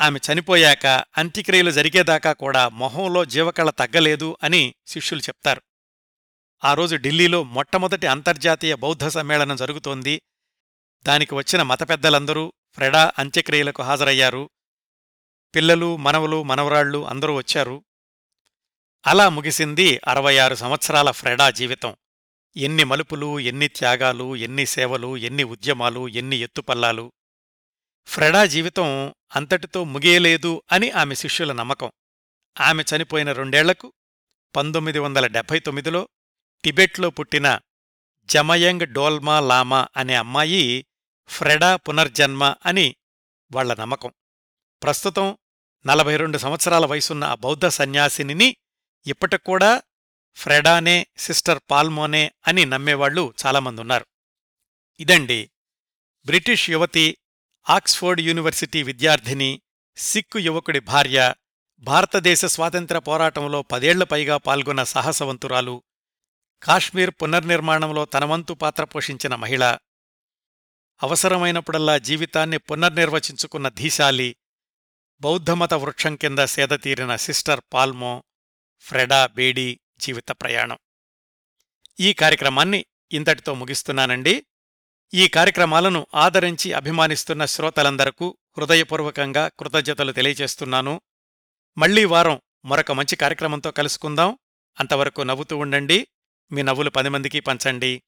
ఆమె 0.01 0.21
చనిపోయాక 0.33 0.87
అంత్యక్రియలు 1.19 1.71
జరిగేదాకా 1.71 2.33
కూడా 2.33 2.69
మొహంలో 2.69 3.25
జీవకళ 3.25 3.71
తగ్గలేదు 3.71 4.37
అని 4.43 4.75
శిష్యులు 4.87 5.23
చెప్తారు. 5.23 5.63
ఆ 6.65 6.75
రోజు 6.75 6.97
ఢిల్లీలో 6.97 7.43
మొట్టమొదటి 7.43 8.07
అంతర్జాతీయ 8.07 8.75
బౌద్ధ 8.75 9.07
సమ్మేళనం 9.07 9.57
జరుగుతోంది. 9.57 10.23
దానికి 11.03 11.35
వచ్చిన 11.35 11.63
మత 11.63 11.89
పెద్దలందరూ 11.89 12.53
ఫ్రెడా 12.75 13.13
అంత్యక్రియలకు 13.19 13.83
హాజరయ్యారు. 13.83 14.51
పిల్లలు 15.55 15.97
మనవలు 15.97 16.43
మనవరాళ్ళు 16.43 17.07
అందరూ 17.07 17.35
వచ్చారు. 17.35 17.85
అలా 19.07 19.29
ముగిసింది 19.29 20.01
అరవై 20.09 20.39
ఆరు 20.39 20.55
సంవత్సరాల 20.55 21.11
ఫ్రెడా 21.11 21.51
జీవితం. 21.51 21.97
ఎన్ని 22.57 22.85
మలుపులు 22.85 23.41
ఎన్ని 23.41 23.69
త్యాగాలు 23.69 24.37
ఎన్ని 24.37 24.67
సేవలు 24.67 25.17
ఎన్ని 25.17 25.45
ఉద్యమాలు 25.45 26.09
ఎన్ని 26.09 26.37
ఎత్తుపల్లాలు. 26.37 27.13
ఫ్రెడా 28.07 28.47
జీవితం 28.47 29.15
అంతటితో 29.37 29.85
ముగియలేదు 29.85 30.63
అని 30.73 30.91
ఆమె 30.91 31.15
శిష్యుల 31.15 31.53
నమ్మకం. 31.53 31.93
ఆమె 32.61 32.85
చనిపోయిన 32.97 33.33
రెండేళ్ళకు 33.33 33.93
పంతొమ్మిది 34.57 34.99
వందల 34.99 35.27
డెబ్భై 35.27 35.59
తొమ్మిదిలో 35.59 36.09
టిబెట్లో 36.65 37.11
పుట్టిన 37.11 37.59
జమయంగ్ 38.25 38.87
డోల్మా 38.87 39.41
లామా 39.41 39.89
అనే 39.97 40.15
అమ్మాయి 40.15 40.87
ఫ్రెడా 41.27 41.77
పునర్జన్మ 41.77 42.55
అని 42.67 42.97
వాళ్ళ 43.53 43.77
నమ్మకం. 43.81 44.13
ప్రస్తుతం 44.83 45.39
నలభై 45.87 46.17
రెండు 46.17 46.39
సంవత్సరాల 46.39 46.87
వయసున్న 46.87 47.25
ఆ 47.25 47.35
బౌద్ధ 47.35 47.69
ఇప్పటికూడా 49.07 49.83
ఫ్రెడానే 50.37 51.07
సిస్టర్ 51.17 51.61
పాల్మోనే 51.71 52.33
అని 52.49 52.65
నమ్మేవాళ్ళు 52.65 53.35
చాలామందున్నారు. 53.47 54.07
ఇదండి 55.01 55.51
బ్రిటిష్ 56.27 56.71
యువతి 56.71 57.17
ఆక్స్ఫోర్డ్ 57.71 58.21
యూనివర్సిటీ 58.21 58.83
విద్యార్థిని 58.83 59.63
సిక్కు 59.97 60.39
యువకుడి 60.39 60.81
భార్య 60.81 61.35
భారతదేశ 61.79 62.45
స్వాతంత్ర 62.45 62.99
పోరాటంలో 62.99 63.63
పదేళ్ళ 63.63 64.05
పైగా 64.05 64.37
పాల్గొన్న 64.37 64.85
సాహసవంతురాలు 64.85 65.83
కాశ్మీర్ 66.63 67.15
పునర్నిర్మాణంలో 67.23 68.05
తనవంతు 68.05 68.53
పాత్ర 68.53 68.85
పోషించిన 68.85 69.35
మహిళ 69.35 69.79
అవసరమైనప్పుడల్లా 71.03 71.99
జీవితాన్ని 71.99 72.59
పునర్నిర్వచించుకున్న 72.59 73.69
ధీశాలి 73.69 74.37
బౌద్ధమత 75.21 75.75
వృక్షం 75.75 76.17
కింద 76.17 76.39
సేదతీరిన 76.39 77.17
సిస్టర్ 77.17 77.61
పాల్మో 77.73 78.25
ఫ్రెడా 78.83 79.27
బేడీ 79.27 79.81
జీవిత 79.99 80.31
ప్రయాణం. 80.31 80.79
ఈ 82.01 82.13
కార్యక్రమాన్ని 82.13 82.87
ఇంతటితో 83.13 83.55
ముగిస్తున్నానండి. 83.55 84.47
ఈ 85.15 85.29
కార్యక్రమాలను 85.29 86.07
ఆదరించి 86.15 86.73
అభిమానిస్తున్న 86.73 87.45
శ్రోతలందరకు 87.45 88.39
హృదయపూర్వకంగా 88.59 89.49
కృతజ్ఞతలు 89.49 90.13
తెలియచేస్తున్నాను 90.13 91.01
మళ్ళీ 91.79 92.05
వారం 92.05 92.41
మరొక 92.65 92.93
మంచి 92.93 93.17
కార్యక్రమంతో 93.17 93.71
కలుసుకుందాం. 93.71 94.39
అంతవరకు 94.81 95.23
నవ్వుతూ 95.23 95.59
ఉండండి. 95.59 96.09
మీ 96.53 96.63
నవ్వులు 96.63 96.91
పది 96.91 97.09
మందికి 97.09 97.41
పంచండి. 97.41 98.03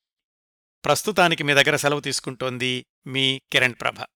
ప్రస్తుతానికి 0.85 1.43
మీ 1.43 1.55
దగ్గర 1.55 1.77
సెలవు 1.77 2.01
తీసుకుంటోంది 2.01 2.87
మీ 3.07 3.43
కిరణ్ 3.53 3.75
ప్రభ. 3.81 4.14